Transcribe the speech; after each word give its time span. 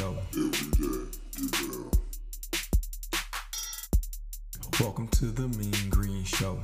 Show. 0.00 0.16
Welcome 4.80 5.08
to 5.08 5.26
the 5.26 5.46
Mean 5.58 5.90
Green 5.90 6.24
Show. 6.24 6.58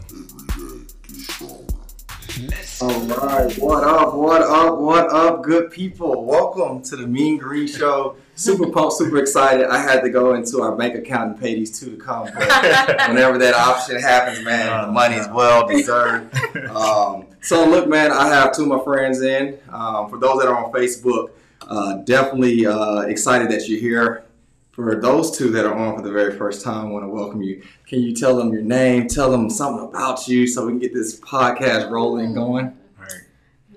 All 2.81 3.29
right, 3.29 3.59
what 3.59 3.85
up, 3.85 4.15
what 4.15 4.41
up, 4.41 4.79
what 4.79 5.11
up, 5.11 5.43
good 5.43 5.71
people? 5.71 6.25
Welcome 6.25 6.83
to 6.85 6.97
the 6.97 7.07
Mean 7.07 7.37
Green 7.37 7.67
Show. 7.67 8.17
Super 8.37 8.71
pumped, 8.71 8.95
super 8.95 9.19
excited. 9.19 9.67
I 9.67 9.83
had 9.83 10.01
to 10.01 10.09
go 10.09 10.33
into 10.35 10.63
our 10.63 10.75
bank 10.75 10.95
account 10.95 11.33
and 11.33 11.41
pay 11.41 11.55
these 11.57 11.79
two 11.79 11.91
to 11.91 12.03
come. 12.03 12.31
But 12.35 12.49
whenever 13.09 13.37
that 13.37 13.55
option 13.55 14.01
happens, 14.01 14.43
man, 14.43 14.87
the 14.87 14.93
money 14.93 15.17
is 15.17 15.29
well 15.29 15.67
deserved. 15.67 16.35
Um, 16.71 17.27
so, 17.43 17.65
look, 17.69 17.87
man, 17.87 18.13
I 18.13 18.29
have 18.29 18.55
two 18.55 18.63
of 18.63 18.69
my 18.69 18.83
friends 18.83 19.21
in. 19.21 19.59
Um, 19.69 20.09
for 20.09 20.19
those 20.19 20.41
that 20.41 20.49
are 20.49 20.65
on 20.65 20.73
Facebook, 20.73 21.31
uh, 21.67 21.97
definitely 22.05 22.67
uh, 22.67 23.01
excited 23.01 23.51
that 23.51 23.69
you're 23.69 23.81
here. 23.81 24.25
For 24.73 25.01
those 25.01 25.37
two 25.37 25.51
that 25.53 25.65
are 25.65 25.75
on 25.75 25.97
for 25.97 26.03
the 26.03 26.13
very 26.13 26.37
first 26.37 26.63
time, 26.63 26.87
I 26.87 26.91
want 26.91 27.05
to 27.05 27.09
welcome 27.09 27.43
you. 27.43 27.63
Can 27.87 28.03
you 28.03 28.15
tell 28.15 28.37
them 28.37 28.53
your 28.53 28.63
name? 28.63 29.09
Tell 29.09 29.31
them 29.31 29.49
something 29.49 29.89
about 29.89 30.29
you 30.29 30.47
so 30.47 30.67
we 30.67 30.73
can 30.73 30.79
get 30.79 30.93
this 30.93 31.19
podcast 31.21 31.91
rolling 31.91 32.27
and 32.27 32.35
going. 32.35 32.77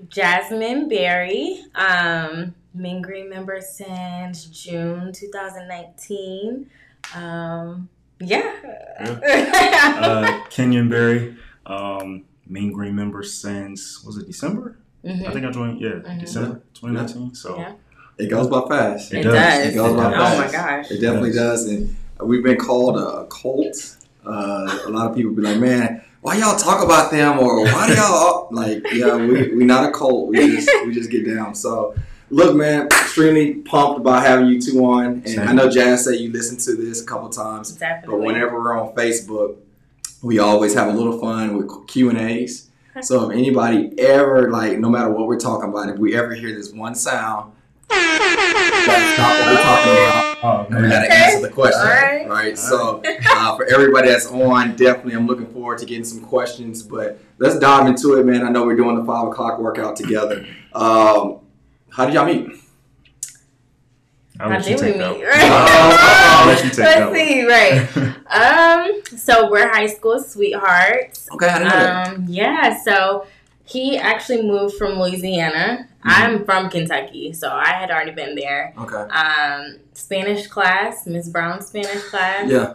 Jasmine 0.10 0.90
Berry, 0.90 1.64
um, 1.76 2.54
Mean 2.74 3.02
Green 3.02 3.30
member 3.30 3.62
since 3.62 4.46
June 4.46 5.14
2019. 5.14 6.70
Um, 7.16 7.90
yeah. 8.20 8.56
uh, 10.02 10.44
Kenyon 10.50 10.90
Berry, 10.90 11.38
um, 11.66 12.26
Mean 12.48 12.72
Green 12.72 12.96
member 12.96 13.24
since 13.24 14.04
was 14.04 14.18
it 14.18 14.28
December? 14.28 14.78
Mhm. 15.06 15.28
I 15.28 15.32
think 15.32 15.46
I 15.46 15.52
joined. 15.52 15.80
Yeah, 15.82 15.90
Mhm. 15.90 16.20
December 16.20 16.62
2019. 16.74 17.34
So 17.36 17.56
Yeah. 17.58 17.72
It 18.18 18.30
goes 18.30 18.48
by 18.48 18.62
fast. 18.68 19.14
It 19.14 19.24
does. 19.24 19.34
does. 19.34 19.68
It 19.68 19.76
goes 19.76 19.96
by 19.96 20.08
oh 20.08 20.12
fast. 20.12 20.38
my 20.38 20.52
gosh. 20.52 20.92
It 20.92 21.00
definitely 21.00 21.32
does, 21.32 21.66
and 21.68 21.96
we've 22.22 22.44
been 22.44 22.58
called 22.58 22.98
a 22.98 23.26
cult. 23.30 23.96
Uh, 24.26 24.78
a 24.86 24.90
lot 24.90 25.10
of 25.10 25.16
people 25.16 25.32
be 25.32 25.42
like, 25.42 25.58
"Man, 25.58 26.02
why 26.22 26.36
y'all 26.36 26.58
talk 26.58 26.84
about 26.84 27.12
them?" 27.12 27.40
Or 27.40 27.64
"Why 27.64 27.88
do 27.88 27.94
y'all 27.94 28.50
like?" 28.52 28.86
Yeah, 28.92 29.16
we 29.16 29.56
we 29.56 29.64
not 29.64 29.88
a 29.88 29.92
cult. 29.92 30.28
We 30.28 30.36
just 30.58 30.70
we 30.86 30.94
just 30.94 31.10
get 31.10 31.26
down. 31.34 31.56
So, 31.56 31.96
look, 32.30 32.58
man, 32.58 32.88
extremely 32.88 33.54
pumped 33.56 34.02
about 34.02 34.26
having 34.26 34.48
you 34.48 34.60
two 34.60 34.84
on, 34.84 35.06
and 35.06 35.30
Same. 35.30 35.48
I 35.48 35.54
know 35.54 35.70
Jazz 35.70 36.04
said 36.04 36.16
you 36.20 36.30
listened 36.34 36.60
to 36.62 36.76
this 36.76 37.02
a 37.02 37.06
couple 37.06 37.30
times, 37.30 37.72
Definitely. 37.72 38.18
but 38.20 38.26
whenever 38.26 38.60
we're 38.62 38.78
on 38.78 38.94
Facebook, 38.96 39.56
we 40.22 40.40
always 40.40 40.74
have 40.74 40.90
a 40.94 40.98
little 40.98 41.18
fun 41.18 41.56
with 41.56 41.88
Q 41.88 42.10
and 42.10 42.18
A's. 42.20 42.69
So 43.02 43.30
if 43.30 43.38
anybody 43.38 43.98
ever 44.00 44.50
like, 44.52 44.78
no 44.80 44.90
matter 44.90 45.10
what 45.10 45.28
we're 45.28 45.40
talking 45.40 45.70
about, 45.70 45.90
if 45.90 45.98
we 45.98 46.16
ever 46.16 46.34
hear 46.34 46.54
this 46.54 46.72
one 46.74 46.96
sound, 46.96 47.54
that's 47.90 49.18
not 49.18 49.40
what 49.40 49.48
we're 49.48 49.62
talking 49.62 49.92
about. 49.92 50.38
oh 50.44 50.68
And 50.76 50.84
we 50.84 50.90
gotta 50.90 51.06
Okay. 51.06 51.16
answer 51.16 51.42
the 51.42 51.50
question, 51.54 51.82
Alright. 51.82 52.30
right? 52.30 52.58
So, 52.58 53.02
uh, 53.32 53.56
for 53.56 53.66
everybody 53.66 54.10
that's 54.10 54.28
on, 54.28 54.76
definitely, 54.76 55.14
I'm 55.14 55.28
looking 55.28 55.48
forward 55.48 55.78
to 55.80 55.86
getting 55.86 56.04
some 56.06 56.22
questions. 56.22 56.82
But 56.84 57.20
let's 57.38 57.58
dive 57.60 57.88
into 57.88 58.16
it, 58.20 58.26
man. 58.26 58.44
I 58.46 58.50
know 58.50 58.66
we're 58.66 58.76
doing 58.76 58.98
the 58.98 59.04
five 59.06 59.28
o'clock 59.28 59.60
workout 59.60 59.96
together. 59.96 60.46
Um, 60.74 61.40
how 61.90 62.06
did 62.06 62.14
y'all 62.14 62.26
meet? 62.26 62.48
I'll 64.40 64.50
How 64.52 64.60
did 64.60 64.80
we 64.80 64.88
take 64.88 64.98
that. 64.98 65.18
meet? 65.18 65.26
I'll 65.34 66.48
let 66.48 66.64
you 66.64 66.70
take 66.70 66.78
Let's 66.80 67.16
see, 67.16 67.46
right. 67.46 68.16
Um, 68.30 69.02
so 69.18 69.50
we're 69.50 69.68
high 69.68 69.88
school 69.88 70.20
sweethearts. 70.22 71.28
Okay, 71.32 71.48
I 71.48 71.58
didn't 71.58 71.74
know 71.74 71.80
that. 71.80 72.08
Um, 72.14 72.26
yeah, 72.30 72.80
so 72.84 73.26
he 73.66 73.98
actually 73.98 74.44
moved 74.44 74.76
from 74.76 75.00
Louisiana. 75.00 75.88
Mm-hmm. 75.90 76.10
I'm 76.10 76.46
from 76.46 76.70
Kentucky, 76.70 77.34
so 77.34 77.50
I 77.52 77.70
had 77.70 77.90
already 77.90 78.12
been 78.12 78.36
there. 78.36 78.74
Okay, 78.78 78.96
Um, 78.96 79.78
Spanish 79.94 80.46
class, 80.48 81.08
Miss 81.08 81.28
Brown's 81.28 81.68
Spanish 81.68 82.04
class. 82.06 82.50
yeah. 82.50 82.74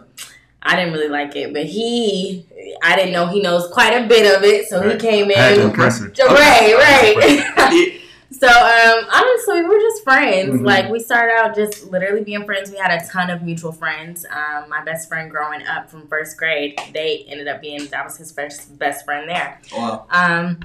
I 0.61 0.75
didn't 0.75 0.93
really 0.93 1.09
like 1.09 1.35
it, 1.35 1.53
but 1.53 1.65
he, 1.65 2.45
I 2.83 2.95
didn't 2.95 3.13
know 3.13 3.27
he 3.27 3.39
knows 3.39 3.67
quite 3.71 3.93
a 3.93 4.07
bit 4.07 4.35
of 4.35 4.43
it, 4.43 4.67
so 4.67 4.81
he 4.89 4.97
came 4.97 5.29
I 5.29 5.33
had 5.39 5.55
to 5.55 5.61
in. 5.61 5.71
Right, 6.17 7.45
right. 7.55 8.01
So, 8.39 8.47
um, 8.47 9.05
honestly, 9.13 9.61
we 9.61 9.67
were 9.67 9.79
just 9.79 10.03
friends. 10.03 10.59
Mhm. 10.61 10.65
Like, 10.65 10.89
we 10.89 10.99
started 10.99 11.33
out 11.35 11.55
just 11.55 11.89
literally 11.89 12.23
being 12.23 12.43
friends. 12.45 12.69
We 12.69 12.77
had 12.77 12.91
a 12.91 13.05
ton 13.07 13.29
of 13.29 13.41
mutual 13.43 13.71
friends. 13.71 14.25
Um, 14.29 14.69
my 14.69 14.83
best 14.83 15.07
friend 15.07 15.31
growing 15.31 15.65
up 15.65 15.89
from 15.89 16.07
first 16.07 16.37
grade, 16.37 16.77
they 16.93 17.25
ended 17.29 17.47
up 17.47 17.61
being, 17.61 17.85
that 17.87 18.03
was 18.03 18.17
his 18.17 18.31
first 18.33 18.77
best 18.77 19.05
friend 19.05 19.29
there. 19.29 19.59
Wow. 19.75 20.05
Um, 20.09 20.59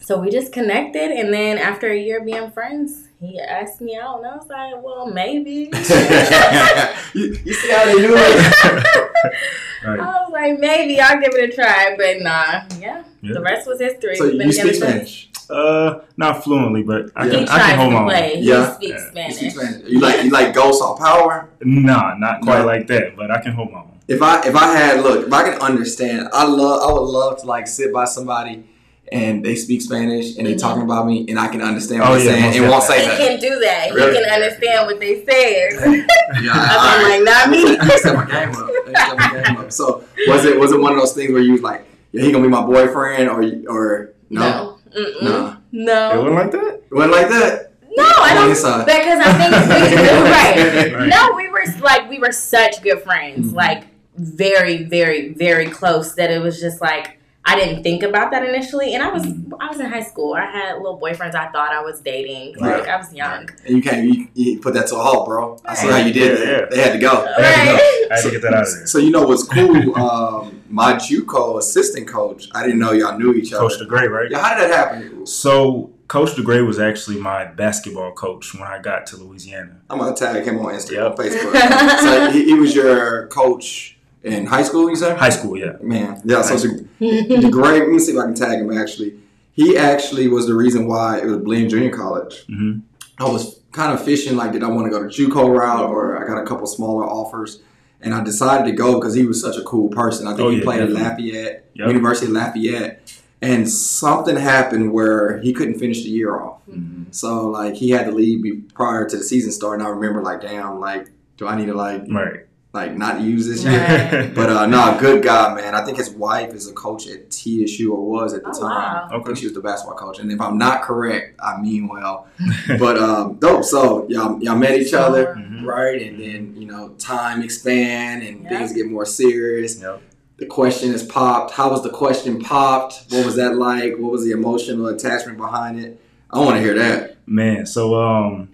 so 0.00 0.18
we 0.18 0.30
just 0.30 0.52
connected, 0.52 1.12
and 1.12 1.32
then 1.32 1.58
after 1.58 1.88
a 1.90 1.96
year 1.96 2.24
being 2.24 2.50
friends, 2.50 3.04
he 3.20 3.38
asked 3.38 3.80
me 3.80 3.96
out, 3.96 4.18
and 4.18 4.26
I 4.26 4.34
was 4.36 4.48
like, 4.48 4.82
well, 4.82 5.06
maybe. 5.06 5.70
you, 7.14 7.36
you 7.44 7.54
see 7.54 7.70
how 7.72 7.84
they 7.86 7.94
do 7.94 8.14
it? 8.16 9.08
Right. 9.84 9.98
I 9.98 10.04
was 10.04 10.30
like, 10.32 10.60
maybe 10.60 11.00
I'll 11.00 11.20
give 11.20 11.34
it 11.34 11.50
a 11.50 11.52
try, 11.52 11.96
but 11.96 12.20
nah, 12.20 12.62
yeah. 12.78 13.02
Yeah. 13.20 13.32
The 13.34 13.40
rest 13.40 13.66
was 13.66 13.80
history. 13.80 14.14
So 14.14 14.26
We've 14.28 14.40
you 14.46 14.52
speak. 14.52 14.74
Spanish? 14.76 15.28
Uh, 15.50 16.00
not 16.16 16.42
fluently, 16.44 16.82
but 16.82 17.10
I 17.16 17.24
Yeah. 17.26 17.30
can. 17.32 17.40
He 17.40 17.48
I 17.48 17.58
can 17.58 17.78
hold 17.78 17.90
to 17.90 17.94
my 17.94 18.00
own. 18.02 18.08
play. 18.08 18.38
Yeah. 18.40 18.66
He 18.80 18.86
speaks 18.86 18.90
Yeah. 18.90 18.96
You 18.96 19.10
Spanish. 19.10 19.36
speak 19.36 19.50
Spanish? 19.52 19.88
You 19.90 20.00
like 20.00 20.24
you 20.24 20.30
like 20.30 20.54
Ghost 20.54 20.82
or 20.82 20.96
Power? 20.96 21.48
Nah, 21.62 22.14
not 22.18 22.40
quite 22.42 22.60
No. 22.60 22.66
like 22.66 22.86
that, 22.88 23.16
but 23.16 23.30
I 23.30 23.40
can 23.40 23.52
hold 23.52 23.72
my 23.72 23.78
own. 23.78 23.88
If 24.08 24.20
I 24.22 24.40
if 24.46 24.54
I 24.56 24.66
had 24.76 25.02
look, 25.02 25.26
if 25.26 25.32
I 25.32 25.42
can 25.50 25.60
understand, 25.60 26.28
I 26.32 26.44
love 26.46 26.82
I 26.88 26.92
would 26.92 27.00
love 27.08 27.40
to 27.40 27.46
like 27.46 27.66
sit 27.66 27.92
by 27.92 28.04
somebody 28.04 28.64
and 29.10 29.44
they 29.44 29.54
speak 29.54 29.82
Spanish 29.82 30.36
and 30.38 30.46
they 30.46 30.54
talking 30.54 30.82
about 30.82 31.06
me 31.06 31.26
and 31.28 31.38
I 31.38 31.48
can 31.48 31.60
understand 31.60 32.00
what 32.00 32.10
Oh, 32.12 32.14
they're 32.16 32.24
yeah, 32.24 32.30
saying 32.32 32.44
most 32.46 32.56
and 32.56 32.68
won't 32.70 32.82
say 32.84 33.06
that. 33.06 33.18
He 33.18 33.24
nothing. 33.24 33.40
can 33.40 33.50
do 33.50 33.60
that. 33.60 33.94
Really? 33.94 34.16
He 34.16 34.24
can 34.24 34.32
understand 34.32 34.86
what 34.86 35.00
they 35.00 35.24
say. 35.24 36.04
Yeah, 36.42 36.52
I'm 36.54 37.02
like, 37.10 37.22
not 37.24 37.50
me. 37.50 37.76
I 37.80 37.96
set 37.96 38.14
my 38.16 38.24
game 38.24 38.48
up. 38.56 38.70
I 38.88 38.92
set 38.94 39.18
my 39.18 39.42
game 39.42 39.56
up. 39.58 39.70
So 39.70 40.02
was 40.26 40.44
it 40.46 40.58
was 40.58 40.72
it 40.72 40.80
one 40.80 40.92
of 40.92 40.98
those 40.98 41.12
things 41.12 41.30
where 41.30 41.42
you 41.42 41.52
was 41.52 41.60
like, 41.62 41.84
yeah, 42.12 42.22
he 42.24 42.32
gonna 42.32 42.42
be 42.42 42.48
my 42.50 42.62
boyfriend 42.64 43.28
or 43.28 43.42
or 43.68 44.12
no? 44.30 44.40
No. 44.40 44.71
Mm-mm. 44.96 45.22
No. 45.22 45.48
It 45.48 45.58
No. 45.72 46.18
wasn't 46.20 46.34
like 46.34 46.50
that. 46.52 46.74
It 46.74 46.94
wasn't 46.94 47.12
like 47.12 47.28
that. 47.28 47.72
No, 47.94 48.04
I 48.04 48.30
On 48.30 48.36
don't. 48.36 48.48
his 48.50 48.60
side. 48.62 48.86
Because 48.86 49.20
I 49.20 49.32
think 49.34 49.52
we, 49.52 50.92
right. 50.94 50.94
Right. 50.94 51.08
No, 51.08 51.32
we 51.36 51.48
were 51.48 51.64
like 51.80 52.08
we 52.08 52.18
were 52.18 52.32
such 52.32 52.80
good 52.82 53.02
friends, 53.02 53.52
Mhm. 53.52 53.54
like 53.54 53.84
very, 54.16 54.84
very, 54.84 55.32
very 55.34 55.66
close. 55.68 56.14
That 56.14 56.30
it 56.30 56.40
was 56.40 56.58
just 56.60 56.80
like 56.80 57.18
I 57.44 57.56
didn't 57.56 57.82
think 57.82 58.04
about 58.04 58.30
that 58.30 58.44
initially, 58.44 58.94
and 58.94 59.02
I 59.02 59.12
was 59.12 59.26
I 59.60 59.66
was 59.68 59.80
in 59.80 59.86
high 59.86 60.02
school. 60.02 60.34
I 60.34 60.44
had 60.46 60.76
little 60.76 60.98
boyfriends 60.98 61.34
I 61.34 61.48
thought 61.50 61.72
I 61.72 61.80
was 61.82 62.00
dating. 62.00 62.54
Like 62.56 62.80
Right. 62.80 62.88
I 62.88 62.96
was 62.98 63.12
young. 63.12 63.48
And 63.66 63.76
you 63.76 63.82
can't 63.82 64.04
you, 64.06 64.28
you 64.34 64.60
put 64.60 64.74
that 64.74 64.86
to 64.88 64.96
a 64.96 65.02
halt, 65.02 65.26
bro. 65.26 65.58
I 65.64 65.74
see 65.74 65.88
how 65.88 65.96
you 65.96 66.12
did 66.12 66.38
Yeah, 66.38 66.44
that. 66.44 66.60
yeah. 66.60 66.66
They 66.70 66.80
had 66.82 66.92
to 66.92 66.98
go. 67.00 67.10
I 67.36 67.42
had 67.42 67.64
to 67.64 67.66
go. 67.66 67.72
Right. 67.72 68.08
I 68.12 68.14
had 68.16 68.22
to 68.24 68.30
get 68.30 68.42
that 68.42 68.54
out 68.54 68.62
of 68.68 68.74
there. 68.74 68.86
So 68.86 68.98
you 68.98 69.10
know 69.10 69.26
what's 69.26 69.44
cool? 69.44 69.96
Um, 70.02 70.62
my 70.68 70.94
JUCO 70.94 71.58
assistant 71.58 72.08
coach. 72.08 72.48
I 72.54 72.62
didn't 72.62 72.78
know 72.78 72.92
y'all 72.92 73.18
knew 73.18 73.34
each 73.34 73.52
other. 73.52 73.68
Coach 73.68 73.78
DeGray, 73.80 74.08
right? 74.08 74.30
Yeah, 74.30 74.38
how 74.40 74.56
did 74.58 74.70
that 74.70 74.74
happen? 74.74 75.26
So 75.26 75.90
Coach 76.08 76.30
DeGray 76.30 76.66
was 76.66 76.78
actually 76.78 77.18
my 77.18 77.44
basketball 77.44 78.12
coach 78.12 78.54
when 78.54 78.62
I 78.62 78.78
got 78.78 79.06
to 79.08 79.16
Louisiana. 79.16 79.80
I'm 79.90 79.98
gonna 79.98 80.14
tag 80.16 80.44
him 80.44 80.58
on 80.60 80.72
Instagram, 80.74 81.16
Yep. 81.18 81.32
Facebook. 81.32 81.98
so 82.00 82.30
he, 82.30 82.44
he 82.44 82.54
was 82.54 82.74
your 82.74 83.26
coach 83.28 83.98
in 84.24 84.46
high 84.46 84.62
school, 84.62 84.88
you 84.88 84.96
said? 84.96 85.16
High 85.18 85.30
school, 85.30 85.56
yeah. 85.56 85.72
Man, 85.80 86.20
yeah. 86.24 86.42
So 86.42 86.54
High 86.56 86.62
the, 86.98 87.40
the 87.40 87.50
great. 87.50 87.80
Let 87.80 87.88
me 87.88 87.98
see 87.98 88.12
if 88.12 88.18
I 88.18 88.22
can 88.24 88.34
tag 88.34 88.58
him. 88.60 88.76
Actually, 88.76 89.18
he 89.52 89.76
actually 89.76 90.28
was 90.28 90.46
the 90.46 90.54
reason 90.54 90.86
why 90.86 91.18
it 91.18 91.26
was 91.26 91.38
Blinn 91.38 91.68
Junior 91.68 91.90
College. 91.90 92.44
hmm 92.46 92.78
I 93.18 93.24
was 93.24 93.60
kind 93.72 93.92
of 93.92 94.04
fishing, 94.04 94.36
like, 94.36 94.52
did 94.52 94.62
I 94.64 94.68
want 94.68 94.86
to 94.86 94.90
go 94.90 95.02
to 95.02 95.08
JUCO 95.08 95.56
route 95.56 95.88
or 95.90 96.22
I 96.22 96.26
got 96.26 96.42
a 96.42 96.46
couple 96.46 96.66
smaller 96.66 97.04
offers, 97.04 97.60
and 98.00 98.12
I 98.14 98.22
decided 98.24 98.64
to 98.70 98.72
go 98.72 98.98
because 98.98 99.14
he 99.14 99.26
was 99.26 99.40
such 99.40 99.56
a 99.56 99.62
cool 99.62 99.88
person. 99.90 100.26
I 100.26 100.30
think 100.30 100.40
Oh, 100.40 100.50
he 100.50 100.58
yeah, 100.58 100.64
played 100.64 100.78
definitely. 100.80 101.02
at 101.02 101.10
Lafayette, 101.10 101.64
Yep. 101.74 101.88
University 101.88 102.26
of 102.26 102.32
Lafayette, 102.32 103.16
and 103.40 103.68
something 103.68 104.36
happened 104.36 104.92
where 104.92 105.40
he 105.40 105.52
couldn't 105.52 105.78
finish 105.78 106.02
the 106.02 106.10
year 106.10 106.38
off. 106.40 106.62
hmm 106.64 107.04
So 107.12 107.48
like 107.48 107.74
he 107.74 107.90
had 107.90 108.06
to 108.06 108.12
leave 108.12 108.42
be- 108.42 108.62
prior 108.74 109.08
to 109.08 109.16
the 109.16 109.22
season 109.22 109.52
starting. 109.52 109.84
I 109.84 109.90
remember 109.90 110.22
like, 110.22 110.40
damn, 110.40 110.80
like, 110.80 111.08
do 111.36 111.46
I 111.46 111.56
need 111.56 111.66
to 111.66 111.74
like 111.74 112.04
Right. 112.10 112.46
Like 112.72 112.96
not 112.96 113.20
use 113.20 113.46
this 113.46 113.64
year? 113.64 114.32
But 114.34 114.48
uh, 114.50 114.66
no, 114.66 114.96
good 114.98 115.22
guy, 115.22 115.54
man. 115.54 115.74
I 115.74 115.84
think 115.84 115.98
his 115.98 116.10
wife 116.10 116.54
is 116.54 116.68
a 116.68 116.72
coach 116.72 117.06
at 117.06 117.30
TSU 117.30 117.92
or 117.92 118.02
was 118.08 118.32
at 118.32 118.42
the 118.42 118.48
Oh, 118.50 118.60
time. 118.60 118.70
wow. 118.70 119.08
I 119.20 119.22
think 119.22 119.36
she 119.36 119.44
was 119.46 119.52
the 119.54 119.60
basketball 119.60 119.96
coach. 119.96 120.18
And 120.20 120.32
if 120.32 120.40
I'm 120.40 120.56
not 120.58 120.82
correct, 120.82 121.38
I 121.42 121.60
mean 121.60 121.88
well. 121.88 122.26
But 122.78 122.98
um, 122.98 123.34
dope. 123.34 123.64
So 123.64 124.06
y'all, 124.08 124.42
y'all 124.42 124.56
met 124.56 124.74
each 124.78 124.94
other, 124.94 125.34
Mhm. 125.38 125.64
right? 125.64 126.00
And 126.00 126.18
then 126.20 126.54
you 126.56 126.66
know 126.66 126.90
time 126.98 127.42
expand 127.42 128.22
and 128.22 128.42
Yeah. 128.44 128.48
things 128.58 128.72
get 128.72 128.90
more 128.90 129.04
serious. 129.04 129.80
Yep. 129.80 130.00
The 130.38 130.46
question 130.46 130.92
is 130.92 131.02
popped. 131.02 131.52
How 131.52 131.70
was 131.70 131.82
the 131.82 131.90
question 131.90 132.40
popped? 132.40 133.04
What 133.10 133.24
was 133.26 133.36
that 133.36 133.56
like? 133.56 133.96
What 133.98 134.10
was 134.10 134.24
the 134.24 134.32
emotional 134.32 134.86
attachment 134.86 135.36
behind 135.38 135.78
it? 135.78 136.00
I 136.30 136.38
want 136.38 136.56
to 136.56 136.60
hear 136.62 136.74
that. 136.74 137.18
Man, 137.26 137.66
so 137.66 137.94
um, 138.02 138.48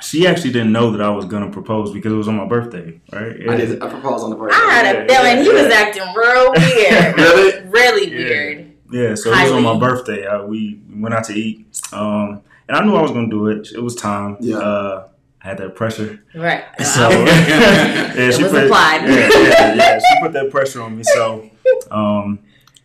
she 0.00 0.26
actually 0.26 0.52
didn't 0.52 0.72
know 0.72 0.90
that 0.92 1.00
I 1.00 1.08
was 1.10 1.24
gonna 1.24 1.50
propose 1.50 1.92
because 1.92 2.12
it 2.12 2.16
was 2.16 2.28
on 2.28 2.36
my 2.36 2.46
birthday, 2.46 3.00
right? 3.12 3.48
I 3.48 3.56
did. 3.56 3.82
I 3.82 3.88
proposed 3.88 4.24
on 4.24 4.30
the 4.30 4.36
birthday. 4.36 4.56
I 4.56 4.70
had 4.74 4.96
a 4.96 4.98
Yeah, 5.12 5.22
feeling 5.22 5.44
he 5.44 5.50
was 5.52 5.72
acting 5.72 6.02
real 6.14 6.52
weird. 6.56 7.16
Really? 7.16 7.68
Really 7.68 8.10
Yeah. 8.10 8.16
weird. 8.28 8.72
Yeah, 8.92 9.14
so 9.16 9.32
it 9.32 9.42
was 9.42 9.52
on 9.52 9.62
my 9.64 9.78
birthday. 9.78 10.26
Uh, 10.26 10.44
we 10.44 10.80
went 10.94 11.14
out 11.14 11.24
to 11.24 11.34
eat, 11.34 11.66
um, 11.92 12.40
and 12.68 12.76
I 12.76 12.84
knew 12.84 12.94
I 12.94 13.02
was 13.02 13.10
gonna 13.10 13.28
do 13.28 13.48
it. 13.48 13.68
It 13.74 13.80
was 13.82 13.94
time. 13.96 14.36
Yeah. 14.40 14.58
Uh, 14.58 15.08
I 15.42 15.48
had 15.48 15.58
that 15.58 15.74
pressure. 15.74 16.20
Right. 16.34 16.64
So 16.84 17.08
yeah, 17.10 18.12
It 18.14 18.34
she 18.34 18.42
was 18.44 18.52
put, 18.52 18.64
applied. 18.64 19.02
Yeah, 19.08 19.28
yeah, 19.32 19.74
yeah, 19.74 19.98
she 19.98 20.20
put 20.22 20.32
that 20.34 20.50
pressure 20.50 20.82
on 20.82 20.96
me. 20.96 21.02
So, 21.04 21.50
um, 21.90 22.38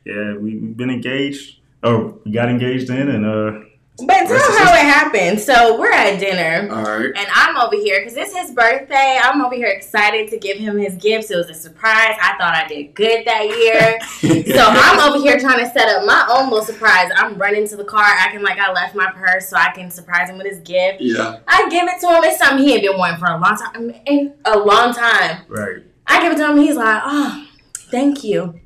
yeah, 0.05 0.33
we, 0.37 0.57
we've 0.57 0.77
been 0.77 0.89
engaged. 0.89 1.59
Oh, 1.83 2.19
we 2.25 2.31
got 2.31 2.49
engaged 2.49 2.89
in, 2.89 3.09
and 3.09 3.25
uh, 3.25 3.59
but 4.06 4.27
tell 4.27 4.57
how 4.57 4.74
it 4.74 4.81
happened. 4.83 5.39
So 5.39 5.80
we're 5.80 5.92
at 5.92 6.19
dinner. 6.19 6.74
All 6.74 6.83
right. 6.83 7.12
And 7.15 7.27
I'm 7.33 7.57
over 7.57 7.75
here 7.75 8.00
because 8.00 8.15
it's 8.18 8.36
his 8.36 8.51
birthday. 8.51 9.19
I'm 9.21 9.42
over 9.42 9.56
here 9.56 9.68
excited 9.68 10.30
to 10.30 10.38
give 10.38 10.57
him 10.57 10.77
his 10.77 10.95
gifts. 10.95 11.31
It 11.31 11.36
was 11.38 11.50
a 11.50 11.53
surprise. 11.53 12.15
I 12.21 12.36
thought 12.38 12.56
I 12.56 12.68
did 12.68 12.94
good 12.94 13.25
that 13.25 13.44
year. 13.45 14.00
so 14.56 14.63
I'm 14.68 15.09
over 15.09 15.24
here 15.24 15.39
trying 15.39 15.65
to 15.65 15.71
set 15.71 15.88
up 15.89 16.06
my 16.06 16.25
own 16.30 16.50
little 16.50 16.65
surprise. 16.65 17.09
I'm 17.15 17.38
running 17.38 17.68
to 17.68 17.75
the 17.75 17.86
car 17.86 18.03
acting 18.06 18.42
like 18.44 18.59
I 18.59 18.71
left 18.71 18.95
my 18.95 19.12
purse 19.12 19.50
so 19.50 19.57
I 19.57 19.71
can 19.71 19.89
surprise 19.92 20.30
him 20.30 20.38
with 20.38 20.48
his 20.48 20.59
gift. 20.59 21.01
yeah. 21.01 21.39
I 21.48 21.69
give 21.69 21.88
it 21.88 22.00
to 22.01 22.07
him. 22.07 22.24
It's 22.24 22.38
something 22.39 22.65
he 22.65 22.74
had 22.74 22.81
been 22.81 22.98
wanting 22.98 23.19
for 23.19 23.27
a 23.27 23.38
long 23.39 23.57
time. 23.57 23.92
In 24.06 24.33
a 24.45 24.57
long 24.57 24.94
time. 24.94 25.44
right. 25.48 25.83
I 26.07 26.21
give 26.21 26.33
it 26.33 26.38
to 26.38 26.50
him. 26.50 26.57
He's 26.57 26.75
like, 26.75 27.01
oh, 27.06 27.48
thank 27.89 28.24
you. 28.24 28.59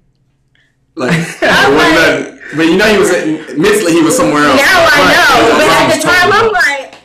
Like, 0.95 1.12
like- 1.42 2.31
but 2.56 2.68
you 2.68 2.77
know 2.77 2.86
he 2.88 2.97
was 2.97 3.12
mentally 3.57 3.94
he 3.94 4.01
was 4.01 4.15
somewhere 4.15 4.44
else. 4.44 4.62
Now 4.62 4.88
I 4.88 5.00
know. 5.12 5.50
Right. 5.50 5.57
But 5.57 5.69
at 5.71 5.95
the 5.95 6.07
time, 6.07 6.31
I'm 6.31 6.51
like, 6.51 6.95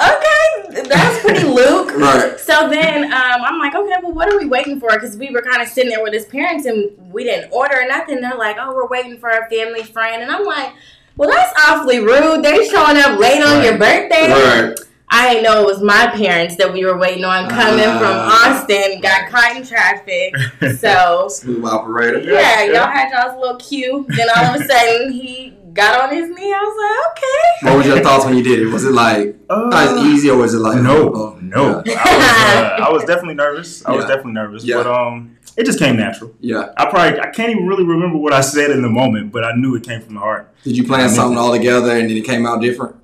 okay, 0.00 0.88
that's 0.88 1.20
pretty 1.22 1.44
Luke. 1.58 1.92
Right. 1.96 2.38
So 2.38 2.68
then 2.70 3.04
um, 3.12 3.42
I'm 3.42 3.58
like, 3.58 3.74
okay, 3.74 3.94
well, 4.02 4.12
what 4.12 4.32
are 4.32 4.38
we 4.38 4.46
waiting 4.46 4.78
for? 4.78 4.90
Because 4.90 5.16
we 5.16 5.30
were 5.30 5.42
kind 5.42 5.60
of 5.60 5.68
sitting 5.68 5.90
there 5.90 6.02
with 6.02 6.12
his 6.12 6.24
parents 6.26 6.66
and 6.66 6.90
we 7.12 7.24
didn't 7.24 7.50
order 7.52 7.84
nothing. 7.88 8.20
They're 8.20 8.36
like, 8.38 8.56
oh, 8.60 8.74
we're 8.74 8.86
waiting 8.88 9.18
for 9.18 9.28
a 9.28 9.48
family 9.50 9.82
friend. 9.82 10.22
And 10.22 10.30
I'm 10.30 10.44
like, 10.44 10.72
well, 11.16 11.28
that's 11.28 11.52
awfully 11.68 11.98
rude. 11.98 12.44
They 12.44 12.68
showing 12.68 12.96
up 12.96 13.18
late 13.18 13.42
on 13.42 13.64
your 13.64 13.76
birthday. 13.76 14.30
Right. 14.30 14.78
I 15.12 15.28
didn't 15.30 15.42
know 15.44 15.62
it 15.62 15.66
was 15.66 15.82
my 15.82 16.06
parents 16.14 16.56
that 16.56 16.72
we 16.72 16.84
were 16.84 16.96
waiting 16.96 17.24
on 17.24 17.48
coming 17.50 17.82
from 17.82 18.14
Ah. 18.14 18.58
Austin. 18.60 19.00
Got 19.00 19.28
caught 19.28 19.56
in 19.56 19.64
traffic. 19.66 20.34
So 20.78 21.26
Smooth 21.28 21.64
operator. 21.64 22.20
yeah, 22.20 22.62
Yeah. 22.64 22.72
y'all 22.72 22.90
had 22.90 23.10
y'all's 23.10 23.38
little 23.40 23.56
cue. 23.56 24.06
Then 24.08 24.28
all 24.36 24.54
of 24.54 24.60
a 24.60 24.64
sudden 24.64 25.12
he 25.12 25.54
got 25.72 26.00
on 26.00 26.14
his 26.14 26.28
knee. 26.28 26.52
I 26.52 26.58
was 26.60 26.76
like, 26.80 27.24
okay. 27.24 27.66
What 27.70 27.78
was 27.78 27.86
your 27.86 28.00
thoughts 28.04 28.24
when 28.24 28.36
you 28.36 28.42
did 28.44 28.60
it? 28.60 28.66
Was 28.66 28.84
it 28.84 28.92
like 28.92 29.36
Uh, 29.48 29.68
not 29.68 29.98
as 29.98 30.04
easy 30.04 30.30
or 30.30 30.36
was 30.38 30.54
it 30.54 30.58
like 30.58 30.80
no, 30.80 31.12
oh, 31.14 31.38
no. 31.42 31.82
Yeah. 31.84 31.94
I, 32.04 32.16
was, 32.16 32.80
uh, 32.80 32.84
I 32.84 32.92
was 32.92 33.04
definitely 33.06 33.34
nervous. 33.34 33.84
I 33.84 33.92
was 33.92 34.04
definitely 34.04 34.32
nervous, 34.32 34.64
Yeah. 34.64 34.76
but 34.76 34.86
um, 34.86 35.36
it 35.56 35.66
just 35.66 35.78
came 35.80 35.96
natural. 35.96 36.32
yeah. 36.40 36.72
I 36.76 36.86
probably 36.86 37.18
I 37.20 37.30
can't 37.30 37.50
even 37.50 37.66
really 37.66 37.84
remember 37.84 38.16
what 38.18 38.32
I 38.32 38.40
said 38.42 38.70
in 38.70 38.80
the 38.82 38.88
moment, 38.88 39.32
but 39.32 39.44
I 39.44 39.52
knew 39.56 39.74
it 39.74 39.82
came 39.82 40.00
from 40.00 40.14
the 40.14 40.20
heart. 40.20 40.54
Did 40.62 40.76
you 40.76 40.84
plan 40.84 41.08
something 41.08 41.36
all 41.36 41.50
together 41.52 41.90
and 41.90 42.08
then 42.08 42.16
it 42.16 42.24
came 42.24 42.46
out 42.46 42.60
different? 42.60 42.94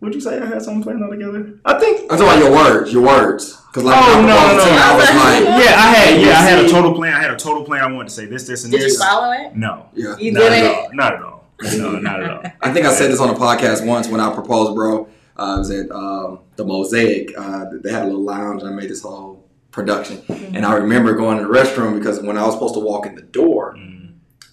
Would 0.00 0.14
you 0.14 0.20
say 0.20 0.38
I 0.40 0.46
had 0.46 0.62
something 0.62 0.82
planned 0.82 1.02
all 1.02 1.10
together? 1.10 1.58
I 1.64 1.78
think. 1.78 2.02
I'm 2.12 2.18
talking 2.18 2.24
about 2.26 2.38
your 2.38 2.52
words, 2.52 2.92
your 2.92 3.02
words. 3.02 3.56
Because 3.66 3.82
like 3.84 3.96
Oh, 3.96 4.18
I 4.18 4.22
no, 4.22 4.36
proposed 4.36 4.66
no, 4.68 4.74
no. 4.74 4.80
I 4.80 4.96
was 4.96 5.08
like, 5.10 5.44
Yeah, 5.64 5.74
I 5.74 5.86
had. 5.94 6.20
Yeah, 6.20 6.28
I 6.28 6.42
had 6.42 6.64
a 6.64 6.68
total 6.68 6.94
plan. 6.94 7.14
I 7.14 7.20
had 7.20 7.30
a 7.32 7.36
total 7.36 7.64
plan. 7.64 7.82
I 7.82 7.92
wanted 7.92 8.08
to 8.08 8.14
say 8.14 8.26
this, 8.26 8.46
this, 8.46 8.64
and 8.64 8.72
this. 8.72 8.82
Did 8.84 8.92
you 8.92 8.98
follow 8.98 9.32
it? 9.32 9.56
No, 9.56 9.88
yeah. 9.94 10.16
You 10.18 10.32
not 10.32 10.40
did 10.40 10.52
at 10.52 10.64
it? 10.64 10.76
all. 10.76 10.88
Not 10.94 11.14
at 11.14 11.22
all. 11.22 11.44
No, 11.76 11.98
not 11.98 12.22
at 12.22 12.30
all. 12.30 12.42
I 12.62 12.72
think 12.72 12.86
I 12.86 12.92
said 12.94 13.10
this 13.10 13.20
on 13.20 13.30
a 13.30 13.34
podcast 13.34 13.84
once 13.84 14.06
when 14.08 14.20
I 14.20 14.32
proposed, 14.32 14.74
bro. 14.76 15.08
Uh, 15.36 15.54
it 15.56 15.58
was 15.58 15.70
at 15.70 15.90
um, 15.90 16.40
the 16.56 16.64
Mosaic. 16.64 17.32
Uh, 17.36 17.64
they 17.82 17.90
had 17.92 18.02
a 18.02 18.06
little 18.06 18.22
lounge, 18.24 18.62
and 18.62 18.70
I 18.70 18.74
made 18.74 18.90
this 18.90 19.02
whole 19.02 19.44
production. 19.72 20.22
And 20.54 20.64
I 20.64 20.74
remember 20.74 21.14
going 21.14 21.38
to 21.38 21.44
the 21.44 21.50
restroom 21.52 21.98
because 21.98 22.20
when 22.22 22.38
I 22.38 22.44
was 22.44 22.54
supposed 22.54 22.74
to 22.74 22.80
walk 22.80 23.06
in 23.06 23.14
the 23.16 23.22
door, 23.22 23.74
Mm, 23.76 23.97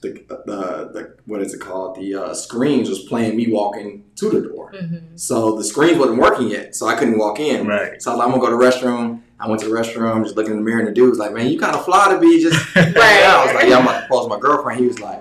the, 0.01 0.09
the, 0.27 0.89
the 0.93 1.15
what 1.25 1.41
is 1.41 1.53
it 1.53 1.59
called? 1.61 1.95
The 1.97 2.15
uh, 2.15 2.33
screens 2.33 2.89
was 2.89 2.99
playing 3.03 3.35
me 3.35 3.47
walking 3.51 4.03
to 4.17 4.29
the 4.29 4.41
door. 4.47 4.71
Mm-hmm. 4.73 5.15
So 5.17 5.55
the 5.55 5.63
screens 5.63 5.97
wasn't 5.97 6.19
working 6.19 6.47
yet, 6.49 6.75
so 6.75 6.87
I 6.87 6.95
couldn't 6.95 7.17
walk 7.17 7.39
in. 7.39 7.65
Right. 7.67 8.01
So 8.01 8.11
I 8.11 8.13
was 8.15 8.19
like, 8.19 8.25
I'm 8.27 8.31
gonna 8.39 8.41
go 8.45 8.51
to 8.51 8.57
the 8.57 8.71
restroom. 8.87 9.21
I 9.39 9.49
went 9.49 9.61
to 9.61 9.67
the 9.67 9.73
restroom, 9.75 10.23
just 10.23 10.35
looking 10.37 10.51
in 10.53 10.57
the 10.59 10.63
mirror, 10.63 10.79
and 10.79 10.87
the 10.87 10.93
dude 10.93 11.09
was 11.09 11.19
like, 11.19 11.33
"Man, 11.33 11.47
you 11.47 11.59
kind 11.59 11.75
of 11.75 11.83
fly 11.83 12.09
to 12.13 12.19
be 12.19 12.41
just." 12.41 12.75
Right. 12.75 12.95
I 12.95 13.45
was 13.45 13.53
like, 13.55 13.67
"Yeah, 13.69 13.77
I'm 13.77 13.83
about 13.83 14.01
to 14.01 14.07
propose 14.07 14.25
to 14.25 14.29
my 14.29 14.39
girlfriend." 14.39 14.79
He 14.79 14.87
was 14.87 14.99
like, 14.99 15.19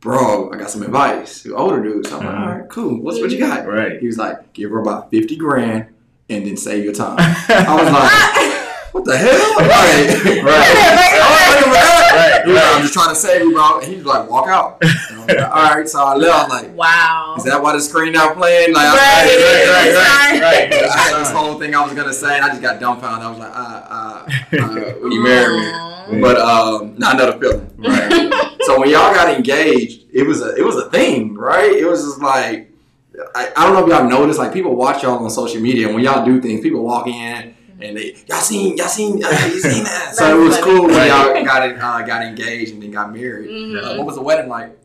"Bro, 0.00 0.50
I 0.52 0.56
got 0.56 0.68
some 0.70 0.82
advice." 0.82 1.42
The 1.44 1.54
older 1.54 1.80
dude, 1.82 2.06
so 2.06 2.18
I'm 2.18 2.26
like, 2.26 2.34
Mhm. 2.34 2.40
"All 2.46 2.58
right, 2.58 2.68
cool. 2.68 3.00
What's 3.02 3.20
what 3.20 3.30
you 3.30 3.38
got?" 3.38 3.66
Right. 3.66 4.00
He 4.00 4.06
was 4.06 4.18
like, 4.18 4.52
"Give 4.52 4.70
her 4.70 4.80
about 4.80 5.10
fifty 5.10 5.36
grand, 5.36 5.86
and 6.28 6.44
then 6.46 6.56
save 6.56 6.82
your 6.84 6.92
time." 6.94 7.16
I 7.20 7.74
was 7.78 7.92
like, 7.92 8.92
"What 8.94 9.04
the 9.04 9.16
hell?" 9.16 9.54
Like, 9.56 9.68
Right. 10.42 10.76
I 11.22 11.62
was 11.64 11.66
like, 11.66 12.01
Right, 12.14 12.42
Yeah, 12.46 12.54
right. 12.54 12.74
I'm 12.76 12.82
just 12.82 12.92
trying 12.94 13.08
to 13.10 13.14
save 13.14 13.42
you, 13.42 13.52
bro. 13.52 13.80
And 13.80 13.88
he 13.90 13.96
was 13.96 14.04
like, 14.06 14.28
"Walk 14.28 14.48
out." 14.48 14.78
And 14.82 14.90
I 14.90 15.18
was 15.18 15.26
like, 15.28 15.38
All 15.56 15.74
right, 15.74 15.88
so 15.88 16.04
I 16.04 16.14
left. 16.14 16.50
Like, 16.50 16.74
wow. 16.76 17.34
is 17.36 17.44
that 17.44 17.62
why 17.62 17.72
the 17.72 17.80
screen 17.80 18.12
not 18.12 18.36
playing? 18.36 18.74
Like, 18.74 18.86
I- 18.86 18.94
Right, 18.94 19.36
right, 19.36 19.68
right, 19.68 20.40
right, 20.40 20.70
right. 20.72 20.90
I 20.90 20.98
had 20.98 21.20
this 21.20 21.30
whole 21.30 21.58
thing 21.58 21.74
I 21.74 21.82
was 21.84 21.94
gonna 21.94 22.12
say, 22.12 22.36
and 22.36 22.44
I 22.44 22.48
just 22.48 22.62
got 22.62 22.80
dumbfounded. 22.80 23.26
I 23.26 23.30
was 23.30 23.38
like, 23.38 23.52
uh, 23.54 23.82
uh, 23.90 24.26
uh 24.60 25.08
you 25.08 25.22
marry 25.22 25.58
me? 25.60 25.66
Aw. 25.66 26.20
But 26.20 26.38
um, 26.38 26.94
not 26.98 27.14
another 27.14 27.38
feeling. 27.38 27.70
Right. 27.78 28.48
So 28.62 28.78
when 28.78 28.90
y'all 28.90 29.12
got 29.12 29.28
engaged, 29.34 30.04
it 30.12 30.22
was 30.22 30.40
a 30.40 30.54
it 30.54 30.64
was 30.64 30.76
a 30.76 30.88
thing, 30.88 31.34
right? 31.34 31.72
It 31.72 31.84
was 31.84 32.04
just 32.04 32.20
like 32.20 32.70
I, 33.34 33.50
I 33.56 33.64
don't 33.66 33.74
know 33.74 33.84
if 33.84 33.88
y'all 33.88 34.08
noticed, 34.08 34.38
like 34.38 34.52
people 34.52 34.76
watch 34.76 35.02
y'all 35.02 35.18
on 35.22 35.28
social 35.30 35.60
media, 35.60 35.86
and 35.86 35.96
when 35.96 36.04
y'all 36.04 36.24
do 36.24 36.40
things, 36.40 36.60
people 36.60 36.84
walk 36.84 37.08
in 37.08 37.56
and 37.84 37.96
they 37.96 38.14
y'all 38.28 38.38
seen 38.40 38.76
y'all 38.76 38.88
seen 38.88 39.24
uh, 39.24 39.28
you 39.46 39.60
seen 39.60 39.84
that. 39.84 40.14
so 40.14 40.40
it 40.40 40.42
was 40.42 40.54
That's 40.54 40.64
cool 40.64 40.82
when 40.86 40.94
funny. 40.94 41.08
y'all 41.08 41.44
got 41.44 41.68
it, 41.68 41.78
uh, 41.78 42.02
got 42.02 42.22
engaged 42.22 42.72
and 42.72 42.82
then 42.82 42.90
got 42.90 43.12
married. 43.12 43.48
Mhm. 43.50 43.82
Uh, 43.82 43.96
what 43.96 44.06
was 44.06 44.16
the 44.16 44.22
wedding 44.22 44.48
like? 44.48 44.76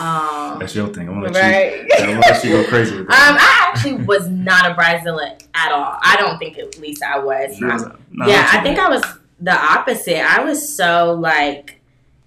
Um, 0.00 0.58
That's 0.58 0.74
your 0.74 0.88
thing. 0.88 1.08
I'm 1.08 1.20
gonna 1.20 1.30
let 1.32 1.42
right. 1.42 1.82
you. 1.82 1.88
I'm 1.98 2.06
gonna 2.14 2.20
let 2.20 2.44
you 2.44 2.50
go 2.62 2.64
crazy 2.68 2.92
with 2.96 3.00
Um, 3.02 3.06
that. 3.08 3.38
I 3.40 3.70
actually 3.70 4.04
was 4.04 4.26
not 4.28 4.70
a 4.70 4.74
bridezilla 4.74 5.38
at 5.54 5.72
all. 5.72 5.98
I 6.02 6.16
don't 6.18 6.38
think 6.38 6.56
at 6.58 6.78
least 6.78 7.02
I 7.02 7.18
was. 7.18 7.60
Nah, 7.60 7.76
nah, 8.10 8.26
yeah, 8.26 8.48
I 8.52 8.58
you. 8.58 8.62
think 8.64 8.78
I 8.78 8.88
was 8.88 9.02
the 9.40 9.54
opposite. 9.54 10.18
I 10.24 10.42
was 10.44 10.74
so 10.74 11.12
like 11.12 11.80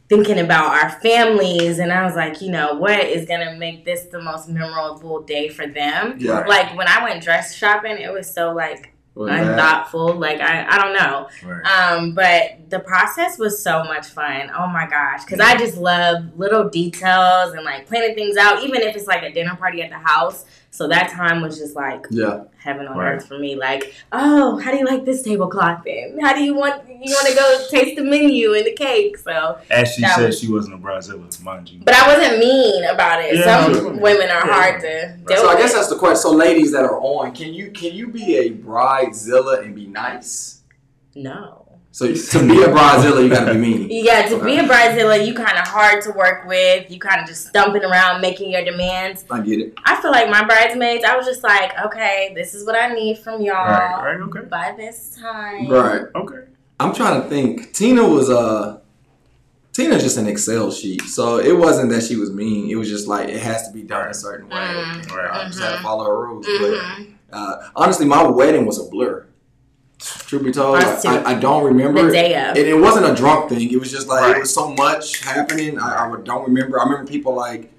thinking 0.10 0.38
about 0.38 0.68
our 0.84 0.92
families, 1.02 1.80
and 1.80 1.92
I 1.92 2.06
was 2.06 2.16
like, 2.16 2.40
you 2.40 2.52
know, 2.52 2.76
what 2.76 3.00
is 3.00 3.28
gonna 3.28 3.56
make 3.56 3.84
this 3.84 4.04
the 4.06 4.22
most 4.22 4.48
memorable 4.48 5.22
day 5.24 5.50
for 5.50 5.66
them? 5.66 6.18
Yeah. 6.20 6.42
Like 6.46 6.78
when 6.78 6.88
I 6.88 7.04
went 7.04 7.24
dress 7.24 7.56
shopping, 7.56 7.98
it 7.98 8.14
was 8.14 8.32
so 8.32 8.52
like 8.54 8.94
Was 9.16 9.30
that- 9.30 9.48
unthoughtful. 9.48 10.16
Like 10.16 10.42
I, 10.42 10.68
I 10.70 10.78
don't 10.82 10.94
know. 10.94 11.30
Right. 11.44 11.66
Um, 11.66 12.14
but 12.14 12.70
the 12.70 12.80
process 12.80 13.40
was 13.40 13.62
so 13.62 13.84
much 13.86 14.08
fun. 14.08 14.52
Oh 14.56 14.68
my 14.68 14.86
gosh, 14.88 15.24
because 15.24 15.40
I 15.40 15.56
just 15.58 15.78
love 15.78 16.38
little 16.38 16.70
details 16.70 17.54
and 17.54 17.64
like 17.64 17.88
planning 17.88 18.14
things 18.16 18.36
out, 18.38 18.64
even 18.64 18.82
if 18.82 18.96
it's 18.96 19.08
like 19.08 19.24
a 19.24 19.32
dinner 19.32 19.56
party 19.56 19.82
at 19.82 19.90
the 19.90 19.98
house. 19.98 20.46
So 20.76 20.90
that 20.90 21.10
time 21.10 21.42
was 21.42 21.58
just 21.58 21.74
like 21.74 22.06
Yeah. 22.10 22.42
heaven 22.58 22.86
on 22.88 22.98
Right. 22.98 23.14
earth 23.14 23.28
for 23.30 23.40
me. 23.40 23.56
Like, 23.56 23.94
oh, 24.12 24.58
how 24.58 24.72
do 24.72 24.78
you 24.78 24.86
like 24.86 25.06
this 25.06 25.22
tablecloth? 25.22 25.84
Then 25.86 26.20
how 26.22 26.34
do 26.34 26.44
you 26.44 26.54
want 26.54 26.82
you 26.90 27.14
want 27.14 27.28
to 27.30 27.34
go 27.36 27.66
taste 27.70 27.96
the 27.96 28.04
menu 28.04 28.54
and 28.54 28.66
the 28.66 28.74
cake? 28.74 29.18
So, 29.18 29.58
As 29.72 29.94
she 29.94 30.02
said, 30.02 30.26
was- 30.28 30.40
she 30.40 30.52
wasn't 30.52 30.76
a 30.76 30.78
Brazilian, 30.78 31.30
mind 31.44 31.70
you. 31.70 31.80
but 31.86 31.94
I 31.96 32.14
wasn't 32.18 32.40
mean 32.40 32.84
about 32.86 33.24
it. 33.24 33.36
Yeah, 33.36 33.64
Some 33.64 33.72
no, 33.96 34.02
women 34.02 34.30
are 34.30 34.46
yeah. 34.46 34.54
hard 34.54 34.82
to 34.82 35.14
deal 35.28 35.38
So 35.38 35.48
I 35.48 35.56
guess 35.56 35.72
that's 35.74 35.88
the 35.88 35.96
question. 35.96 36.18
So 36.18 36.32
ladies 36.32 36.74
that 36.74 36.84
are 36.84 37.00
on, 37.00 37.32
can 37.34 37.54
you 37.54 37.72
can 37.72 37.94
you 37.94 38.08
be 38.08 38.36
a 38.38 38.52
bridezilla 38.52 39.64
and 39.64 39.74
be 39.74 39.88
nice? 39.88 40.62
no. 41.16 41.62
So 41.96 42.08
to 42.08 42.40
be 42.46 42.62
a 42.62 42.68
bridezilla, 42.68 43.24
you 43.24 43.30
gotta 43.30 43.54
be 43.54 43.58
mean. 43.58 43.88
Yeah, 43.90 44.28
to 44.28 44.44
be 44.44 44.58
a 44.58 44.64
bridezilla, 44.64 45.26
you 45.26 45.34
kind 45.34 45.58
of 45.58 45.66
hard 45.66 46.04
to 46.04 46.12
work 46.12 46.46
with. 46.46 46.92
You 46.92 47.00
kind 47.00 47.22
of 47.22 47.26
just 47.26 47.48
stumping 47.48 47.86
around 47.86 48.20
making 48.20 48.52
your 48.52 48.66
demands. 48.66 49.24
I 49.32 49.40
get 49.40 49.60
it. 49.62 49.76
I 49.86 50.02
feel 50.02 50.12
like 50.12 50.30
my 50.30 50.44
bridesmaids, 50.44 51.06
I 51.06 51.16
was 51.16 51.26
just 51.26 51.42
like, 51.42 51.72
okay, 51.86 52.34
this 52.36 52.54
is 52.54 52.66
what 52.66 52.76
I 52.76 52.94
need 52.94 53.20
from 53.20 53.42
y'all 53.42 53.54
Right. 53.66 54.18
Right. 54.18 54.20
Okay. 54.28 54.42
by 54.42 54.74
this 54.76 55.18
time. 55.18 55.70
Right. 55.70 56.02
Okay. 56.16 56.42
I'm 56.82 56.94
trying 56.94 57.22
to 57.22 57.30
think. 57.30 57.72
Tina 57.72 58.06
was 58.06 58.30
uh 58.30 58.82
Tina's 59.72 60.04
just 60.04 60.18
an 60.18 60.28
Excel 60.28 60.72
sheet. 60.72 61.02
So 61.04 61.38
it 61.38 61.58
wasn't 61.58 61.92
that 61.92 62.04
she 62.04 62.18
was 62.18 62.30
mean. 62.30 62.70
It 62.70 62.76
was 62.76 62.90
just 62.90 63.08
like 63.08 63.30
it 63.30 63.42
has 63.42 63.70
to 63.70 63.74
be 63.74 63.84
done 63.84 64.10
a 64.10 64.14
certain 64.14 64.50
way. 64.50 64.58
Mm, 64.58 65.02
And 65.02 65.12
I 65.32 65.46
just 65.48 65.62
had 65.62 65.72
to 65.72 65.78
mhm. 65.78 65.84
follow 65.84 66.04
her 66.04 66.28
rules. 66.28 66.46
Mhm. 66.46 67.16
But 67.32 67.38
uh, 67.38 67.70
honestly, 67.74 68.06
my 68.06 68.22
wedding 68.28 68.66
was 68.66 68.86
a 68.86 68.90
blur. 68.90 69.25
Truth 70.28 70.44
be 70.44 70.52
told, 70.52 70.78
Us. 70.78 71.06
I, 71.06 71.24
I 71.24 71.34
don't 71.40 71.64
remember. 71.64 72.02
The 72.02 72.08
it. 72.08 72.12
day 72.12 72.34
of. 72.36 72.50
And 72.58 72.66
it 72.66 72.74
wasn't 72.80 73.06
a 73.06 73.14
drunk 73.14 73.50
thing. 73.50 73.72
It 73.72 73.80
was 73.80 73.92
just 73.92 74.08
like 74.08 74.22
Right. 74.22 74.38
it 74.38 74.40
was 74.40 74.54
so 74.54 74.74
much 74.74 75.20
happening. 75.24 75.78
I, 75.80 76.08
I 76.12 76.16
don't 76.24 76.48
remember. 76.48 76.80
I 76.80 76.84
remember 76.84 77.06
people 77.10 77.36
like 77.36 77.72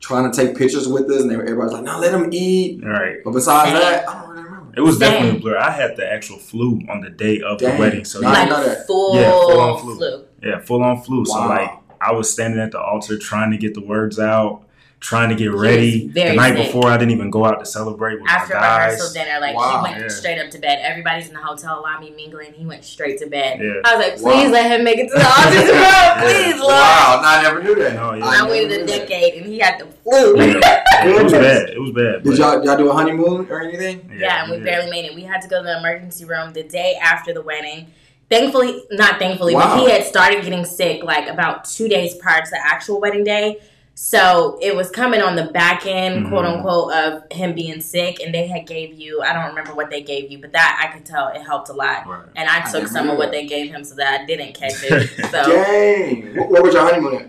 trying 0.00 0.30
to 0.30 0.36
take 0.36 0.56
pictures 0.56 0.88
with 0.88 1.08
us, 1.10 1.22
and 1.22 1.30
they, 1.30 1.34
everybody's 1.36 1.72
like, 1.72 1.84
"No, 1.84 1.98
let 2.00 2.10
them 2.12 2.28
eat." 2.32 2.82
All 2.82 2.90
right. 2.90 3.18
But 3.24 3.32
besides 3.32 3.70
Same. 3.70 3.78
that, 3.80 4.08
I 4.08 4.20
don't 4.20 4.30
really 4.30 4.42
remember. 4.44 4.72
It 4.76 4.80
was 4.80 4.98
Same. 4.98 5.10
definitely 5.12 5.38
a 5.38 5.40
blur. 5.42 5.58
I 5.58 5.70
had 5.70 5.96
the 5.96 6.10
actual 6.12 6.38
flu 6.38 6.80
on 6.90 7.02
the 7.02 7.10
day 7.10 7.40
of 7.40 7.58
Dang. 7.58 7.74
the 7.76 7.80
wedding, 7.80 8.04
so 8.04 8.20
Nice. 8.20 8.36
yeah, 8.36 8.42
I 8.42 8.48
know 8.62 8.66
like 8.66 8.86
full, 8.86 9.14
Yeah, 9.20 9.30
full-on 9.30 9.80
flu. 9.80 9.96
flu. 9.96 10.24
yeah, 10.42 10.58
full 10.58 10.82
on 10.82 11.02
flu. 11.02 11.24
So 11.24 11.38
like, 11.46 11.70
I 12.00 12.10
was 12.12 12.32
standing 12.32 12.58
at 12.58 12.72
the 12.72 12.80
altar 12.80 13.16
trying 13.16 13.52
to 13.52 13.56
get 13.58 13.74
the 13.74 13.80
words 13.84 14.18
out, 14.18 14.64
trying 15.02 15.28
to 15.28 15.34
get 15.34 15.50
was 15.52 15.60
ready. 15.60 16.06
The 16.08 16.32
night 16.34 16.54
sick. 16.56 16.66
before, 16.66 16.86
I 16.88 16.96
didn't 16.96 17.10
even 17.10 17.28
go 17.30 17.44
out 17.44 17.58
to 17.58 17.66
celebrate 17.66 18.20
with 18.22 18.30
After 18.30 18.54
my 18.54 18.60
guys. 18.60 18.92
rehearsal 18.92 19.12
dinner, 19.12 19.40
like 19.40 19.56
Wow. 19.56 19.78
he 19.84 19.90
went 19.90 20.02
Yeah. 20.02 20.08
straight 20.08 20.38
up 20.38 20.48
to 20.50 20.58
bed. 20.58 20.78
Everybody's 20.82 21.26
in 21.28 21.34
the 21.34 21.40
hotel 21.40 21.82
lobby 21.82 22.14
mingling. 22.16 22.52
He 22.54 22.64
went 22.64 22.84
straight 22.84 23.18
to 23.18 23.26
bed. 23.26 23.58
Yeah. 23.60 23.80
I 23.84 23.96
was 23.96 24.06
like, 24.06 24.14
please 24.16 24.46
Wow. 24.46 24.52
let 24.52 24.70
him 24.70 24.84
make 24.84 24.98
it 24.98 25.08
to 25.08 25.14
the 25.18 25.26
audience 25.26 25.70
room, 25.72 26.24
please, 26.24 26.60
Lord. 26.60 26.72
Wow, 26.72 27.20
no, 27.20 27.28
I 27.28 27.42
never 27.42 27.62
knew 27.62 27.74
that. 27.74 27.94
No, 27.94 28.14
yeah. 28.14 28.24
I 28.26 28.36
never 28.38 28.50
waited 28.50 28.68
knew 28.68 28.74
a 28.74 28.86
that. 28.86 29.08
decade 29.08 29.34
and 29.42 29.46
he 29.52 29.58
had 29.58 29.78
the 29.80 29.86
flu. 30.04 30.36
Yeah. 30.38 30.60
Yeah, 30.62 31.04
it 31.18 31.22
was 31.24 31.32
bad. 31.32 31.70
It 31.70 31.80
was 31.80 31.90
bad. 31.90 32.22
Did 32.22 32.38
y'all 32.38 32.64
y'all 32.64 32.76
do 32.76 32.88
a 32.88 32.92
honeymoon 32.94 33.48
or 33.50 33.60
anything? 33.60 34.08
Yeah, 34.16 34.44
and 34.44 34.52
we 34.52 34.58
barely 34.58 34.88
made 34.90 35.04
it. 35.04 35.14
We 35.14 35.22
had 35.24 35.42
to 35.42 35.48
go 35.48 35.58
to 35.58 35.64
the 35.64 35.78
emergency 35.78 36.24
room 36.24 36.52
the 36.52 36.62
day 36.62 36.96
after 37.02 37.34
the 37.34 37.42
wedding. 37.42 37.88
Thankfully, 38.30 38.82
not 38.92 39.18
thankfully, 39.18 39.54
Wow. 39.54 39.76
but 39.76 39.80
he 39.84 39.90
had 39.90 40.04
started 40.06 40.42
getting 40.42 40.64
sick 40.64 41.02
like 41.04 41.28
about 41.28 41.64
two 41.66 41.86
days 41.88 42.14
prior 42.14 42.40
to 42.40 42.50
the 42.50 42.58
actual 42.64 42.98
wedding 43.00 43.24
day. 43.24 43.58
So 44.04 44.58
it 44.60 44.74
was 44.74 44.90
coming 44.90 45.22
on 45.22 45.36
the 45.36 45.44
back 45.44 45.86
end, 45.86 46.26
Mhm. 46.26 46.28
quote 46.28 46.44
unquote, 46.44 46.92
of 46.92 47.22
him 47.30 47.54
being 47.54 47.80
sick, 47.80 48.20
and 48.20 48.34
they 48.34 48.48
had 48.48 48.66
gave 48.66 48.94
you. 48.94 49.22
I 49.22 49.32
don't 49.32 49.44
remember 49.46 49.74
what 49.76 49.90
they 49.90 50.02
gave 50.02 50.28
you, 50.28 50.38
but 50.38 50.50
that 50.54 50.80
I 50.82 50.92
could 50.92 51.06
tell 51.06 51.28
it 51.28 51.40
helped 51.40 51.68
a 51.68 51.72
lot. 51.72 52.08
Right. 52.08 52.22
And 52.34 52.48
I 52.50 52.58
I 52.58 52.60
took 52.62 52.82
never 52.82 52.88
some 52.88 53.10
of 53.10 53.16
what 53.16 53.30
they 53.30 53.46
gave 53.46 53.70
him 53.70 53.84
so 53.84 53.94
that 53.94 54.20
I 54.22 54.24
didn't 54.26 54.54
catch 54.54 54.82
it. 54.82 55.08
So, 55.30 55.44
Dang. 55.44 56.34
Wh- 56.34 56.50
Where 56.50 56.62
was 56.62 56.74
your 56.74 56.82
honeymoon 56.82 57.14
at? 57.14 57.28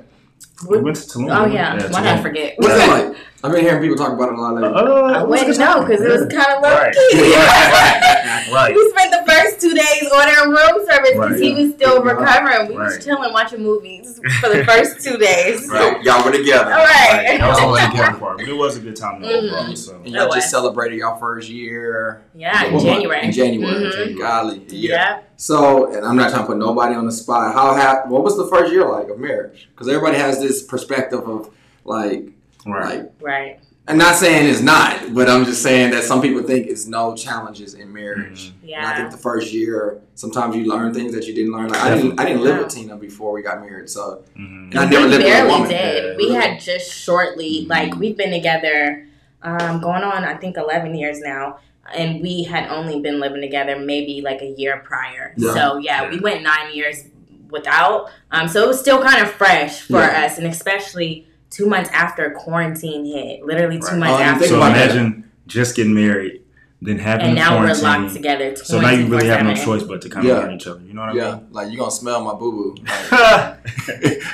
We 0.68 0.80
went 0.80 0.96
to 0.96 1.03
Tulum. 1.03 1.30
oh 1.42 1.46
yeah, 1.46 1.74
why 1.92 2.01
did 2.01 2.10
I 2.12 2.22
forget? 2.24 2.56
What's 2.58 2.74
that 2.74 2.89
like? 3.10 3.18
I've 3.46 3.52
been 3.52 3.62
hearing 3.66 3.82
people 3.82 3.98
talk 3.98 4.14
about 4.14 4.30
it 4.30 4.36
a 4.36 4.42
lot 4.42 4.54
lately. 4.56 4.70
uh, 4.70 4.72
I 4.74 5.22
it 5.22 5.28
was 5.28 5.42
a 5.42 5.46
wouldn't 5.46 5.60
know 5.60 5.66
time. 5.74 5.86
because 5.86 6.02
it 6.02 6.10
was 6.10 6.22
kind 6.34 6.56
of 6.56 6.64
low 6.64 6.70
Right. 6.80 6.94
key. 7.12 7.34
Right. 7.36 8.50
Right. 8.54 8.74
We 8.74 8.90
spent 8.90 9.12
the 9.12 9.32
first 9.32 9.60
two 9.60 9.74
days 9.74 10.10
ordering 10.16 10.50
room 10.50 10.86
service 10.88 11.10
because 11.12 11.32
Right. 11.32 11.42
he 11.42 11.54
was 11.66 11.74
still 11.74 12.06
Yeah. 12.06 12.12
recovering. 12.12 12.70
We 12.70 12.76
Right. 12.78 12.86
was 12.86 13.04
chilling 13.04 13.34
watching 13.34 13.62
movies 13.62 14.18
for 14.40 14.48
the 14.48 14.64
first 14.64 15.04
two 15.04 15.18
days. 15.18 15.68
Right. 15.74 16.02
Y'all- 16.04 16.20
Y'all 16.20 16.26
were 16.26 16.32
together. 16.32 16.72
All 16.72 16.86
right. 16.86 17.38
That 17.38 17.50
was 17.50 17.60
always 17.60 17.82
the 17.82 17.88
okay. 17.90 17.98
important 18.00 18.20
part, 18.22 18.38
but 18.38 18.48
it 18.48 18.54
was 18.56 18.78
a 18.78 18.80
good 18.80 18.96
time 18.96 19.22
Mhm. 19.22 19.52
overall. 19.52 19.76
So 19.76 19.96
And 20.06 20.08
y'all 20.14 20.32
just 20.34 20.50
celebrated 20.50 21.00
y'all 21.00 21.18
first 21.20 21.50
year. 21.50 22.22
Yeah, 22.34 22.64
in 22.64 22.80
January. 22.80 23.26
In 23.26 23.32
January. 23.34 23.92
Mhm. 23.92 24.20
Golly. 24.20 24.62
Yeah. 24.70 24.90
Yeah. 24.96 25.18
So, 25.36 25.92
and 25.92 26.06
I'm 26.06 26.16
not 26.16 26.30
trying 26.30 26.44
to 26.44 26.48
put 26.48 26.58
nobody 26.58 26.96
on 26.96 27.06
the 27.06 27.12
spot. 27.12 27.54
How 27.54 27.74
hap- 27.74 28.08
What 28.08 28.24
was 28.24 28.38
the 28.38 28.48
first 28.48 28.72
year 28.72 28.86
like 28.86 29.10
of 29.10 29.20
marriage? 29.20 29.68
Because 29.76 29.90
everybody 29.90 30.16
has 30.18 30.40
this 30.40 30.62
perspective 30.62 31.28
of 31.28 31.50
like, 31.84 32.30
right. 32.65 33.00
like, 33.00 33.12
Right. 33.22 33.60
I'm 33.86 33.98
not 33.98 34.15
saying 34.15 34.48
it's 34.50 34.62
not, 34.62 35.13
but 35.13 35.29
I'm 35.29 35.43
just 35.43 35.62
saying 35.62 35.91
that 35.91 36.03
some 36.05 36.22
people 36.22 36.41
think 36.41 36.67
it's 36.67 36.88
no 36.88 37.13
challenges 37.15 37.74
in 37.74 37.91
marriage. 37.91 38.53
Mhm. 38.65 38.77
And 38.77 38.86
I 38.86 38.96
think 38.96 39.12
the 39.12 39.17
first 39.17 39.51
year, 39.51 40.00
sometimes 40.15 40.55
you 40.55 40.63
learn 40.65 40.93
things 40.93 41.13
that 41.13 41.25
you 41.27 41.34
didn't 41.36 41.51
learn. 41.51 41.67
Like 41.67 41.82
I 41.82 41.93
didn't, 41.96 42.17
I 42.17 42.24
didn't 42.25 42.43
live 42.43 42.60
with 42.60 42.70
Tina 42.70 42.96
before 42.96 43.34
we 43.34 43.41
got 43.41 43.60
married, 43.60 43.89
so 43.89 44.24
Mhm. 44.39 44.72
and 44.72 44.79
I 44.79 44.86
never 44.86 45.03
we 45.05 45.12
lived 45.12 45.24
with 45.25 45.34
a 45.34 45.36
barely 45.36 45.50
woman. 45.51 45.70
did. 45.70 46.03
Yeah. 46.12 46.15
We 46.15 46.32
had 46.34 46.62
just 46.62 46.93
shortly, 46.93 47.65
Mhm. 47.65 47.70
like, 47.70 47.96
we've 48.00 48.15
been 48.17 48.32
together 48.32 49.05
um, 49.46 49.82
going 49.82 50.03
on, 50.03 50.24
I 50.24 50.36
think, 50.36 50.55
11 50.55 50.96
years 50.96 51.20
now. 51.20 51.58
And 51.93 52.22
we 52.22 52.43
had 52.43 52.70
only 52.70 53.01
been 53.01 53.20
living 53.20 53.41
together 53.41 53.77
maybe 53.77 54.22
like 54.24 54.41
a 54.41 54.46
year 54.58 54.82
prior. 54.86 55.34
Yeah. 55.36 55.53
So, 55.53 55.77
yeah, 55.79 56.10
we 56.10 56.17
went 56.22 56.43
nine 56.43 56.74
years 56.74 57.03
without. 57.50 58.10
Um, 58.32 58.48
so 58.48 58.63
it 58.63 58.67
was 58.70 58.79
still 58.79 59.01
kind 59.03 59.22
of 59.22 59.29
fresh 59.29 59.82
for 59.82 60.00
Yeah. 60.00 60.24
us. 60.25 60.38
And 60.38 60.48
especially 60.48 61.27
two 61.53 61.67
months 61.67 61.89
after 61.93 62.31
quarantine 62.31 63.05
hit. 63.05 63.45
Literally 63.45 63.77
two 63.79 63.86
Right. 63.86 63.98
months 64.00 64.13
Oh, 64.15 64.17
you 64.19 64.24
after. 64.24 64.48
So 64.48 64.55
about 64.57 64.72
imagine 64.72 65.24
just 65.48 65.75
getting 65.75 65.93
married, 65.93 66.41
then 66.81 66.98
having 67.00 67.27
and 67.27 67.36
now 67.36 67.51
we're 67.60 67.67
quarantine. 67.75 68.03
locked 68.03 68.13
together. 68.15 68.55
So 68.55 68.81
now 68.81 68.89
you 68.91 69.05
really 69.07 69.27
have 69.27 69.45
no 69.45 69.53
choice 69.53 69.83
but 69.83 70.01
to 70.01 70.10
kind 70.10 70.25
of 70.25 70.31
Yeah. 70.31 70.39
learn 70.39 70.53
each 70.53 70.67
other. 70.67 70.81
You 70.88 70.93
know 70.93 71.01
what 71.01 71.10
I 71.12 71.13
mean? 71.13 71.22
Yeah, 71.24 71.39
like 71.51 71.67
you're 71.69 71.79
gonna 71.79 71.91
smell 71.91 72.24
my 72.24 72.33
boo 72.33 72.51
boo. 72.51 72.75
I 73.12 73.55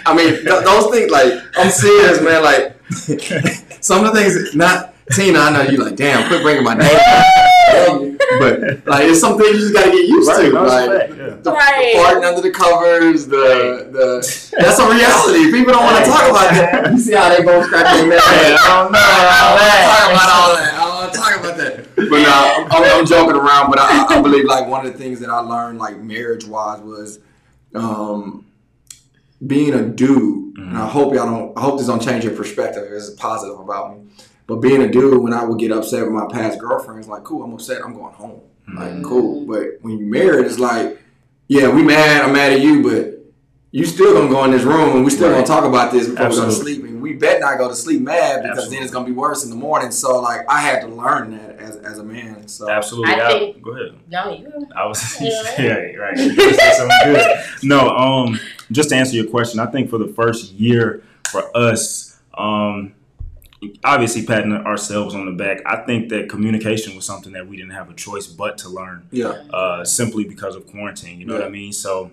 I 0.06 0.16
mean, 0.16 0.34
th- 0.46 0.64
those 0.64 0.88
things 0.92 1.12
like 1.12 1.34
I'm 1.58 1.70
serious, 1.70 2.22
man. 2.22 2.42
Like 2.44 2.76
some 3.82 4.06
of 4.06 4.14
the 4.14 4.20
things, 4.22 4.56
not 4.56 4.94
Tina. 5.12 5.40
I 5.40 5.50
know 5.52 5.62
you 5.64 5.78
like, 5.84 5.96
damn, 5.96 6.28
quit 6.28 6.42
bringing 6.42 6.64
my 6.64 6.76
name. 6.76 6.98
up. 8.34 8.40
but 8.40 8.88
like, 8.88 9.04
it's 9.10 9.20
some 9.20 9.38
things 9.38 9.56
you 9.56 9.62
just 9.62 9.74
gotta 9.74 9.92
get 9.92 10.08
used 10.08 10.28
Right, 10.30 10.46
to. 10.46 10.52
no, 10.52 10.64
it's 10.66 10.74
a 10.74 10.76
like 10.76 10.90
fact, 11.00 11.10
yeah. 11.10 11.36
the, 11.42 11.52
Right. 11.52 11.94
the 11.94 12.00
farting 12.00 12.26
under 12.28 12.42
the 12.42 12.52
covers, 12.52 13.28
the 13.28 13.90
the. 13.92 14.56
That's 14.60 14.80
a 14.80 14.86
reality. 14.90 15.52
People 15.52 15.74
don't 15.74 15.84
want 15.86 16.04
to 16.04 16.10
talk 16.12 16.30
about 16.30 16.50
that. 16.54 16.92
You 16.92 17.00
see 17.00 17.14
how 17.14 17.30
they 17.30 17.44
both 17.44 17.66
scratch 17.66 17.86
their 17.98 18.08
neck. 18.08 18.22
I 18.22 18.84
don't 18.84 18.92
know. 18.92 19.00
I 19.00 19.38
don't 19.42 19.56
want 19.56 19.72
to 19.72 19.82
talk 19.90 20.12
about 20.12 20.30
all 20.30 20.56
that. 20.56 20.74
I 20.74 20.86
don't 20.86 20.96
want 20.96 21.14
to 21.14 21.20
talk 21.20 21.34
about 21.40 21.58
that. 21.58 21.96
But 21.96 22.20
no, 22.24 22.68
I'm, 22.72 23.00
I'm 23.02 23.06
joking 23.06 23.36
around. 23.36 23.70
But 23.70 23.80
I, 23.80 24.06
I 24.18 24.22
believe 24.22 24.46
like 24.46 24.68
one 24.68 24.86
of 24.86 24.92
the 24.92 24.98
things 24.98 25.20
that 25.22 25.30
I 25.30 25.40
learned 25.40 25.80
like 25.80 25.98
marriage 26.00 26.46
wise 26.46 26.82
was 26.82 27.20
um, 27.76 28.46
being 29.46 29.74
a 29.74 29.84
dude. 29.84 30.58
And 30.58 30.78
I 30.78 30.88
hope 30.88 31.14
y'all 31.14 31.26
don't. 31.26 31.58
I 31.58 31.62
hope 31.62 31.78
this 31.78 31.88
don't 31.88 32.02
change 32.02 32.24
your 32.26 32.36
perspective. 32.36 32.84
It's 32.92 33.10
positive 33.12 33.60
about 33.60 33.98
me. 33.98 34.04
But 34.50 34.58
being 34.58 34.82
a 34.82 34.88
dude, 34.92 35.22
when 35.24 35.32
I 35.32 35.44
would 35.46 35.60
get 35.60 35.72
upset 35.72 36.04
with 36.04 36.12
my 36.12 36.26
past 36.30 36.60
girlfriends, 36.60 37.08
like, 37.08 37.24
cool, 37.24 37.44
I'm 37.44 37.54
upset. 37.54 37.82
I'm 37.86 37.94
going 37.94 38.14
home. 38.14 38.42
Like, 38.76 38.92
Mm. 38.94 39.04
cool. 39.04 39.46
But 39.46 39.78
when 39.82 39.98
you're 40.00 40.08
married, 40.10 40.46
it's 40.48 40.60
like, 40.60 41.00
yeah, 41.48 41.70
we 41.74 41.84
mad. 41.84 42.24
I'm 42.24 42.34
mad 42.34 42.54
at 42.54 42.62
you, 42.62 42.82
but 42.84 43.16
you 43.72 43.86
still 43.86 44.14
gonna 44.14 44.28
go 44.30 44.44
in 44.46 44.52
this 44.52 44.64
room 44.64 44.96
and 44.96 45.06
we 45.06 45.12
still 45.12 45.30
gonna 45.32 45.46
talk 45.46 45.64
about 45.66 45.92
this 45.92 46.08
before 46.08 46.30
we 46.30 46.36
go 46.36 46.46
to 46.46 46.52
sleep. 46.52 46.84
And 46.84 47.00
we 47.02 47.14
bet 47.14 47.40
not 47.42 47.60
go 47.60 47.68
to 47.70 47.76
sleep 47.76 48.02
mad 48.02 48.42
because 48.42 48.58
Absolutely. 48.58 48.76
then 48.78 48.84
it's 48.84 48.92
gonna 48.94 49.06
be 49.06 49.12
worse 49.12 49.44
in 49.44 49.52
the 49.52 49.56
morning. 49.56 49.92
So 49.92 50.20
like, 50.20 50.42
I 50.50 50.60
had 50.62 50.82
to 50.82 50.88
learn 50.88 51.32
that 51.38 51.60
as, 51.60 51.76
as 51.78 52.00
a 52.00 52.04
man. 52.04 52.48
So 52.48 52.68
Absolutely. 52.70 53.14
I 53.14 53.28
I- 53.28 53.32
think- 53.40 53.62
go 53.62 53.72
ahead. 53.72 53.94
No, 54.10 54.32
you. 54.34 54.52
I 54.76 54.86
was 54.88 55.18
Yeah. 55.22 55.30
yeah, 55.60 55.96
right. 55.98 56.18
You 56.18 56.36
just 56.36 56.60
said 56.60 56.74
something 56.74 56.98
good. 57.14 57.40
No, 57.64 57.90
um, 57.96 58.40
just 58.72 58.90
to 58.90 58.96
answer 58.96 59.16
your 59.16 59.28
question, 59.28 59.60
I 59.60 59.68
think 59.68 59.92
for 59.92 60.00
the 60.00 60.08
first 60.08 60.52
year 60.54 61.04
for 61.32 61.56
us, 61.56 62.18
um, 62.36 62.94
obviously 63.84 64.26
patting 64.26 64.54
ourselves 64.54 65.16
on 65.16 65.26
the 65.26 65.32
back. 65.32 65.60
I 65.66 65.78
think 65.86 66.10
that 66.10 66.30
communication 66.30 66.96
was 66.96 67.06
something 67.06 67.34
that 67.34 67.48
we 67.48 67.58
didn't 67.58 67.72
have 67.74 67.90
a 67.90 67.94
choice 67.94 68.28
but 68.28 68.58
to 68.60 68.70
learn, 68.70 69.08
yeah, 69.12 69.30
uh, 69.54 69.84
simply 69.84 70.24
because 70.24 70.56
of 70.56 70.66
quarantine. 70.68 71.20
You 71.20 71.26
know 71.26 71.34
what 71.34 71.44
I 71.44 71.50
mean? 71.50 71.74
So 71.74 72.12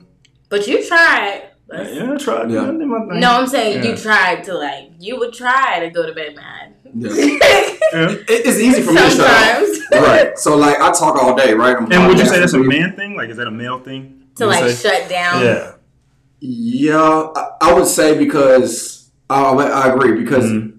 But 0.49 0.67
you 0.67 0.87
tried. 0.87 1.50
yeah, 1.73 2.12
I 2.12 2.17
tried. 2.17 2.50
Yeah. 2.50 2.62
I 2.62 2.71
my 2.71 2.99
thing. 3.07 3.21
No, 3.21 3.31
I'm 3.33 3.47
saying 3.47 3.83
Yeah. 3.83 3.91
you 3.91 3.97
tried 3.97 4.45
to 4.45 4.55
like 4.55 4.91
you 4.99 5.19
would 5.19 5.33
try 5.33 5.81
to 5.81 5.91
go 5.91 6.07
to 6.07 6.12
bed 6.15 6.35
mad. 6.37 6.75
yeah. 6.95 7.11
Yeah. 7.93 8.11
It, 8.11 8.26
it's 8.29 8.59
easy 8.59 8.83
for 8.83 8.91
me 8.93 8.99
to 9.00 9.11
shut. 9.11 9.12
Sometimes 9.29 9.79
Right. 9.93 10.37
So 10.38 10.57
like, 10.57 10.81
I 10.81 10.91
talk 10.91 11.17
all 11.23 11.37
day, 11.37 11.55
right? 11.55 11.76
I'm 11.76 11.91
And 11.93 12.09
would 12.09 12.19
you 12.19 12.26
say 12.26 12.41
that's 12.41 12.53
a 12.53 12.59
podcasting. 12.59 12.69
man 12.81 12.97
thing? 12.97 13.17
Like, 13.17 13.31
is 13.31 13.37
that 13.37 13.47
a 13.47 13.50
male 13.53 13.79
thing? 13.79 14.25
to 14.37 14.47
like 14.47 14.69
say? 14.71 14.91
shut 14.91 15.09
down. 15.09 15.43
Yeah. 15.45 15.73
Yeah, 16.41 17.29
I, 17.35 17.50
I 17.62 17.73
would 17.75 17.87
say 17.87 18.19
because 18.19 19.09
I, 19.31 19.41
I 19.53 19.93
agree 19.95 20.23
because 20.23 20.45
Mhm. 20.45 20.75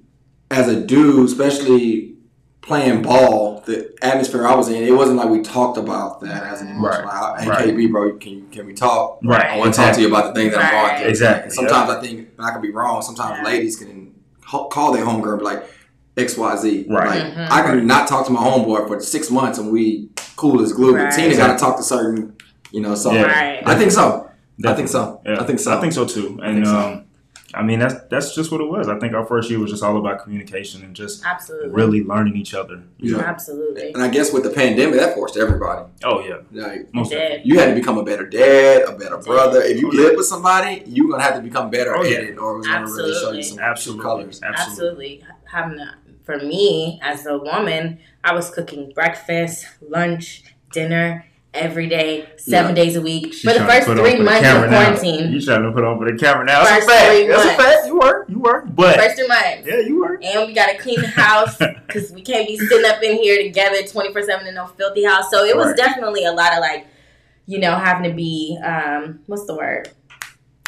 As 0.51 0.67
a 0.67 0.79
dude, 0.79 1.25
especially 1.25 2.15
playing 2.61 3.01
ball, 3.01 3.61
the 3.65 3.93
atmosphere 4.01 4.45
I 4.45 4.55
was 4.55 4.67
in, 4.69 4.83
it 4.83 4.91
wasn't 4.91 5.17
like 5.17 5.29
we 5.29 5.41
talked 5.41 5.77
about 5.77 6.19
that 6.21 6.43
as 6.43 6.61
an 6.61 6.67
emotional. 6.69 7.05
Right. 7.05 7.05
Like, 7.05 7.41
hey, 7.41 7.49
Right. 7.49 7.67
KB, 7.69 7.91
bro, 7.91 8.17
can 8.17 8.47
can 8.51 8.65
we 8.65 8.73
talk? 8.73 9.19
Right. 9.23 9.45
I 9.45 9.57
want 9.57 9.73
to 9.73 9.79
talk 9.79 9.95
to 9.95 10.01
you 10.01 10.07
about 10.07 10.33
the 10.33 10.39
things 10.41 10.53
that 10.53 10.63
I'm 10.63 10.73
Right. 10.73 10.87
going 10.89 11.01
through. 11.01 11.09
Exactly, 11.09 11.43
And 11.43 11.53
sometimes 11.53 11.89
I 11.89 12.01
think 12.01 12.27
I 12.39 12.51
could 12.51 12.61
be 12.61 12.71
wrong. 12.71 13.01
Sometimes 13.01 13.37
Yeah. 13.39 13.45
ladies 13.45 13.75
can 13.77 14.11
call 14.45 14.91
their 14.91 15.05
homegirl 15.05 15.31
and 15.31 15.39
be 15.39 15.45
like 15.45 15.63
X 16.17 16.37
Y 16.37 16.55
Z. 16.57 16.85
Right. 16.89 17.07
Like 17.07 17.33
Mhm. 17.35 17.47
I 17.51 17.61
can 17.61 17.87
not 17.87 18.07
talk 18.07 18.25
to 18.25 18.31
my 18.31 18.41
homeboy 18.41 18.87
for 18.87 18.99
six 18.99 19.29
months 19.31 19.59
and 19.59 19.71
we 19.71 20.09
cool 20.35 20.61
as 20.61 20.73
glue. 20.73 20.93
But 20.93 21.03
Right. 21.03 21.13
Tina 21.13 21.35
got 21.37 21.53
to 21.53 21.57
talk 21.57 21.77
to 21.77 21.83
certain, 21.83 22.33
you 22.71 22.81
know. 22.81 22.95
So 22.95 23.11
Yeah. 23.11 23.23
Right. 23.23 23.63
I 23.65 23.75
think 23.75 23.91
so. 23.91 24.27
I 24.65 24.73
think 24.73 24.87
so. 24.89 25.19
Yeah. 25.25 25.39
I 25.39 25.43
think 25.43 25.59
so. 25.59 25.77
I 25.77 25.79
think 25.79 25.93
so 25.93 26.05
too. 26.05 26.39
And 26.43 26.55
think 26.55 26.65
so. 26.65 26.77
um, 26.77 27.01
I 27.53 27.63
mean 27.63 27.79
that's 27.79 27.95
that's 28.09 28.35
just 28.35 28.51
what 28.51 28.59
it 28.59 28.67
was. 28.69 28.89
I 28.89 28.99
think 28.99 29.13
our 29.13 29.25
first 29.25 29.49
year 29.49 29.57
was 29.59 29.71
just 29.71 29.81
all 29.81 29.95
about 29.97 30.21
communication 30.21 30.83
and 30.83 30.93
just 30.95 31.25
Absolutely. 31.25 31.69
really 31.69 32.03
learning 32.03 32.35
each 32.35 32.53
other. 32.53 32.83
Yeah. 32.97 33.19
Absolutely. 33.19 33.93
And 33.93 34.03
I 34.03 34.09
guess 34.09 34.33
with 34.33 34.43
the 34.43 34.49
pandemic, 34.49 34.95
that 34.99 35.15
forced 35.15 35.37
everybody. 35.37 35.85
Oh 36.03 36.19
yeah, 36.19 36.39
Like 36.51 36.93
most 36.93 37.11
you 37.45 37.57
had 37.57 37.67
to 37.69 37.75
become 37.75 37.97
a 37.97 38.03
better 38.03 38.25
dad, 38.25 38.83
a 38.87 38.91
better 38.97 39.17
brother. 39.17 39.61
If 39.61 39.79
you 39.79 39.89
Oh, 39.89 39.93
yeah. 39.93 40.01
live 40.07 40.17
with 40.17 40.25
somebody, 40.25 40.83
you're 40.85 41.09
gonna 41.09 41.23
have 41.23 41.35
to 41.35 41.41
become 41.41 41.69
better 41.69 41.95
Oh, 41.95 42.03
at 42.03 42.11
it, 42.11 42.37
or 42.37 42.55
it 42.55 42.57
was 42.57 42.67
gonna 42.67 42.85
really 42.85 43.13
show 43.13 43.31
you 43.31 43.43
some 43.43 43.59
Absolutely, 43.59 44.03
colors. 44.03 44.41
absolutely. 44.43 45.21
Absolutely. 45.21 45.23
Having 45.45 45.79
a, 45.79 45.95
for 46.25 46.37
me 46.39 46.99
as 47.01 47.25
a 47.25 47.37
woman, 47.37 47.99
I 48.25 48.33
was 48.33 48.49
cooking 48.49 48.91
breakfast, 48.93 49.65
lunch, 49.81 50.43
dinner 50.73 51.25
every 51.53 51.87
day, 51.87 52.27
seven 52.37 52.75
Yeah. 52.75 52.83
days 52.83 52.95
a 52.95 53.01
week 53.01 53.33
She's 53.33 53.41
for 53.41 53.57
the 53.57 53.65
first 53.65 53.87
three 53.87 54.19
months 54.19 54.39
of 54.39 54.43
camera 54.43 54.69
now. 54.69 54.83
quarantine. 54.83 55.31
You 55.31 55.41
trying 55.41 55.63
to 55.63 55.71
put 55.71 55.83
on 55.83 55.97
for 55.97 56.11
the 56.11 56.17
camera 56.17 56.45
now? 56.45 56.63
That's 56.63 56.85
First 56.85 56.87
a 56.87 56.91
fact. 56.91 57.11
three 57.11 57.27
That's 57.27 57.41
a 57.43 57.45
months. 57.47 57.63
fact. 57.63 57.87
You 57.87 57.99
were, 57.99 58.25
you 58.29 58.39
were, 58.39 58.61
but 58.67 58.95
First 58.97 59.15
three 59.17 59.27
months. 59.27 59.63
yeah, 59.65 59.79
you 59.79 59.99
were. 59.99 60.19
And 60.21 60.47
we 60.47 60.53
gotta 60.53 60.77
clean 60.77 61.01
the 61.01 61.07
house 61.07 61.57
because 61.87 62.11
we 62.11 62.21
can't 62.21 62.47
be 62.47 62.57
sitting 62.57 62.85
up 62.89 63.01
in 63.01 63.17
here 63.17 63.41
together 63.41 63.81
twenty 63.87 64.11
four 64.13 64.21
seven 64.23 64.45
in 64.47 64.53
no 64.55 64.67
filthy 64.67 65.03
house. 65.03 65.31
So 65.31 65.43
it 65.45 65.55
was 65.55 65.67
Right. 65.67 65.77
definitely 65.77 66.25
a 66.25 66.31
lot 66.31 66.53
of 66.53 66.59
like, 66.59 66.85
you 67.47 67.59
know, 67.59 67.75
having 67.75 68.09
to 68.09 68.15
be 68.15 68.59
um, 68.63 69.19
what's 69.25 69.45
the 69.45 69.55
word? 69.55 69.89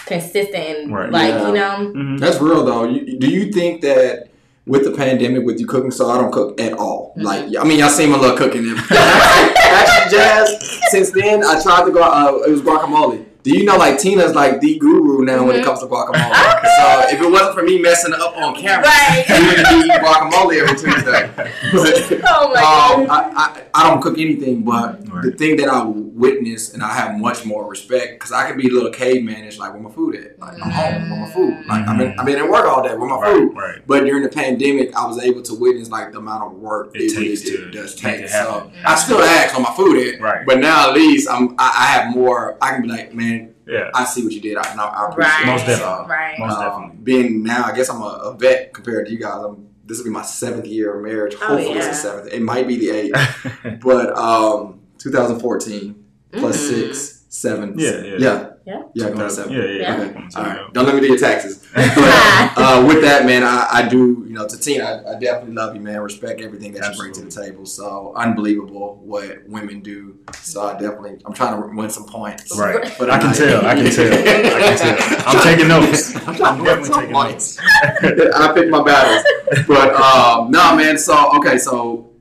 Consistent, 0.05 0.91
Right. 0.91 1.12
like 1.12 1.33
Yeah. 1.33 1.48
you 1.48 1.53
know, 1.53 1.75
hmm 1.91 2.17
That's 2.17 2.39
real 2.41 2.65
though. 2.65 2.86
You, 2.86 3.19
do 3.19 3.29
you 3.29 3.51
think 3.51 3.81
that 3.81 4.28
with 4.69 4.83
the 4.83 4.91
pandemic, 4.91 5.43
with 5.43 5.59
you 5.59 5.65
cooking, 5.65 5.89
so 5.89 6.09
I 6.11 6.17
don't 6.21 6.31
cook 6.31 6.61
at 6.61 6.73
all. 6.73 7.13
Mhm. 7.17 7.23
Like 7.23 7.43
I 7.59 7.63
mean, 7.63 7.79
y'all 7.79 7.89
seen 7.89 8.11
my 8.11 8.19
little 8.19 8.38
cooking. 8.38 8.65
Actually, 8.91 10.17
Jazz. 10.17 10.79
Since 10.91 11.11
then, 11.11 11.43
I 11.43 11.61
tried 11.61 11.85
to 11.85 11.91
go. 11.91 12.01
Uh, 12.03 12.43
it 12.47 12.51
was 12.51 12.61
guacamole. 12.61 13.25
Did 13.50 13.53
Do 13.56 13.60
you 13.60 13.65
know 13.65 13.77
like 13.77 13.98
Tina's 14.00 14.36
like 14.36 14.62
the 14.62 14.77
guru 14.77 15.25
now 15.25 15.44
when 15.46 15.56
it 15.56 15.62
Mhm. 15.62 15.65
comes 15.65 15.79
to 15.79 15.88
guacamole? 15.88 16.29
So 16.79 17.15
if 17.15 17.20
it 17.22 17.29
wasn't 17.29 17.56
for 17.56 17.63
me 17.63 17.79
messing 17.82 18.13
up 18.13 18.38
on 18.38 18.56
camera, 18.56 18.86
Right. 18.86 19.25
you 19.29 19.46
would 19.48 19.56
be 19.56 19.86
eating 19.86 20.01
guacamole 20.03 20.62
every 20.62 20.77
Tuesday. 20.77 22.20
Oh 22.32 22.53
my 22.53 22.62
um, 23.01 23.06
god. 23.08 23.34
I, 23.36 23.41
I, 23.44 23.62
I 23.84 23.89
don't 23.89 24.01
cook 24.01 24.18
anything, 24.18 24.62
but 24.63 25.03
the 25.24 25.32
thing 25.32 25.58
that 25.58 25.68
I 25.70 25.84
witness 25.84 26.74
and 26.74 26.84
I 26.84 26.94
have 26.94 27.18
much 27.18 27.46
more 27.46 27.68
respect 27.70 28.13
because 28.13 28.32
I 28.32 28.48
can 28.48 28.58
be 28.58 28.68
a 28.68 28.72
little 28.72 28.91
cavemanish, 28.91 29.58
like 29.58 29.74
where 29.74 29.82
my 29.82 29.89
food 29.91 30.15
at? 30.15 30.39
Like 30.39 30.53
I'm 30.62 30.70
home, 30.72 31.10
where 31.10 31.20
my 31.22 31.32
food? 31.32 31.65
Like 31.68 31.88
I've 31.88 31.98
been 31.98 32.20
I've 32.20 32.25
been 32.25 32.39
at 32.39 32.50
work 32.50 32.65
all 32.65 32.84
day, 32.84 32.96
where 32.96 33.08
my 33.10 33.24
food? 33.25 33.56
Right, 33.56 33.63
right. 33.75 33.82
But 33.88 34.03
during 34.06 34.24
the 34.24 34.29
pandemic, 34.29 34.96
I 34.96 35.06
was 35.06 35.20
able 35.20 35.41
to 35.44 35.53
witness 35.56 35.89
like 35.89 36.12
the 36.12 36.20
amount 36.20 36.44
of 36.44 36.51
work 36.60 36.91
It 36.96 37.00
really 37.15 37.29
takes 37.36 37.41
to 37.50 37.72
does 37.72 37.96
take. 37.96 38.22
it 38.22 38.29
So 38.29 38.36
happen. 38.38 38.72
I 38.86 38.96
still 38.96 39.22
ask 39.22 39.56
on 39.56 39.63
my 39.63 39.74
food 39.74 39.96
at, 40.15 40.22
Right. 40.22 40.46
but 40.46 40.60
now 40.60 40.89
at 40.89 40.94
least 40.96 41.29
I'm 41.29 41.56
I, 41.58 41.72
I 41.77 41.86
have 41.98 42.15
more. 42.15 42.58
I 42.62 42.72
can 42.72 42.82
be 42.84 42.88
like, 42.89 43.13
man, 43.13 43.38
Yeah. 43.67 43.89
I 43.93 44.05
see 44.05 44.24
what 44.24 44.34
you 44.34 44.41
did. 44.41 44.58
I, 44.58 44.72
and 44.72 44.79
I, 44.81 44.86
I 44.86 45.10
appreciate 45.10 45.31
Right. 45.34 45.43
it. 45.43 45.46
Most 45.51 45.65
definitely. 45.65 46.03
So, 46.03 46.08
Right. 46.08 46.39
Most 46.39 46.53
um, 46.55 46.63
definitely. 46.63 46.98
Being 47.03 47.43
now, 47.43 47.63
I 47.65 47.75
guess 47.75 47.89
I'm 47.89 48.01
a, 48.01 48.05
a 48.05 48.38
vet 48.38 48.74
compared 48.74 49.05
to 49.08 49.12
you 49.12 49.19
guys. 49.19 49.43
I'm, 49.43 49.67
this 49.86 49.98
will 49.98 50.05
be 50.05 50.12
my 50.12 50.22
seventh 50.24 50.67
year 50.67 50.96
of 50.96 51.03
marriage. 51.03 51.36
Oh, 51.41 51.48
Hopefully, 51.48 51.72
it's 51.77 51.86
yeah. 51.86 51.91
the 51.91 51.96
seventh. 51.98 52.34
It 52.34 52.41
might 52.41 52.67
be 52.67 52.77
the 52.77 52.89
eighth, 52.91 53.79
but 53.81 54.15
um, 54.17 54.81
2014 55.00 56.05
plus 56.34 56.58
Mm. 56.58 56.69
six, 56.69 57.25
seven. 57.29 57.74
Yeah, 57.77 58.01
yeah. 58.03 58.15
yeah, 58.19 58.50
Yeah. 58.65 58.81
yeah. 58.93 59.10
Going. 59.10 59.51
Yeah, 59.51 59.63
yeah. 59.63 59.65
Yeah. 59.81 60.01
Okay. 60.03 60.27
All 60.36 60.43
right. 60.43 60.74
Don't 60.74 60.86
let 60.86 60.93
me 60.96 61.01
do 61.01 61.08
your 61.08 61.17
taxes. 61.17 61.58
But, 61.73 61.83
uh, 62.57 62.85
with 62.88 63.01
that, 63.03 63.25
man, 63.25 63.43
I, 63.43 63.67
I 63.71 63.88
do, 63.88 64.25
you 64.27 64.33
know, 64.33 64.47
to 64.47 64.57
Tina, 64.57 64.83
I, 64.83 65.15
I 65.15 65.19
definitely 65.19 65.53
love 65.53 65.75
you, 65.75 65.81
man. 65.81 65.99
Respect 66.01 66.41
everything 66.41 66.73
that 66.73 66.91
you 66.91 66.97
bring 66.97 67.13
to 67.13 67.21
the 67.21 67.31
table. 67.31 67.65
So 67.65 68.13
unbelievable 68.15 69.01
what 69.03 69.47
women 69.47 69.81
do. 69.81 70.19
So 70.41 70.63
I 70.63 70.73
definitely, 70.73 71.21
I'm 71.25 71.33
trying 71.33 71.61
to 71.61 71.75
win 71.75 71.89
some 71.89 72.05
points. 72.05 72.57
Right. 72.57 72.88
For 72.89 73.05
the 73.05 73.13
I 73.13 73.19
can 73.19 73.33
tell. 73.33 73.65
I 73.65 73.75
can 73.75 73.91
tell. 73.91 74.13
I 74.13 74.61
can 74.61 74.77
tell. 74.77 75.23
I'm 75.27 75.43
taking 75.43 75.67
notes. 75.67 76.15
I'm 76.15 76.35
trying 76.35 76.59
I'm 76.59 76.63
definitely 76.63 76.85
some 76.85 76.99
taking 77.01 77.13
points. 77.13 77.59
I 77.83 78.51
pick 78.53 78.69
my 78.69 78.83
battles. 78.83 79.65
But 79.67 79.93
um, 79.95 80.51
no, 80.51 80.75
man. 80.75 80.97
So 80.97 81.38
okay, 81.38 81.57
so 81.57 82.11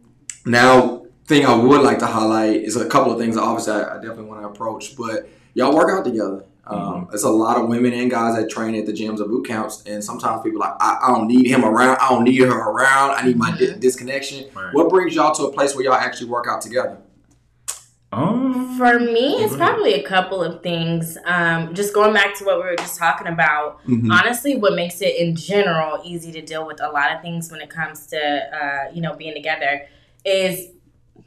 now 0.44 1.06
thing 1.26 1.44
I 1.44 1.54
would 1.54 1.82
like 1.82 1.98
to 2.00 2.06
highlight 2.06 2.62
is 2.62 2.76
a 2.76 2.88
couple 2.88 3.12
of 3.12 3.18
things. 3.18 3.36
Obviously, 3.36 3.74
I, 3.74 3.96
I 3.96 4.00
definitely 4.00 4.24
want 4.24 4.42
to 4.42 4.48
approach, 4.48 4.96
but 4.96 5.28
y'all 5.54 5.74
work 5.74 5.90
out 5.90 6.04
together. 6.04 6.44
Um, 6.68 7.08
It's 7.12 7.24
a 7.24 7.30
lot 7.30 7.56
of 7.60 7.68
women 7.68 7.92
and 7.94 8.10
guys 8.10 8.36
that 8.36 8.50
train 8.50 8.74
at 8.74 8.84
the 8.86 8.92
gyms 8.92 9.20
or 9.20 9.26
boot 9.28 9.46
camps, 9.46 9.82
and 9.86 10.04
sometimes 10.04 10.42
people 10.42 10.62
are 10.62 10.70
like, 10.70 10.76
I, 10.82 10.98
I 11.04 11.08
don't 11.08 11.26
need 11.26 11.46
him 11.46 11.64
around. 11.64 11.96
I 12.00 12.10
don't 12.10 12.24
need 12.24 12.40
her 12.42 12.58
around. 12.70 13.12
I 13.12 13.22
need 13.26 13.36
my 13.38 13.56
di- 13.56 13.74
disconnection. 13.78 14.46
Right. 14.54 14.74
What 14.74 14.90
brings 14.90 15.14
y'all 15.14 15.34
to 15.36 15.44
a 15.44 15.52
place 15.52 15.74
where 15.74 15.84
y'all 15.84 15.94
actually 15.94 16.28
work 16.28 16.46
out 16.48 16.60
together? 16.60 16.98
Um, 18.10 18.76
For 18.78 18.98
me, 18.98 19.34
it's 19.42 19.54
Go 19.54 19.56
ahead. 19.62 19.68
probably 19.74 19.94
a 19.94 20.02
couple 20.02 20.42
of 20.42 20.62
things. 20.62 21.18
Um, 21.26 21.74
just 21.74 21.92
going 21.92 22.14
back 22.14 22.34
to 22.38 22.44
what 22.44 22.56
we 22.56 22.62
were 22.64 22.76
just 22.76 22.98
talking 22.98 23.26
about. 23.26 23.84
Mhm. 23.86 24.10
Honestly, 24.10 24.56
what 24.56 24.74
makes 24.74 25.02
it 25.02 25.16
in 25.16 25.36
general 25.36 26.00
easy 26.04 26.32
to 26.32 26.40
deal 26.40 26.66
with 26.66 26.80
a 26.82 26.88
lot 26.88 27.14
of 27.14 27.20
things 27.20 27.50
when 27.50 27.60
it 27.60 27.68
comes 27.68 28.06
to 28.08 28.18
uh, 28.18 28.90
you 28.94 29.02
know 29.02 29.14
being 29.14 29.34
together 29.34 29.82
is 30.24 30.68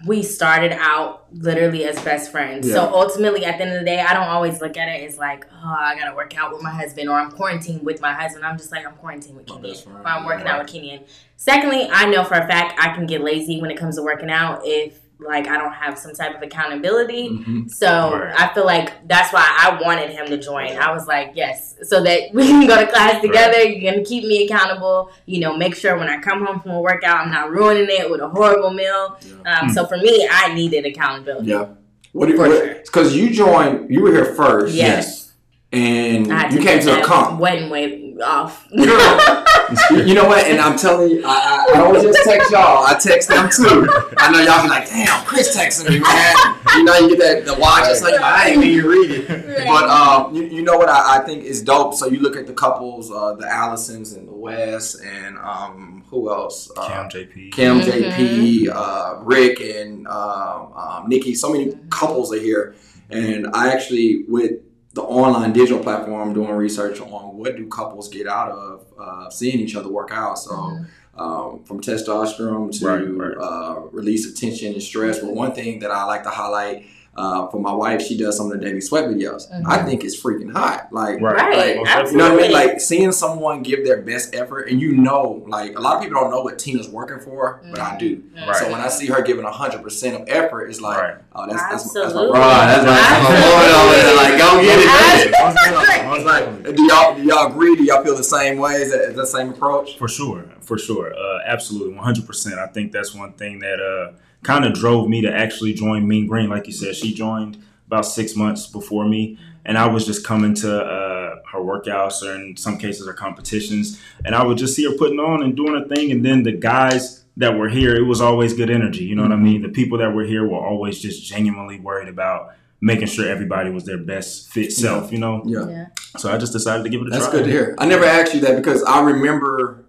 we 0.06 0.24
started 0.24 0.72
out 0.74 1.26
literally 1.34 1.86
as 1.86 2.02
best 2.04 2.32
friends. 2.32 2.70
So 2.70 2.92
ultimately, 2.94 3.46
at 3.46 3.58
the 3.58 3.66
end 3.66 3.74
of 3.74 3.80
the 3.80 3.86
day, 3.86 4.00
I 4.00 4.14
don't 4.14 4.28
always 4.28 4.62
look 4.62 4.78
at 4.78 4.88
it 4.88 5.08
as 5.08 5.18
like, 5.18 5.46
oh, 5.52 5.76
I 5.78 5.96
gotta 5.98 6.16
work 6.16 6.38
out 6.38 6.52
with 6.52 6.62
my 6.64 6.72
husband 6.72 7.10
or 7.10 7.20
I'm 7.20 7.32
quarantined 7.32 7.84
with 7.84 8.02
my 8.02 8.14
husband. 8.14 8.46
I'm 8.46 8.58
just 8.58 8.72
like, 8.72 8.86
I'm 8.86 8.94
quarantined 8.96 9.38
with 9.38 9.46
Kenyon 9.48 9.78
or 9.94 10.08
I'm 10.08 10.26
working 10.26 10.48
out 10.48 10.60
with 10.60 10.72
Kenyon. 10.72 11.04
Secondly, 11.36 11.88
I 11.92 12.06
know 12.10 12.24
for 12.24 12.36
a 12.36 12.48
fact 12.48 12.80
I 12.80 12.94
can 12.94 13.06
get 13.06 13.22
lazy 13.22 13.62
when 13.62 13.72
it 13.72 13.78
comes 13.78 13.98
to 13.98 14.04
working 14.04 14.30
out 14.30 14.62
if 14.64 15.00
like 15.26 15.48
I 15.48 15.58
don't 15.58 15.72
have 15.74 15.98
some 15.98 16.14
type 16.14 16.36
of 16.36 16.42
accountability. 16.42 17.30
Mhm. 17.30 17.70
So 17.70 17.88
Right. 18.18 18.34
I 18.38 18.54
feel 18.54 18.66
like 18.66 19.08
that's 19.08 19.32
why 19.32 19.46
I 19.46 19.80
wanted 19.82 20.10
him 20.10 20.26
to 20.28 20.38
join. 20.38 20.76
I 20.78 20.92
was 20.92 21.08
like, 21.08 21.32
yes, 21.36 21.76
so 21.84 22.02
that 22.04 22.30
we 22.34 22.48
can 22.48 22.66
go 22.68 22.78
to 22.80 22.88
class 22.88 23.22
together. 23.22 23.62
You're 23.62 23.92
gonna 23.92 24.04
keep 24.04 24.24
me 24.26 24.46
accountable. 24.46 25.12
You 25.26 25.42
know, 25.42 25.56
make 25.56 25.76
sure 25.76 25.98
when 25.98 26.10
I 26.10 26.18
come 26.20 26.46
home 26.46 26.60
from 26.60 26.72
a 26.72 26.82
workout, 26.82 27.26
I'm 27.26 27.32
not 27.32 27.52
ruining 27.52 27.88
it 27.90 28.10
with 28.10 28.22
a 28.22 28.28
horrible 28.30 28.72
meal. 28.72 29.18
Um, 29.46 29.70
So 29.70 29.86
for 29.86 29.98
me, 29.98 30.28
I 30.32 30.54
needed 30.54 30.86
accountability. 30.86 31.50
Yeah. 31.52 31.66
What 32.14 32.26
do 32.26 32.34
you? 32.34 32.38
For 32.38 32.46
sure. 32.48 32.74
Because 32.84 33.16
you 33.16 33.30
joined, 33.30 33.90
you 33.90 34.02
were 34.02 34.12
here 34.12 34.26
first. 34.36 34.74
Yes. 34.74 35.32
And 35.74 36.28
you 36.28 36.58
came 36.60 36.64
get 36.80 36.82
to 36.84 36.92
a 36.92 36.96
that 36.96 37.06
comp. 37.06 37.40
wedding 37.40 37.70
weight 37.70 38.11
off. 38.22 38.68
You 38.72 38.84
you 40.06 40.14
know 40.14 40.26
what? 40.28 40.46
And 40.46 40.60
I'm 40.60 40.78
telling 40.78 41.10
you, 41.12 41.24
I, 41.26 41.66
I, 41.70 41.74
I 41.74 41.78
don't 41.78 42.02
just 42.02 42.20
text 42.24 42.52
y'all. 42.52 42.86
I 42.86 42.98
text 43.00 43.30
them 43.30 43.50
too. 43.50 43.88
I 44.18 44.32
know 44.32 44.40
y'all 44.42 44.64
be 44.64 44.70
like, 44.70 44.88
"Damn, 44.90 45.24
Chris 45.26 45.56
texting 45.58 45.90
me, 45.90 46.00
man." 46.00 46.36
You 46.76 46.84
know, 46.84 46.96
you 46.98 47.16
get 47.16 47.46
that 47.46 47.46
the 47.54 47.60
watch. 47.60 47.84
It's 47.88 48.02
like 48.02 48.20
I 48.22 48.50
ain't 48.50 48.64
even 48.64 48.90
read 48.90 49.12
it. 49.12 49.28
But 49.68 49.90
um, 49.90 50.36
you, 50.36 50.44
you 50.44 50.62
know 50.64 50.78
what 50.78 50.90
I, 50.90 51.18
I 51.18 51.26
think 51.26 51.44
is 51.44 51.62
dope. 51.62 51.94
So 51.94 52.08
you 52.08 52.20
look 52.20 52.36
at 52.36 52.48
the 52.48 52.54
couples, 52.54 53.12
uh, 53.12 53.34
the 53.36 53.46
Allisons 53.46 54.16
and 54.16 54.28
the 54.28 54.34
Wes, 54.34 54.96
and 54.96 55.38
um, 55.38 56.04
who 56.10 56.30
else? 56.32 56.72
Uh, 56.76 56.88
Cam 56.88 57.10
JP. 57.10 57.52
Kim, 57.52 57.80
Mhm. 57.80 57.84
JP, 58.12 58.70
uh, 58.74 59.20
Rick, 59.24 59.60
and 59.62 60.08
um, 60.08 60.74
um, 60.74 61.04
Nikki. 61.08 61.34
So 61.36 61.52
many 61.52 61.74
couples 61.90 62.34
are 62.34 62.40
here, 62.40 62.76
and 63.10 63.48
I 63.54 63.72
actually 63.72 64.24
with 64.28 64.52
the 64.94 65.02
online 65.02 65.54
digital 65.54 65.82
platform 65.82 66.34
doing 66.34 66.52
research 66.52 67.00
on 67.00 67.38
what 67.38 67.56
do 67.56 67.68
couples 67.68 68.10
get 68.10 68.28
out 68.28 68.52
of 68.52 68.86
uh, 69.00 69.30
seeing 69.30 69.60
each 69.60 69.76
other 69.76 69.90
work 69.90 70.12
out. 70.12 70.38
So. 70.40 70.52
Mhm. 70.52 70.86
Um, 71.14 71.66
from 71.66 71.82
testosterone 71.82 72.72
to 72.80 72.88
Right, 72.88 73.04
right. 73.04 73.38
Uh, 73.38 73.82
release 73.92 74.26
of 74.30 74.40
tension 74.40 74.72
and 74.74 74.82
stress. 74.82 75.20
But 75.20 75.34
one 75.34 75.52
thing 75.52 75.80
that 75.80 75.92
I 75.92 76.06
like 76.06 76.24
to 76.24 76.30
highlight 76.30 76.86
uh, 77.16 77.48
for 77.50 77.60
my 77.60 77.74
wife, 77.74 78.02
she 78.02 78.18
does 78.18 78.38
some 78.38 78.50
of 78.50 78.58
the 78.58 78.66
daily 78.66 78.80
sweat 78.80 79.04
videos. 79.06 79.52
Mhm. 79.52 79.64
I 79.68 79.84
think 79.84 80.04
it's 80.06 80.16
freaking 80.22 80.52
hot. 80.54 80.88
Like, 80.92 81.20
Right. 81.20 81.36
Right, 81.36 81.76
Most 81.76 82.12
you 82.14 82.18
know 82.18 82.34
what 82.34 82.40
I 82.40 82.48
mean? 82.48 82.52
Like 82.54 82.80
seeing 82.80 83.12
someone 83.12 83.64
give 83.64 83.84
their 83.86 84.02
best 84.02 84.34
effort, 84.34 84.70
and 84.70 84.80
you 84.82 84.94
know, 84.96 85.44
like 85.48 85.78
a 85.78 85.82
lot 85.82 85.98
of 85.98 86.04
people 86.04 86.22
don't 86.22 86.32
know 86.32 86.42
what 86.42 86.58
Tina's 86.58 86.88
working 86.88 87.20
for, 87.20 87.62
but 87.70 87.80
I 87.82 87.98
do. 87.98 88.24
Right. 88.48 88.56
So 88.56 88.72
when 88.72 88.80
I 88.80 88.88
see 88.88 89.08
her 89.08 89.22
giving 89.22 89.44
hundred 89.46 89.84
percent 89.84 90.16
of 90.22 90.30
effort, 90.30 90.68
it's 90.70 90.80
like, 90.80 90.98
Right. 91.02 91.16
oh, 91.36 91.48
that's 91.48 91.62
that's, 91.64 91.84
that's 91.84 91.96
my 91.96 92.02
Absolutely. 92.06 92.32
bride. 92.32 92.68
That's 92.70 92.86
my, 92.86 92.94
that's 92.96 93.24
my 93.24 94.12
boy. 94.12 94.16
Like, 94.22 94.38
go 94.40 94.62
get 94.62 94.80
it. 94.80 95.32
Most 95.44 95.56
definitely. 95.56 96.08
Most 96.08 96.26
Like, 96.26 96.76
do 96.78 96.84
y'all 96.84 97.16
do 97.16 97.22
y'all 97.24 97.48
agree? 97.52 97.76
Do 97.76 97.84
y'all 97.84 98.04
feel 98.04 98.16
the 98.16 98.24
same 98.24 98.58
way? 98.58 98.76
Is 98.76 98.92
that, 98.92 99.02
is 99.10 99.16
that 99.18 99.28
same 99.28 99.50
approach? 99.50 99.98
For 99.98 100.08
sure, 100.08 100.46
for 100.62 100.78
sure, 100.78 101.14
uh, 101.14 101.40
absolutely, 101.46 101.94
one 101.96 102.04
hundred 102.06 102.26
percent. 102.26 102.56
I 102.58 102.68
think 102.68 102.92
that's 102.94 103.14
one 103.14 103.34
thing 103.34 103.60
that 103.60 103.80
uh, 103.82 104.14
kind 104.44 104.66
of 104.66 104.74
drove 104.74 105.08
me 105.08 105.22
to 105.22 105.34
actually 105.34 105.74
join 105.74 106.08
Mean 106.08 106.28
Green. 106.28 106.50
Like 106.50 106.68
you 106.68 106.74
said, 106.74 106.96
she 106.96 107.14
joined 107.14 107.64
about 107.88 108.06
six 108.06 108.36
months 108.36 108.68
before 108.68 109.06
me, 109.06 109.38
and 109.66 109.78
I 109.78 109.88
was 109.88 110.06
just 110.06 110.26
coming 110.26 110.54
to 110.56 110.82
uh, 110.84 111.36
her 111.52 111.60
workouts 111.60 112.24
or 112.24 112.34
in 112.36 112.56
some 112.58 112.78
cases 112.78 113.06
her 113.06 113.14
competitions, 113.14 114.02
and 114.26 114.34
I 114.36 114.44
would 114.44 114.58
just 114.58 114.76
see 114.76 114.86
her 114.86 114.98
putting 114.98 115.20
on 115.20 115.44
and 115.44 115.56
doing 115.56 115.74
her 115.74 115.88
thing, 115.88 116.12
and 116.12 116.26
then 116.26 116.44
the 116.44 116.54
guys 116.54 117.24
that 117.38 117.58
were 117.58 117.70
here, 117.70 117.96
it 117.96 118.04
was 118.04 118.20
always 118.22 118.54
good 118.54 118.70
energy. 118.70 119.06
You 119.06 119.16
know 119.16 119.24
what 119.24 119.32
I 119.32 119.38
mean? 119.38 119.62
The 119.62 119.70
people 119.70 119.98
that 120.00 120.14
were 120.14 120.26
here 120.26 120.48
were 120.48 120.60
always 120.60 121.00
just 121.00 121.24
genuinely 121.24 121.80
worried 121.80 122.10
about 122.10 122.54
making 122.82 123.08
sure 123.08 123.28
everybody 123.28 123.70
was 123.70 123.86
their 123.86 123.98
best 123.98 124.50
fit 124.50 124.72
self. 124.74 125.12
You 125.12 125.20
know, 125.20 125.44
Yeah. 125.46 125.70
Yeah. 125.70 125.86
so 126.18 126.32
I 126.32 126.38
just 126.38 126.52
decided 126.52 126.84
to 126.84 126.90
give 126.90 127.02
it 127.02 127.08
a 127.08 127.10
That's 127.12 127.26
try. 127.28 127.38
That's 127.38 127.46
good 127.48 127.52
to 127.52 127.52
hear. 127.52 127.76
I 127.78 127.86
never 127.86 128.04
asked 128.06 128.34
you 128.34 128.42
that 128.42 128.56
because 128.58 128.84
I 128.84 129.02
remember, 129.02 129.81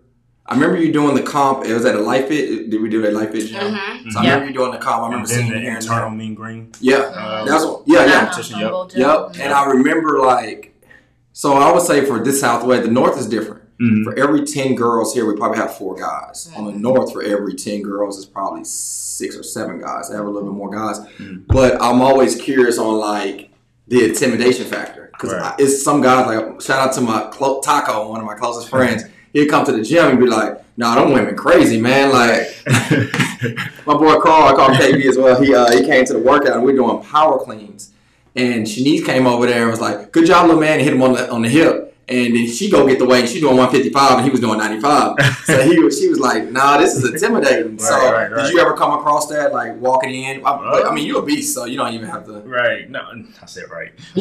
I 0.53 0.55
remember 0.55 0.77
you 0.79 0.93
doing 0.93 1.15
the 1.15 1.23
comp. 1.23 1.65
It 1.65 1.73
was 1.73 1.87
at 1.87 1.95
a 1.95 2.01
Life 2.01 2.29
Fit. 2.29 2.69
Did 2.69 2.83
we 2.83 2.91
do 2.91 3.01
that 3.03 3.15
Life 3.15 3.33
Fit 3.33 3.47
gym? 3.47 3.59
Mhm. 3.75 4.13
So 4.13 4.19
I 4.21 4.25
Yeah. 4.25 4.31
remember 4.35 4.47
you 4.53 4.59
doing 4.59 4.73
the 4.73 4.77
comp. 4.79 5.03
I 5.03 5.07
remember 5.07 5.17
And 5.21 5.29
seeing 5.29 5.41
then 5.41 5.47
you 5.49 5.55
the 5.55 5.61
here 5.61 5.71
and 5.73 5.83
internal 5.83 6.11
there. 6.11 6.19
Mean 6.19 6.35
Green. 6.35 6.69
Yeah, 6.81 6.97
Uh, 6.97 7.45
that's 7.47 7.65
what. 7.65 7.83
Yeah, 7.87 8.05
yeah. 8.05 8.21
competition, 8.27 8.59
yep. 8.61 8.71
Humble 8.71 8.91
Yep. 8.95 9.37
And 9.41 9.53
I 9.55 9.65
remember 9.65 10.19
like, 10.21 10.75
so 11.33 11.55
I 11.55 11.73
would 11.73 11.83
say 11.83 12.05
for 12.05 12.19
this 12.23 12.41
Southwest, 12.41 12.83
the 12.85 12.91
North 12.91 13.19
is 13.19 13.27
different. 13.27 13.63
Mhm. 13.81 14.05
For 14.05 14.19
every 14.19 14.45
ten 14.45 14.75
girls 14.75 15.15
here, 15.15 15.27
we 15.27 15.35
probably 15.37 15.57
have 15.59 15.75
four 15.77 15.95
guys. 15.95 16.51
On 16.55 16.65
Mm-hmm. 16.65 16.73
the 16.75 16.79
North, 16.81 17.13
for 17.15 17.23
every 17.23 17.55
ten 17.55 17.81
girls, 17.81 18.19
it's 18.19 18.27
probably 18.27 18.63
six 18.65 19.35
or 19.37 19.43
seven 19.43 19.81
guys. 19.81 20.11
They 20.11 20.17
have 20.17 20.27
a 20.27 20.31
little 20.31 20.51
bit 20.51 20.57
more 20.57 20.69
guys. 20.71 21.01
Mhm. 21.19 21.45
But 21.49 21.83
I'm 21.83 22.03
always 22.03 22.37
curious 22.37 22.77
on 22.79 22.95
like 22.99 23.49
the 23.89 24.05
intimidation 24.05 24.67
factor 24.67 25.11
because 25.13 25.33
Right. 25.33 25.55
it's 25.59 25.83
some 25.83 26.01
guys 26.03 26.27
like 26.27 26.61
shout 26.61 26.79
out 26.89 26.93
to 26.95 27.01
my 27.01 27.29
clo- 27.33 27.61
Taco, 27.63 28.09
one 28.09 28.21
of 28.21 28.27
my 28.27 28.35
closest 28.35 28.69
friends. 28.69 29.05
He'd 29.33 29.49
come 29.49 29.65
to 29.67 29.73
the 29.73 29.83
gym 29.83 30.11
and 30.11 30.19
be 30.19 30.27
like, 30.27 30.63
"Nah, 30.77 30.95
them 30.97 31.13
women 31.13 31.37
crazy, 31.37 31.81
man." 31.81 32.13
Like 32.13 32.55
my 33.87 33.95
boy 33.95 34.21
Carl, 34.21 34.49
I 34.49 34.55
call 34.55 34.73
him 34.73 34.81
KB 34.81 35.05
as 35.07 35.17
well. 35.17 35.41
He 35.41 35.55
uh, 35.55 35.71
he 35.73 35.85
came 35.85 36.05
to 36.05 36.13
the 36.13 36.19
workout 36.19 36.57
and 36.57 36.63
we 36.65 36.73
are 36.73 36.77
doing 36.77 37.03
power 37.03 37.39
cleans, 37.39 37.93
and 38.37 38.67
Shanice 38.67 39.05
came 39.05 39.27
over 39.27 39.47
there 39.47 39.63
and 39.63 39.71
was 39.71 39.81
like, 39.81 40.13
"Good 40.13 40.27
job, 40.27 40.47
little 40.47 40.61
man," 40.61 40.75
and 40.75 40.83
hit 40.83 40.93
him 40.93 41.03
on 41.03 41.15
the 41.15 41.31
on 41.31 41.43
the 41.43 41.49
hip. 41.49 41.92
And 42.13 42.37
then 42.37 42.47
she 42.47 42.71
go 42.71 42.87
get 42.87 42.99
the 42.99 43.07
weight, 43.07 43.21
and 43.21 43.29
she 43.29 43.41
doing 43.41 43.57
155, 43.57 44.19
and 44.19 44.25
he 44.25 44.31
was 44.31 44.41
doing 44.41 44.59
95. 44.59 45.17
So 45.43 45.61
he 45.63 45.79
was, 45.79 45.99
she 45.99 46.09
was 46.09 46.21
like, 46.21 46.51
"Nah, 46.51 46.77
this 46.79 46.95
is 46.95 47.05
intimidating." 47.05 47.79
so 47.79 47.91
Right, 47.91 48.13
right, 48.13 48.33
right. 48.33 48.45
did 48.45 48.53
you 48.53 48.61
ever 48.61 48.75
come 48.75 48.93
across 48.93 49.27
that, 49.29 49.53
like 49.53 49.77
walking 49.81 50.15
in? 50.15 50.45
I, 50.47 50.85
I 50.89 50.95
mean, 50.95 51.07
you're 51.07 51.21
a 51.21 51.25
beast, 51.25 51.53
so 51.55 51.65
you 51.65 51.77
don't 51.77 51.93
even 51.95 52.09
have 52.09 52.25
to. 52.27 52.35
Right. 52.41 52.89
No, 52.89 53.01
I 53.01 53.47
said 53.47 53.65
right. 53.71 53.93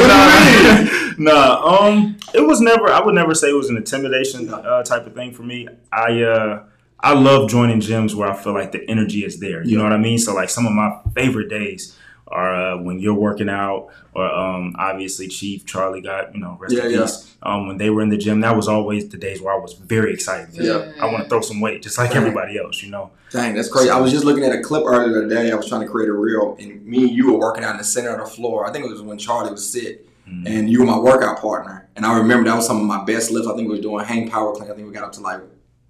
Know, 0.00 1.12
nah, 1.18 1.80
um, 1.80 2.16
it 2.34 2.40
was 2.40 2.60
never. 2.60 2.88
I 2.88 3.00
would 3.04 3.14
never 3.14 3.34
say 3.34 3.50
it 3.50 3.54
was 3.54 3.70
an 3.70 3.76
intimidation 3.76 4.52
uh, 4.52 4.82
type 4.82 5.06
of 5.06 5.14
thing 5.14 5.32
for 5.32 5.42
me. 5.42 5.68
I 5.92 6.22
uh, 6.22 6.64
I 6.98 7.14
love 7.14 7.48
joining 7.48 7.80
gyms 7.80 8.14
where 8.14 8.28
I 8.28 8.36
feel 8.36 8.54
like 8.54 8.72
the 8.72 8.88
energy 8.88 9.24
is 9.24 9.38
there. 9.38 9.64
You 9.64 9.76
know 9.78 9.84
what 9.84 9.92
I 9.92 9.98
mean? 9.98 10.18
So 10.18 10.34
like 10.34 10.50
some 10.50 10.66
of 10.66 10.72
my 10.72 10.98
favorite 11.14 11.48
days 11.48 11.96
or 12.30 12.54
uh, 12.54 12.78
when 12.80 12.98
you're 13.00 13.14
working 13.14 13.48
out, 13.48 13.88
or 14.14 14.24
um, 14.24 14.74
obviously 14.78 15.28
Chief 15.28 15.66
Charlie 15.66 16.00
got 16.00 16.34
you 16.34 16.40
know 16.40 16.56
rest 16.60 16.74
Yeah, 16.74 16.84
in 16.86 16.90
yeah. 16.92 17.00
peace. 17.02 17.34
Um, 17.42 17.66
when 17.68 17.78
they 17.78 17.90
were 17.90 18.02
in 18.02 18.08
the 18.10 18.18
gym, 18.18 18.40
that 18.40 18.54
was 18.54 18.68
always 18.68 19.08
the 19.08 19.16
days 19.16 19.40
where 19.40 19.54
I 19.54 19.58
was 19.58 19.72
very 19.74 20.12
excited. 20.12 20.48
Yeah. 20.54 20.92
I 21.00 21.06
want 21.06 21.22
to 21.24 21.28
throw 21.28 21.40
some 21.40 21.60
weight, 21.60 21.82
just 21.82 21.96
like 21.98 22.14
everybody 22.14 22.58
else, 22.58 22.82
you 22.82 22.90
know. 22.90 23.10
Dang, 23.30 23.54
that's 23.54 23.68
crazy. 23.68 23.88
I 23.90 23.98
was 23.98 24.12
just 24.12 24.24
looking 24.24 24.44
at 24.44 24.52
a 24.52 24.60
clip 24.60 24.84
earlier 24.84 25.22
today. 25.22 25.50
I 25.50 25.54
was 25.54 25.68
trying 25.68 25.80
to 25.82 25.86
create 25.88 26.08
a 26.08 26.12
reel, 26.12 26.56
and 26.60 26.84
me 26.84 27.02
and 27.04 27.10
you 27.10 27.32
were 27.32 27.38
working 27.38 27.64
out 27.64 27.72
in 27.72 27.78
the 27.78 27.84
center 27.84 28.10
of 28.10 28.18
the 28.28 28.34
floor. 28.34 28.66
I 28.68 28.72
think 28.72 28.84
it 28.84 28.90
was 28.90 29.00
when 29.02 29.18
Charlie 29.18 29.50
was 29.52 29.68
sick, 29.70 30.06
Mhm. 30.28 30.42
and 30.46 30.70
you 30.70 30.80
were 30.80 30.86
my 30.86 30.98
workout 30.98 31.40
partner. 31.40 31.88
And 31.96 32.04
I 32.06 32.16
remember 32.18 32.48
that 32.50 32.56
was 32.56 32.66
some 32.66 32.76
of 32.78 32.84
my 32.84 33.04
best 33.04 33.30
lifts. 33.30 33.48
I 33.48 33.54
think 33.56 33.68
we 33.68 33.76
were 33.76 33.82
doing 33.82 34.04
hang 34.04 34.28
power 34.30 34.52
clean. 34.54 34.70
I 34.70 34.74
think 34.74 34.86
we 34.86 34.92
got 34.92 35.04
up 35.04 35.12
to 35.12 35.20
like 35.20 35.40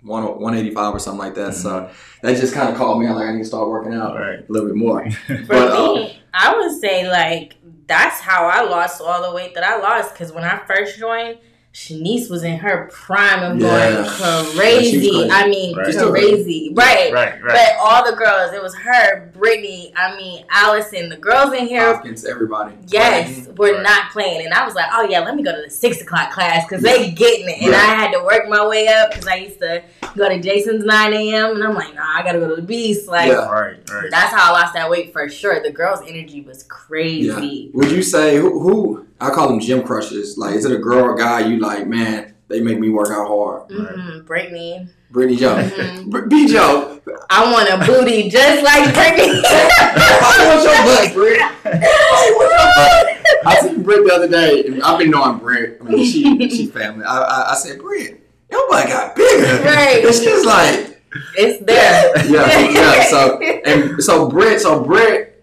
one 0.02 0.24
185 0.24 0.94
or 0.94 0.98
something 0.98 1.18
like 1.18 1.34
that. 1.34 1.54
So 1.54 1.90
that 2.22 2.36
just 2.38 2.54
kind 2.54 2.68
of 2.70 2.76
called 2.76 3.00
me 3.00 3.06
out 3.06 3.16
like 3.16 3.28
I 3.28 3.32
need 3.32 3.38
to 3.40 3.44
start 3.44 3.68
working 3.68 3.94
out 3.94 4.14
Right. 4.16 4.40
a 4.40 4.44
little 4.52 4.68
bit 4.68 4.76
more. 4.76 5.10
For 5.26 5.42
But, 5.46 5.72
um, 5.72 5.94
me, 5.96 6.18
I 6.34 6.56
would 6.56 6.80
say 6.80 7.08
like 7.10 7.56
that's 7.86 8.20
how 8.20 8.46
I 8.46 8.62
lost 8.62 9.00
all 9.00 9.28
the 9.28 9.34
weight 9.34 9.54
that 9.54 9.64
I 9.64 9.78
lost. 9.78 10.12
Because 10.14 10.32
when 10.32 10.44
I 10.44 10.58
first 10.66 10.98
joined, 10.98 11.38
Shanice 11.72 12.28
was 12.28 12.42
in 12.42 12.58
her 12.58 12.88
prime 12.92 13.44
of 13.52 13.60
Yeah. 13.60 13.68
going 13.68 13.94
Yeah, 14.04 14.52
crazy. 14.56 15.08
crazy. 15.10 15.30
I 15.30 15.46
mean, 15.46 15.76
Right. 15.76 15.84
crazy. 15.96 16.72
Right. 16.74 17.12
Right, 17.12 17.40
right. 17.40 17.42
But 17.44 17.76
all 17.80 18.04
the 18.04 18.16
girls, 18.16 18.52
it 18.52 18.60
was 18.60 18.74
her, 18.74 19.30
Brittany, 19.32 19.92
I 19.96 20.16
mean, 20.16 20.44
Allison, 20.50 21.08
the 21.08 21.16
girls 21.16 21.52
in 21.54 21.68
here. 21.68 21.80
Hopkins, 21.84 22.24
everybody. 22.24 22.74
Yes, 22.88 23.46
we're 23.56 23.74
Right. 23.74 23.82
not 23.84 24.10
playing, 24.12 24.44
and 24.44 24.52
I 24.52 24.64
was 24.64 24.74
like, 24.74 24.86
"Oh 24.92 25.06
yeah, 25.08 25.20
let 25.20 25.36
me 25.36 25.44
go 25.44 25.54
to 25.54 25.62
the 25.62 25.70
six 25.70 26.00
o'clock 26.02 26.32
class 26.32 26.64
because 26.68 26.82
they 26.82 27.10
getting 27.12 27.48
it." 27.48 27.62
And 27.62 27.72
I 27.74 27.78
had 27.94 28.10
to 28.12 28.24
work 28.24 28.48
my 28.48 28.66
way 28.66 28.88
up 28.88 29.10
because 29.12 29.28
I 29.28 29.36
used 29.36 29.60
to 29.60 29.82
go 30.16 30.28
to 30.28 30.40
Jason's 30.40 30.84
nine 30.84 31.12
a.m. 31.14 31.52
and 31.54 31.62
I'm 31.62 31.74
like, 31.76 31.94
"Nah, 31.94 32.02
I 32.18 32.22
gotta 32.24 32.40
go 32.40 32.48
to 32.48 32.56
the 32.56 32.62
Beast." 32.62 33.06
Like, 33.06 33.28
Yeah. 33.28 33.48
right, 33.48 33.76
right. 33.88 34.10
that's 34.10 34.32
how 34.34 34.52
I 34.52 34.60
lost 34.60 34.74
that 34.74 34.90
weight 34.90 35.12
for 35.12 35.28
sure. 35.28 35.62
The 35.62 35.70
girls' 35.70 36.00
energy 36.06 36.40
was 36.40 36.64
crazy. 36.64 37.70
Would 37.74 37.92
you 37.92 38.02
say 38.02 38.36
who, 38.38 38.58
who? 38.58 39.06
I 39.22 39.28
call 39.30 39.48
them 39.48 39.60
gym 39.60 39.82
crushes. 39.82 40.38
Like, 40.38 40.54
is 40.56 40.64
it 40.64 40.72
a 40.72 40.78
girl 40.78 41.04
or 41.04 41.14
guy? 41.14 41.40
You 41.40 41.58
like, 41.60 41.69
man, 41.78 42.34
they 42.48 42.60
make 42.60 42.78
me 42.78 42.90
work 42.90 43.08
out 43.10 43.26
hard. 43.28 43.68
Mm-hmm. 43.70 44.26
Brittany, 44.26 44.88
Brittany 45.10 45.36
Jones. 45.36 45.72
Mhm. 45.72 46.06
Br- 46.10 46.26
B 46.26 46.46
Joe. 46.46 47.00
I 47.30 47.50
want 47.52 47.68
a 47.68 47.84
booty 47.86 48.28
just 48.28 48.62
like 48.64 48.92
Brittany. 48.94 49.40
I 49.44 50.46
want 50.46 50.62
your 50.64 50.84
butt, 50.84 51.14
Britt. 51.14 51.40
I 51.40 52.32
want 52.36 52.50
your 52.50 53.44
butt. 53.44 53.46
I 53.46 53.60
seen 53.60 53.82
Britt 53.82 54.06
the 54.06 54.12
other 54.14 54.28
day, 54.28 54.64
and 54.66 54.82
I've 54.82 54.98
been 54.98 55.10
knowing 55.10 55.38
Britt. 55.38 55.78
I 55.80 55.84
mean, 55.84 56.04
she 56.04 56.48
she 56.50 56.66
family. 56.66 57.04
I 57.04 57.18
I, 57.18 57.50
I 57.52 57.54
said, 57.54 57.78
Britt, 57.78 58.20
your 58.50 58.68
butt 58.68 58.86
got 58.88 59.16
bigger. 59.16 59.62
Right. 59.64 60.04
And 60.04 60.14
she 60.14 60.32
was 60.32 60.44
like, 60.44 61.02
it's 61.36 61.64
there. 61.64 62.28
yeah, 62.28 62.68
yeah. 62.70 63.02
So 63.04 63.38
and 63.64 64.02
so 64.02 64.28
Britt, 64.28 64.60
so 64.60 64.84
Britt, 64.84 65.42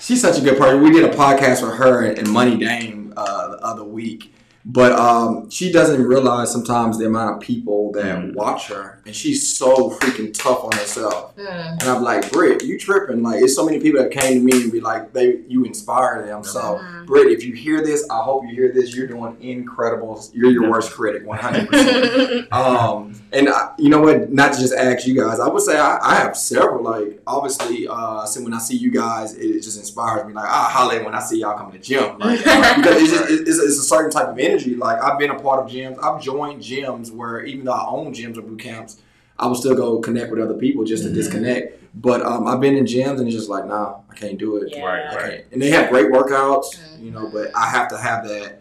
she's 0.00 0.20
such 0.20 0.38
a 0.38 0.42
good 0.42 0.58
person. 0.58 0.82
We 0.82 0.90
did 0.92 1.04
a 1.04 1.14
podcast 1.16 1.62
with 1.66 1.76
her 1.78 2.04
and 2.04 2.28
Money 2.30 2.56
Dame 2.58 3.12
uh, 3.16 3.48
the 3.48 3.58
other 3.64 3.84
week. 3.84 4.34
But 4.64 4.92
um, 4.92 5.50
she 5.50 5.72
doesn't 5.72 6.02
realize 6.04 6.52
sometimes 6.52 6.98
the 6.98 7.06
amount 7.06 7.34
of 7.36 7.40
people 7.40 7.90
that 7.94 8.18
Mhm. 8.18 8.34
watch 8.34 8.68
her, 8.68 9.00
and 9.04 9.14
she's 9.16 9.56
so 9.56 9.90
freaking 9.90 10.32
tough 10.32 10.62
on 10.64 10.72
herself. 10.72 11.36
Mm. 11.36 11.72
And 11.80 11.82
I'm 11.82 12.02
like, 12.02 12.30
Britt, 12.30 12.62
you 12.62 12.78
tripping? 12.78 13.22
Like, 13.22 13.42
it's 13.42 13.54
so 13.54 13.64
many 13.64 13.80
people 13.80 14.00
that 14.02 14.12
came 14.12 14.34
to 14.34 14.40
me 14.44 14.62
and 14.62 14.70
be 14.70 14.80
like, 14.80 15.12
they, 15.12 15.40
you 15.48 15.64
inspire 15.64 16.24
them. 16.24 16.44
So, 16.44 16.60
Mhm. 16.80 17.06
Britt, 17.06 17.32
if 17.32 17.44
you 17.44 17.52
hear 17.52 17.82
this, 17.84 18.08
I 18.08 18.18
hope 18.22 18.44
you 18.48 18.54
hear 18.54 18.70
this. 18.72 18.94
You're 18.94 19.08
doing 19.08 19.36
incredible. 19.40 20.24
You're 20.32 20.50
your 20.50 20.70
worst 20.70 20.92
critic, 20.92 21.26
100. 21.26 21.68
percent 21.68 22.48
Um, 22.52 23.14
and 23.32 23.48
I, 23.48 23.72
you 23.78 23.88
know 23.88 24.00
what? 24.00 24.32
Not 24.32 24.52
to 24.52 24.60
just 24.60 24.72
ask 24.74 25.06
you 25.06 25.14
guys, 25.20 25.40
I 25.40 25.48
would 25.48 25.62
say 25.62 25.78
I, 25.78 25.98
I 26.00 26.14
have 26.16 26.36
several. 26.36 26.84
Like, 26.84 27.20
obviously, 27.26 27.88
uh, 27.88 28.24
so 28.26 28.42
when 28.42 28.54
I 28.54 28.58
see 28.58 28.76
you 28.76 28.90
guys, 28.92 29.34
it, 29.34 29.62
just 29.62 29.78
inspires 29.78 30.26
me. 30.26 30.32
Like, 30.32 30.48
I 30.48 30.70
holler 30.70 31.02
when 31.04 31.14
I 31.14 31.20
see 31.20 31.40
y'all 31.40 31.56
come 31.56 31.72
to 31.72 31.78
the 31.78 31.82
gym. 31.82 32.18
Like, 32.18 32.38
because 32.76 33.02
it's, 33.02 33.10
just, 33.10 33.30
it's, 33.30 33.58
it's 33.58 33.78
a 33.78 33.82
certain 33.82 34.10
type 34.10 34.28
of 34.28 34.38
energy. 34.38 34.74
Like, 34.76 35.02
I've 35.02 35.18
been 35.18 35.30
a 35.30 35.38
part 35.40 35.60
of 35.64 35.70
gyms. 35.70 36.02
I've 36.02 36.22
joined 36.22 36.62
gyms 36.62 37.10
where 37.10 37.44
even 37.44 37.64
though 37.64 37.72
I 37.72 37.86
own 37.88 38.12
gyms 38.14 38.36
or 38.36 38.42
boot 38.42 38.60
camps, 38.60 38.91
I 39.42 39.46
will 39.46 39.54
still 39.56 39.74
go 39.74 39.98
connect 39.98 40.30
with 40.30 40.40
other 40.40 40.54
people 40.54 40.84
just 40.84 41.02
to 41.04 41.10
Mhm. 41.10 41.14
disconnect. 41.14 41.78
But 41.94 42.24
um, 42.24 42.46
I've 42.46 42.60
been 42.60 42.76
in 42.76 42.84
gyms 42.84 43.18
and 43.18 43.26
it's 43.26 43.36
just 43.36 43.50
like, 43.50 43.66
nah, 43.66 43.96
I 44.10 44.14
can't 44.14 44.38
do 44.38 44.56
it. 44.56 44.72
Yeah. 44.72 44.84
Right, 44.86 45.14
right. 45.16 45.44
And 45.52 45.60
they 45.60 45.70
have 45.70 45.90
great 45.90 46.06
workouts, 46.10 46.66
Mhm. 46.76 47.04
you 47.04 47.10
know, 47.10 47.28
but 47.32 47.50
I 47.54 47.66
have 47.66 47.88
to 47.88 47.98
have 47.98 48.26
that. 48.28 48.60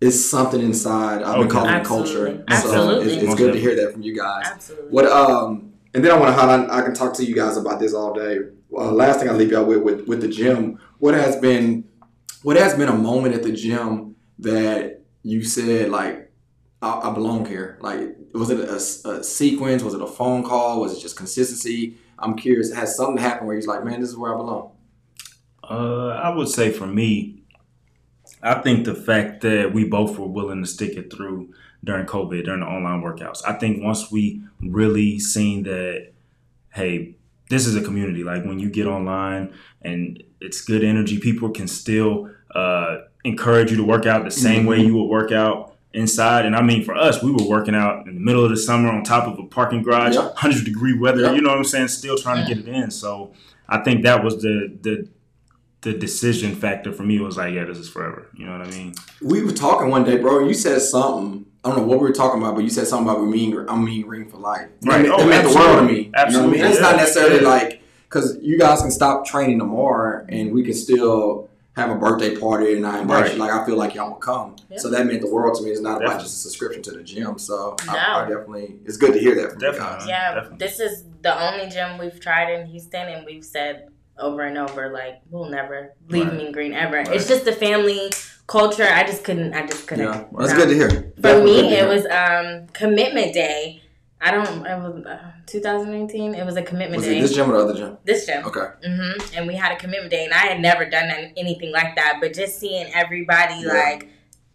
It's 0.00 0.18
something 0.28 0.60
inside. 0.60 1.22
I've 1.22 1.34
been 1.36 1.42
Okay. 1.46 1.48
calling 1.50 1.70
it 1.74 1.76
Absolutely. 1.78 2.12
culture. 2.12 2.44
So 2.50 2.54
Absolutely. 2.56 3.12
it's, 3.14 3.22
it's 3.24 3.34
good 3.36 3.52
to 3.52 3.58
hear 3.60 3.74
that 3.76 3.92
from 3.92 4.02
you 4.02 4.14
guys. 4.16 4.44
Absolutely. 4.46 4.90
What 4.90 5.06
um, 5.06 5.72
and 5.94 6.04
then 6.04 6.10
I 6.12 6.18
want 6.18 6.28
to 6.34 6.40
highlight. 6.40 6.68
I 6.70 6.82
can 6.82 6.92
talk 6.94 7.14
to 7.14 7.24
you 7.24 7.34
guys 7.34 7.56
about 7.56 7.78
this 7.80 7.94
all 7.94 8.12
day. 8.12 8.38
Uh, 8.76 8.90
last 8.92 9.20
thing 9.20 9.30
I 9.30 9.32
leave 9.32 9.50
y'all 9.52 9.64
with, 9.64 9.78
with 9.82 10.06
with 10.08 10.20
the 10.20 10.28
gym. 10.28 10.78
What 10.98 11.14
has 11.14 11.36
been, 11.36 11.84
what 12.42 12.56
has 12.56 12.74
been 12.74 12.88
a 12.88 12.94
moment 12.96 13.34
at 13.34 13.42
the 13.42 13.52
gym 13.52 14.16
that 14.40 15.00
you 15.22 15.42
said 15.44 15.90
like, 15.90 16.30
I, 16.82 17.00
I 17.04 17.10
belong 17.14 17.46
here. 17.46 17.78
Like, 17.80 18.16
was 18.36 18.50
it 18.50 18.60
a, 18.60 19.10
a 19.10 19.24
sequence? 19.24 19.82
Was 19.82 19.94
it 19.94 20.02
a 20.02 20.06
phone 20.06 20.44
call? 20.44 20.80
Was 20.80 20.96
it 20.96 21.00
just 21.00 21.16
consistency? 21.16 21.98
I'm 22.18 22.36
curious. 22.36 22.72
Has 22.72 22.96
something 22.96 23.18
happened 23.18 23.46
where 23.46 23.56
he's 23.56 23.66
like, 23.66 23.84
man, 23.84 24.00
this 24.00 24.10
is 24.10 24.16
where 24.16 24.34
I 24.34 24.36
belong? 24.36 24.72
Uh, 25.68 26.08
I 26.08 26.34
would 26.34 26.48
say 26.48 26.70
for 26.70 26.86
me, 26.86 27.42
I 28.42 28.60
think 28.60 28.84
the 28.84 28.94
fact 28.94 29.40
that 29.42 29.72
we 29.72 29.84
both 29.84 30.18
were 30.18 30.26
willing 30.26 30.62
to 30.62 30.68
stick 30.68 30.96
it 30.96 31.12
through 31.12 31.52
during 31.84 32.06
COVID, 32.06 32.44
during 32.44 32.60
the 32.60 32.66
online 32.66 33.02
workouts. 33.02 33.42
I 33.46 33.54
think 33.54 33.82
once 33.82 34.10
we 34.10 34.42
really 34.60 35.18
seen 35.18 35.64
that, 35.64 36.12
hey, 36.72 37.16
this 37.48 37.66
is 37.66 37.76
a 37.76 37.82
community. 37.82 38.24
Like 38.24 38.44
when 38.44 38.58
you 38.58 38.70
get 38.70 38.86
online 38.86 39.54
and 39.82 40.22
it's 40.40 40.60
good 40.60 40.84
energy, 40.84 41.18
people 41.18 41.50
can 41.50 41.68
still 41.68 42.30
uh, 42.54 42.98
encourage 43.24 43.70
you 43.70 43.76
to 43.76 43.84
work 43.84 44.06
out 44.06 44.24
the 44.24 44.30
same 44.30 44.66
way 44.66 44.80
you 44.80 44.96
would 44.96 45.08
work 45.08 45.32
out 45.32 45.75
inside. 45.96 46.44
And 46.46 46.54
I 46.54 46.62
mean, 46.62 46.84
for 46.84 46.94
us, 46.94 47.22
we 47.22 47.32
were 47.32 47.44
working 47.48 47.74
out 47.74 48.06
in 48.06 48.14
the 48.14 48.20
middle 48.20 48.44
of 48.44 48.50
the 48.50 48.56
summer 48.56 48.88
on 48.90 49.02
top 49.02 49.26
of 49.26 49.38
a 49.38 49.44
parking 49.48 49.82
garage, 49.82 50.14
Yeah. 50.14 50.26
100 50.26 50.64
degree 50.64 50.96
weather. 50.98 51.22
Yeah. 51.22 51.32
You 51.32 51.40
know 51.40 51.48
what 51.50 51.58
I'm 51.58 51.64
saying? 51.64 51.88
Still 51.88 52.16
trying 52.16 52.46
to 52.46 52.54
get 52.54 52.66
it 52.66 52.68
in. 52.72 52.90
So 52.90 53.32
I 53.68 53.78
think 53.78 54.02
that 54.04 54.22
was 54.22 54.40
the 54.42 54.76
the 54.82 55.08
the 55.82 55.92
decision 55.92 56.54
factor 56.54 56.92
for 56.92 57.04
me 57.04 57.20
was 57.20 57.36
like, 57.36 57.54
yeah, 57.54 57.64
this 57.64 57.78
is 57.78 57.88
forever. 57.88 58.28
You 58.34 58.46
know 58.46 58.58
what 58.58 58.66
I 58.66 58.70
mean? 58.70 58.94
We 59.22 59.42
were 59.42 59.52
talking 59.52 59.88
one 59.88 60.02
day, 60.04 60.16
bro. 60.18 60.46
You 60.46 60.54
said 60.54 60.80
something. 60.82 61.46
I 61.64 61.68
don't 61.70 61.78
know 61.78 61.84
what 61.86 61.98
we 62.00 62.06
were 62.08 62.12
talking 62.12 62.40
about, 62.40 62.54
but 62.54 62.64
you 62.64 62.70
said 62.70 62.86
something 62.86 63.08
about 63.08 63.20
we 63.22 63.28
mean 63.28 63.64
I'm 63.68 63.84
Mean 63.84 64.02
Green 64.06 64.28
for 64.28 64.36
life. 64.38 64.68
Right. 64.84 64.98
That, 64.98 65.02
meant- 65.02 65.14
Oh, 65.14 65.18
that 65.18 65.26
meant 65.28 65.48
the 65.48 65.54
world 65.54 65.88
to 65.88 65.88
absolutely. 65.88 65.92
me. 65.94 65.98
You 66.00 66.04
know 66.04 66.10
what 66.10 66.18
I 66.18 66.22
Absolutely. 66.26 66.58
mean? 66.58 66.70
It's 66.72 66.80
not 66.80 66.96
necessarily 66.96 67.42
Yeah. 67.42 67.48
like 67.48 67.82
because 68.08 68.38
you 68.42 68.58
guys 68.58 68.82
can 68.82 68.90
stop 68.90 69.26
training 69.26 69.58
tomorrow 69.58 70.24
and 70.28 70.52
we 70.52 70.62
can 70.64 70.74
still 70.74 71.48
have 71.76 71.90
a 71.90 71.94
birthday 71.94 72.34
party 72.36 72.74
and 72.74 72.86
I 72.86 73.00
invite 73.02 73.22
Right. 73.22 73.32
you. 73.34 73.38
Like 73.38 73.52
I 73.52 73.64
feel 73.66 73.76
like 73.76 73.94
y'all 73.94 74.08
will 74.10 74.16
come. 74.16 74.56
Yeah. 74.70 74.78
So 74.78 74.88
that 74.90 75.06
meant 75.06 75.20
the 75.20 75.30
world 75.30 75.56
to 75.58 75.62
me. 75.64 75.70
It's 75.70 75.80
not 75.80 76.02
about 76.02 76.20
just 76.20 76.34
a 76.34 76.38
subscription 76.38 76.82
to 76.84 76.90
the 76.92 77.02
gym. 77.02 77.38
So 77.38 77.76
I, 77.88 77.92
No. 77.94 77.98
I 77.98 78.20
definitely 78.28 78.76
it's 78.86 78.96
good 78.96 79.12
to 79.12 79.18
hear 79.20 79.34
that 79.36 79.52
from 79.52 79.62
you 79.62 79.72
guys. 79.78 80.04
Yeah, 80.08 80.34
Definitely. 80.34 80.58
this 80.58 80.80
is 80.80 81.04
the 81.22 81.38
only 81.38 81.68
gym 81.68 81.98
we've 81.98 82.18
tried 82.18 82.50
in 82.52 82.66
Houston, 82.66 83.08
and 83.08 83.26
we've 83.26 83.44
said 83.44 83.88
over 84.18 84.42
and 84.42 84.56
over, 84.56 84.88
like, 84.90 85.20
we'll 85.30 85.50
never 85.50 85.92
leave 86.08 86.24
Right. 86.28 86.34
Mean 86.36 86.52
Green 86.52 86.72
ever. 86.72 86.96
Right. 86.96 87.08
It's 87.08 87.28
just 87.28 87.44
the 87.44 87.52
family 87.52 88.10
culture. 88.46 88.88
I 88.88 89.04
just 89.04 89.22
couldn't. 89.24 89.52
I 89.52 89.66
just 89.66 89.86
couldn't. 89.86 90.06
Yeah, 90.06 90.24
that's 90.38 90.52
no. 90.52 90.56
good 90.56 90.68
to 90.70 90.74
hear. 90.74 90.88
For 91.16 91.20
Definitely 91.20 91.62
me, 91.62 91.68
to 91.70 91.76
it 91.80 91.88
was 91.88 92.06
um 92.06 92.66
commitment 92.72 93.34
day. 93.34 93.82
I 94.22 94.30
don't. 94.30 94.64
It 94.66 94.78
was 94.78 95.04
uh, 95.04 95.32
2019. 95.46 96.34
It 96.34 96.44
was 96.44 96.56
a 96.56 96.62
commitment 96.62 96.98
Was 96.98 97.06
day. 97.06 97.18
it 97.18 97.22
this 97.22 97.34
gym 97.34 97.50
or 97.50 97.56
the 97.58 97.64
other 97.64 97.74
gym? 97.74 97.98
this 98.04 98.26
gym. 98.26 98.44
Okay. 98.46 98.66
hmm 98.84 99.12
And 99.36 99.46
we 99.46 99.54
had 99.54 99.72
a 99.72 99.76
commitment 99.76 100.10
day, 100.10 100.24
and 100.24 100.32
I 100.34 100.38
had 100.46 100.60
never 100.60 100.84
done 100.84 101.32
anything 101.36 101.72
like 101.72 101.96
that. 101.96 102.18
But 102.20 102.34
just 102.34 102.58
seeing 102.58 102.86
everybody 102.94 103.54
Yeah. 103.60 103.72
like 103.72 104.08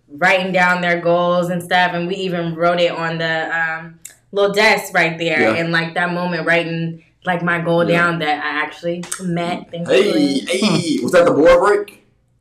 writing 0.10 0.51
down 0.51 0.82
their 0.82 0.99
goals 0.99 1.49
and 1.49 1.62
stuff, 1.63 1.91
and 1.93 2.08
we 2.08 2.15
even 2.15 2.56
wrote 2.56 2.80
it 2.80 2.91
on 2.91 3.17
the 3.17 3.49
um, 3.58 3.99
little 4.32 4.54
desk 4.54 4.93
right 4.93 5.17
there, 5.17 5.41
Yeah. 5.41 5.54
and 5.62 5.71
like 5.71 5.93
that 5.95 6.12
moment 6.13 6.45
writing 6.45 7.04
like 7.25 7.41
my 7.43 7.62
goal 7.62 7.88
Yeah. 7.88 7.97
down 7.97 8.19
that 8.19 8.43
I 8.43 8.62
actually 8.63 9.04
met. 9.21 9.71
Thankfully. 9.71 10.39
Hey, 10.39 10.58
hey, 10.58 10.99
was 11.04 11.12
that 11.13 11.25
the 11.25 11.32
board 11.32 11.60
break? 11.60 11.97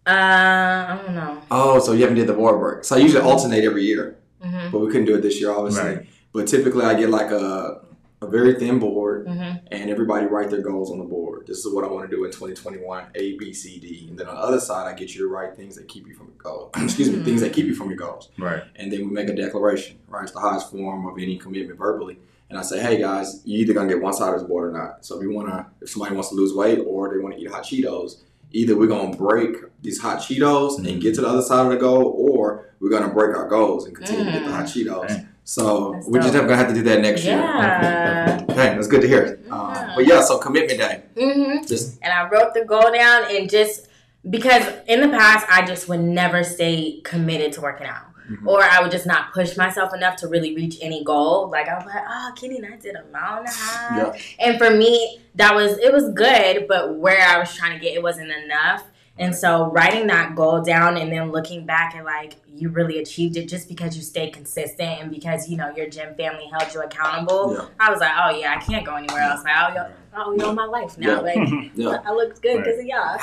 Uh, 0.06 0.10
I 0.10 0.98
don't 1.04 1.14
know. 1.14 1.42
Oh, 1.50 1.78
so 1.78 1.92
you 1.92 2.00
haven't 2.00 2.16
did 2.16 2.26
the 2.26 2.32
board 2.32 2.58
break. 2.58 2.84
So 2.84 2.96
I 2.96 2.98
usually 2.98 3.22
alternate 3.22 3.62
every 3.64 3.84
year. 3.84 4.16
hmm 4.42 4.70
but 4.72 4.78
we 4.80 4.86
couldn't 4.86 5.04
do 5.04 5.14
it 5.14 5.20
this 5.20 5.38
year, 5.40 5.52
obviously. 5.52 5.84
Right. 5.96 6.06
But 6.32 6.46
typically, 6.48 6.84
I 6.86 6.94
get 6.94 7.10
like 7.10 7.30
a 7.30 7.82
a 8.22 8.26
very 8.26 8.54
thin 8.54 8.78
board, 8.78 9.26
hmm 9.26 9.50
and 9.72 9.88
everybody 9.88 10.26
write 10.26 10.50
their 10.50 10.62
goals 10.62 10.90
on 10.90 10.98
the 10.98 11.04
board. 11.04 11.46
This 11.46 11.64
is 11.64 11.72
what 11.72 11.84
I 11.84 11.88
want 11.88 12.10
to 12.10 12.16
do 12.16 12.24
in 12.24 12.30
2021: 12.30 13.06
A, 13.14 13.36
B, 13.38 13.52
C, 13.52 13.78
D. 13.78 14.06
And 14.08 14.18
then 14.18 14.26
on 14.26 14.34
the 14.34 14.40
other 14.40 14.60
side, 14.60 14.86
I 14.88 14.94
get 14.94 15.14
you 15.14 15.20
to 15.22 15.28
write 15.28 15.56
things 15.56 15.76
that 15.76 15.88
keep 15.88 16.06
you 16.06 16.14
from 16.14 16.26
your 16.26 16.36
goal. 16.36 16.70
Excuse 16.76 17.08
me, 17.08 17.16
mm-hmm. 17.16 17.24
things 17.24 17.40
that 17.40 17.52
keep 17.52 17.66
you 17.66 17.74
from 17.74 17.88
your 17.88 17.98
goals. 17.98 18.30
Right. 18.36 18.62
And 18.76 18.92
then 18.92 19.00
we 19.00 19.06
make 19.06 19.28
a 19.28 19.34
declaration. 19.34 19.98
Right, 20.08 20.24
it's 20.24 20.32
the 20.32 20.40
highest 20.40 20.70
form 20.70 21.06
of 21.06 21.18
any 21.18 21.38
commitment 21.38 21.78
verbally. 21.78 22.18
And 22.50 22.58
I 22.58 22.62
say, 22.62 22.80
hey 22.80 22.98
guys, 22.98 23.42
you 23.44 23.58
either 23.60 23.72
gonna 23.72 23.88
get 23.88 24.02
one 24.02 24.12
side 24.12 24.34
of 24.34 24.40
this 24.40 24.48
board 24.48 24.70
or 24.70 24.72
not. 24.76 25.04
So 25.04 25.16
if 25.16 25.22
you 25.22 25.32
wanna, 25.32 25.68
if 25.80 25.90
somebody 25.90 26.14
wants 26.14 26.30
to 26.30 26.34
lose 26.34 26.52
weight 26.52 26.80
or 26.84 27.14
they 27.14 27.22
want 27.22 27.36
to 27.36 27.40
eat 27.40 27.48
hot 27.48 27.62
Cheetos, 27.62 28.22
either 28.50 28.76
we're 28.76 28.88
gonna 28.88 29.16
break 29.16 29.56
these 29.82 30.00
hot 30.00 30.18
Cheetos 30.18 30.78
and 30.78 30.86
get 30.86 31.12
mm-hmm. 31.12 31.14
to 31.14 31.20
the 31.20 31.28
other 31.28 31.42
side 31.42 31.66
of 31.66 31.72
the 31.72 31.78
goal, 31.78 32.14
or 32.18 32.74
we're 32.80 32.90
gonna 32.90 33.12
break 33.12 33.36
our 33.36 33.48
goals 33.48 33.86
and 33.86 33.94
continue 33.94 34.24
to 34.24 34.32
get 34.32 34.44
the 34.44 34.52
hot 34.52 34.64
mm. 34.64 34.84
Cheetos. 34.84 35.28
Dang. 35.56 35.64
So 35.66 35.92
That's 35.92 36.06
we're 36.06 36.20
just 36.20 36.32
dope. 36.32 36.42
gonna 36.44 36.56
have 36.56 36.68
to 36.68 36.74
do 36.74 36.82
that 36.82 37.00
next 37.00 37.24
year. 37.24 37.36
Yeah. 37.38 38.36
Okay, 38.50 38.74
that's 38.74 38.88
good 38.88 39.00
to 39.02 39.08
hear. 39.08 39.40
Um, 39.50 39.70
Yeah. 39.70 39.74
Yeah. 39.74 39.92
But 39.96 40.06
yeah, 40.06 40.20
so 40.22 40.38
commitment 40.38 40.80
day. 40.80 41.02
Mm-hmm. 41.16 41.66
Just 41.66 41.98
And 42.02 42.12
I 42.12 42.28
wrote 42.28 42.52
the 42.54 42.64
goal 42.64 42.92
down 42.92 43.24
and 43.30 43.48
just 43.48 43.88
because 44.28 44.64
in 44.86 45.00
the 45.00 45.08
past 45.08 45.46
I 45.48 45.64
just 45.64 45.88
would 45.88 46.00
never 46.00 46.42
stay 46.44 47.00
committed 47.04 47.52
to 47.54 47.60
working 47.60 47.86
out. 47.86 48.06
Mhm. 48.30 48.46
Or 48.46 48.62
I 48.62 48.80
would 48.82 48.90
just 48.90 49.06
not 49.06 49.32
push 49.32 49.56
myself 49.56 49.94
enough 49.94 50.16
to 50.16 50.28
really 50.28 50.54
reach 50.54 50.76
any 50.82 51.02
goal. 51.04 51.48
Like 51.50 51.68
I 51.68 51.74
was 51.76 51.86
like, 51.86 52.04
oh, 52.08 52.32
Kenny 52.36 52.58
and 52.58 52.66
I 52.72 52.76
did 52.76 52.94
a 52.96 53.04
mile 53.12 53.38
and 53.38 53.46
a 53.48 53.50
half. 53.50 53.96
yeah. 54.14 54.46
And 54.46 54.58
for 54.58 54.70
me, 54.70 55.20
that 55.36 55.54
was 55.54 55.78
it 55.78 55.92
was 55.92 56.12
good, 56.12 56.66
but 56.68 56.96
where 56.98 57.20
I 57.26 57.38
was 57.38 57.54
trying 57.54 57.72
to 57.78 57.84
get 57.84 57.94
it 57.94 58.02
wasn't 58.02 58.30
enough. 58.30 58.84
And 59.18 59.34
so 59.34 59.70
writing 59.72 60.06
that 60.06 60.34
goal 60.34 60.62
down 60.62 60.96
and 60.96 61.12
then 61.12 61.30
looking 61.30 61.66
back 61.66 61.94
and 61.94 62.04
like 62.06 62.36
you 62.46 62.70
really 62.70 62.98
achieved 63.00 63.36
it 63.36 63.48
just 63.48 63.68
because 63.68 63.94
you 63.94 64.02
stayed 64.02 64.32
consistent 64.32 65.00
and 65.02 65.10
because 65.10 65.46
you 65.48 65.58
know 65.58 65.70
your 65.76 65.88
gym 65.90 66.14
family 66.14 66.46
held 66.50 66.72
you 66.72 66.80
accountable. 66.80 67.52
Yeah. 67.54 67.66
I 67.78 67.90
was 67.90 68.00
like, 68.00 68.12
oh 68.16 68.30
yeah, 68.38 68.54
I 68.56 68.60
can't 68.64 68.86
go 68.86 68.94
anywhere 68.94 69.20
else. 69.20 69.44
Like, 69.44 69.54
oh, 69.58 69.74
yo, 69.74 69.86
oh, 70.16 70.30
you 70.32 70.38
know 70.38 70.52
my 70.54 70.64
life 70.64 70.96
now. 70.96 71.22
Yeah. 71.22 71.34
Like 71.34 71.70
Yeah. 71.74 71.98
I 72.06 72.12
looked 72.12 72.40
good 72.40 72.58
because 72.58 72.78
of 72.78 72.86
y'all. 72.86 73.18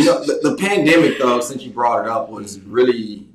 you 0.00 0.06
know, 0.06 0.24
the, 0.24 0.40
the 0.42 0.56
pandemic 0.58 1.18
though, 1.18 1.40
since 1.40 1.62
you 1.62 1.70
brought 1.70 2.06
it 2.06 2.10
up, 2.10 2.30
was 2.30 2.60
really 2.60 3.28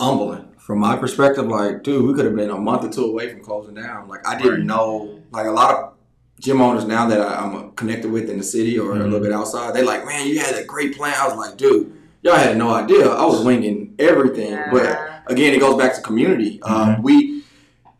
humbling 0.00 0.48
from 0.58 0.78
my 0.78 0.96
perspective. 0.96 1.46
Like, 1.48 1.82
dude, 1.82 2.06
we 2.06 2.14
could 2.14 2.26
have 2.26 2.36
been 2.36 2.50
a 2.50 2.58
month 2.58 2.84
or 2.84 2.90
two 2.90 3.06
away 3.06 3.28
from 3.30 3.42
closing 3.42 3.74
down. 3.74 4.08
Like, 4.08 4.26
I 4.26 4.36
didn't 4.36 4.52
Right. 4.58 4.64
know. 4.66 5.16
Like 5.32 5.46
a 5.46 5.50
lot 5.50 5.74
of 5.74 5.92
gym 6.40 6.60
owners 6.60 6.84
now 6.86 7.06
that 7.06 7.20
I, 7.20 7.34
I'm 7.44 7.70
connected 7.72 8.10
with 8.10 8.28
in 8.30 8.38
the 8.38 8.44
city 8.44 8.78
or 8.78 8.92
a 8.92 8.96
Mhm. 8.96 9.04
little 9.04 9.20
bit 9.20 9.32
outside, 9.32 9.74
they 9.74 9.82
like, 9.82 10.04
man, 10.04 10.26
you 10.26 10.40
had 10.40 10.56
a 10.56 10.64
great 10.64 10.96
plan. 10.96 11.14
I 11.16 11.28
was 11.28 11.36
like, 11.36 11.56
dude, 11.56 11.92
y'all 12.22 12.34
had 12.36 12.56
no 12.56 12.70
idea. 12.70 13.08
I 13.08 13.24
was 13.26 13.44
winging 13.44 13.94
everything. 13.98 14.58
But 14.72 14.98
again, 15.26 15.54
it 15.54 15.60
goes 15.60 15.76
back 15.76 15.94
to 15.94 16.00
community. 16.00 16.60
Um, 16.62 16.96
Mhm. 16.96 17.02
we, 17.02 17.42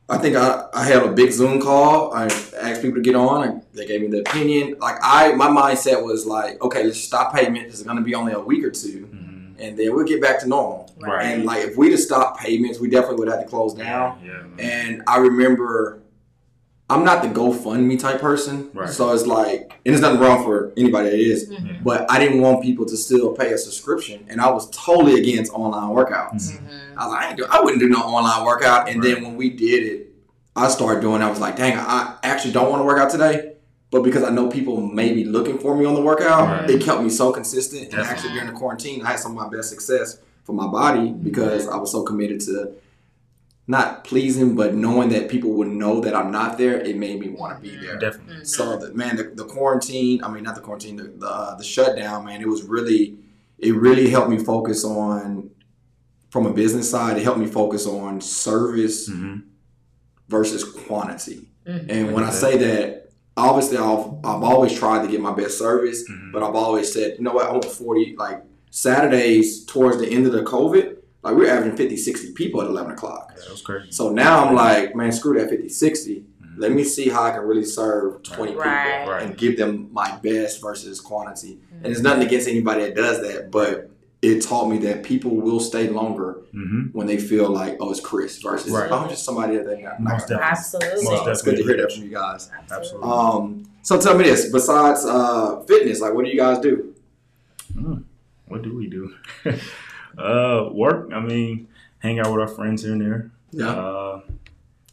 I 0.08 0.18
think 0.18 0.36
I, 0.36 0.64
I 0.74 0.84
had 0.84 1.02
a 1.04 1.12
big 1.12 1.30
Zoom 1.30 1.60
call. 1.60 2.12
I 2.14 2.24
asked 2.24 2.82
people 2.82 2.96
to 2.96 3.02
get 3.02 3.14
on. 3.14 3.46
I, 3.48 3.60
they 3.74 3.86
gave 3.86 4.00
me 4.00 4.08
the 4.08 4.20
opinion. 4.20 4.74
Like 4.80 4.96
I, 5.02 5.32
my 5.34 5.46
mindset 5.48 6.02
was 6.02 6.26
like, 6.26 6.60
okay, 6.64 6.82
let's 6.82 6.98
stop 7.00 7.32
payment. 7.34 7.66
This 7.70 7.76
is 7.78 7.84
going 7.84 7.98
to 7.98 8.02
be 8.02 8.14
only 8.16 8.32
a 8.32 8.40
week 8.40 8.64
or 8.64 8.70
two, 8.70 9.06
Mhm. 9.14 9.54
and 9.60 9.78
then 9.78 9.94
we'll 9.94 10.04
get 10.06 10.20
back 10.20 10.40
to 10.40 10.48
normal. 10.48 10.90
Right. 11.00 11.26
And 11.26 11.44
like 11.44 11.64
if 11.64 11.76
we 11.76 11.90
just 11.90 12.04
stopped 12.08 12.40
payments, 12.40 12.80
we 12.80 12.88
definitely 12.88 13.18
would 13.20 13.28
have 13.28 13.42
to 13.42 13.46
close 13.48 13.72
down. 13.74 14.18
Yeah. 14.24 14.32
man. 14.56 14.58
And 14.58 15.02
I 15.06 15.18
remember, 15.18 15.99
I'm 16.90 17.04
not 17.04 17.22
the 17.22 17.28
GoFundMe 17.28 17.98
type 18.00 18.20
person, 18.20 18.68
Right. 18.74 18.90
so 18.90 19.12
it's 19.12 19.24
like, 19.24 19.72
and 19.86 19.94
there's 19.94 20.00
nothing 20.00 20.18
wrong 20.20 20.42
for 20.42 20.72
anybody 20.76 21.10
that 21.10 21.18
is, 21.20 21.48
Mhm. 21.48 21.84
but 21.84 22.10
I 22.10 22.18
didn't 22.18 22.40
want 22.40 22.62
people 22.62 22.84
to 22.86 22.96
still 22.96 23.32
pay 23.32 23.52
a 23.52 23.58
subscription, 23.58 24.24
and 24.28 24.40
I 24.40 24.50
was 24.50 24.68
totally 24.70 25.14
against 25.20 25.52
online 25.52 25.90
workouts. 25.94 26.50
Mhm. 26.50 26.58
Mhm. 26.58 26.96
I 26.98 27.04
was 27.06 27.12
like, 27.12 27.22
I, 27.22 27.28
ain't 27.28 27.36
do, 27.38 27.44
I 27.48 27.60
wouldn't 27.60 27.80
do 27.80 27.88
no 27.88 27.98
online 28.00 28.44
workout. 28.44 28.88
And 28.88 29.02
Right. 29.04 29.14
then 29.14 29.22
when 29.24 29.36
we 29.36 29.50
did 29.50 29.84
it, 29.84 30.06
I 30.56 30.66
started 30.68 31.00
doing. 31.00 31.22
I 31.22 31.30
was 31.30 31.38
like, 31.38 31.56
dang, 31.56 31.78
I 31.78 32.14
actually 32.24 32.52
don't 32.52 32.68
want 32.70 32.80
to 32.80 32.84
work 32.84 32.98
out 32.98 33.10
today, 33.10 33.52
but 33.92 34.02
because 34.02 34.24
I 34.24 34.30
know 34.30 34.48
people 34.48 34.80
may 34.80 35.12
be 35.12 35.24
looking 35.24 35.58
for 35.58 35.76
me 35.76 35.84
on 35.84 35.94
the 35.94 36.02
workout, 36.02 36.48
Right. 36.48 36.70
it 36.70 36.82
kept 36.82 37.02
me 37.02 37.08
so 37.08 37.30
consistent. 37.30 37.92
And 37.92 38.00
actually 38.02 38.32
during 38.32 38.48
the 38.48 38.52
quarantine, 38.52 39.02
I 39.06 39.10
had 39.10 39.20
some 39.20 39.30
of 39.30 39.38
my 39.38 39.48
best 39.56 39.70
success 39.70 40.18
for 40.42 40.54
my 40.54 40.66
body 40.66 41.10
because 41.22 41.68
I 41.68 41.76
was 41.76 41.92
so 41.92 42.02
committed 42.02 42.40
to 42.40 42.70
not 43.70 44.04
pleasing, 44.04 44.54
but 44.56 44.74
knowing 44.74 45.08
that 45.10 45.28
people 45.28 45.52
would 45.52 45.68
know 45.68 46.00
that 46.00 46.14
I'm 46.14 46.30
not 46.30 46.58
there. 46.58 46.78
It 46.80 46.96
made 46.96 47.20
me 47.20 47.28
want 47.28 47.56
to 47.56 47.60
be 47.70 47.76
there. 47.76 47.98
Definitely. 47.98 48.36
Mhm. 48.42 48.46
So 48.46 48.76
the, 48.78 48.92
man, 48.94 49.16
the, 49.16 49.24
the 49.34 49.44
quarantine. 49.44 50.22
I 50.24 50.28
mean, 50.30 50.42
not 50.44 50.54
the 50.56 50.60
quarantine. 50.60 50.96
The 50.96 51.04
the, 51.04 51.26
uh, 51.28 51.56
the 51.56 51.64
shutdown. 51.64 52.24
Man, 52.26 52.40
it 52.42 52.48
was 52.48 52.62
really, 52.64 53.16
it 53.58 53.74
really 53.74 54.10
helped 54.10 54.30
me 54.30 54.38
focus 54.38 54.84
on, 54.84 55.50
from 56.30 56.46
a 56.46 56.52
business 56.52 56.90
side. 56.90 57.16
It 57.18 57.22
helped 57.24 57.40
me 57.40 57.46
focus 57.46 57.86
on 57.86 58.20
service 58.20 59.08
Mhm. 59.08 59.42
versus 60.28 60.64
quantity. 60.64 61.48
Mhm. 61.66 61.86
And 61.88 62.12
when 62.14 62.24
I 62.24 62.30
say 62.30 62.56
that, 62.58 63.10
obviously 63.36 63.78
I've 63.78 64.06
I've 64.24 64.42
always 64.42 64.72
tried 64.72 65.02
to 65.04 65.08
get 65.10 65.20
my 65.20 65.32
best 65.32 65.58
service, 65.58 66.08
Mhm. 66.08 66.32
but 66.32 66.42
I've 66.42 66.54
always 66.54 66.92
said, 66.92 67.16
you 67.18 67.24
know 67.24 67.32
what, 67.32 67.46
I 67.46 67.52
want 67.52 67.64
forty. 67.64 68.14
Like 68.18 68.42
Saturdays 68.70 69.64
towards 69.64 69.98
the 69.98 70.08
end 70.08 70.26
of 70.26 70.32
the 70.32 70.42
COVID, 70.42 70.96
like 71.22 71.34
we 71.34 71.42
we're 71.42 71.50
averaging 71.50 71.76
50, 71.76 71.96
60 71.96 72.32
people 72.32 72.62
at 72.62 72.68
eleven 72.68 72.92
o'clock. 72.92 73.32
Yeah, 73.36 73.42
That 73.42 73.50
was 73.50 73.62
crazy. 73.62 73.90
So 73.92 74.10
now 74.10 74.44
I'm 74.46 74.54
like, 74.54 74.94
man, 74.96 75.12
screw 75.12 75.38
that 75.38 75.48
50, 75.50 75.68
60. 75.68 76.24
Mhm. 76.42 76.54
Let 76.56 76.72
me 76.72 76.84
see 76.84 77.08
how 77.08 77.24
I 77.24 77.30
can 77.32 77.42
really 77.42 77.64
serve 77.64 78.22
20 78.22 78.54
Right. 78.54 78.98
people 79.00 79.12
Right. 79.12 79.22
and 79.24 79.36
give 79.36 79.56
them 79.56 79.88
my 79.92 80.18
best 80.22 80.60
versus 80.62 81.00
quantity. 81.00 81.60
And 81.72 81.84
there's 81.86 82.02
nothing 82.02 82.26
against 82.26 82.48
anybody 82.48 82.82
that 82.84 82.94
does 82.96 83.20
that, 83.22 83.50
but 83.50 83.90
it 84.22 84.42
taught 84.42 84.68
me 84.68 84.76
that 84.78 85.02
people 85.02 85.30
will 85.36 85.60
stay 85.60 85.88
longer 85.88 86.38
Mhm. 86.54 86.92
when 86.94 87.06
they 87.06 87.16
feel 87.16 87.48
like, 87.48 87.78
oh, 87.80 87.90
it's 87.90 88.00
Chris 88.00 88.38
versus, 88.42 88.70
Right. 88.70 88.90
oh, 88.90 88.96
I'm 88.98 89.08
just 89.08 89.24
somebody 89.24 89.56
that 89.56 89.66
they 89.66 89.80
not. 89.82 90.00
Most 90.00 90.28
definitely. 90.28 90.44
Absolutely. 90.50 91.04
So 91.06 91.30
it's 91.30 91.42
good 91.42 91.56
to 91.56 91.62
hear 91.62 91.76
that 91.78 91.92
from 91.92 92.02
you 92.04 92.10
guys. 92.10 92.50
Absolutely. 92.70 93.08
Um, 93.10 93.64
so 93.82 93.98
tell 93.98 94.16
me 94.18 94.24
this: 94.24 94.50
besides 94.50 95.04
uh, 95.06 95.60
fitness, 95.66 96.00
like 96.00 96.12
what 96.14 96.24
do 96.26 96.30
you 96.30 96.36
guys 96.38 96.58
do? 96.58 96.94
Mm. 97.74 98.04
What 98.48 98.62
do 98.62 98.74
we 98.76 98.88
do? 98.88 99.14
uh, 100.20 100.68
work. 100.72 101.10
I 101.12 101.20
mean, 101.20 101.68
hang 101.98 102.18
out 102.20 102.32
with 102.32 102.40
our 102.40 102.48
friends 102.48 102.82
here 102.82 102.92
and 102.92 103.00
there. 103.00 103.30
Yeah, 103.52 103.68
Uh, 103.70 104.20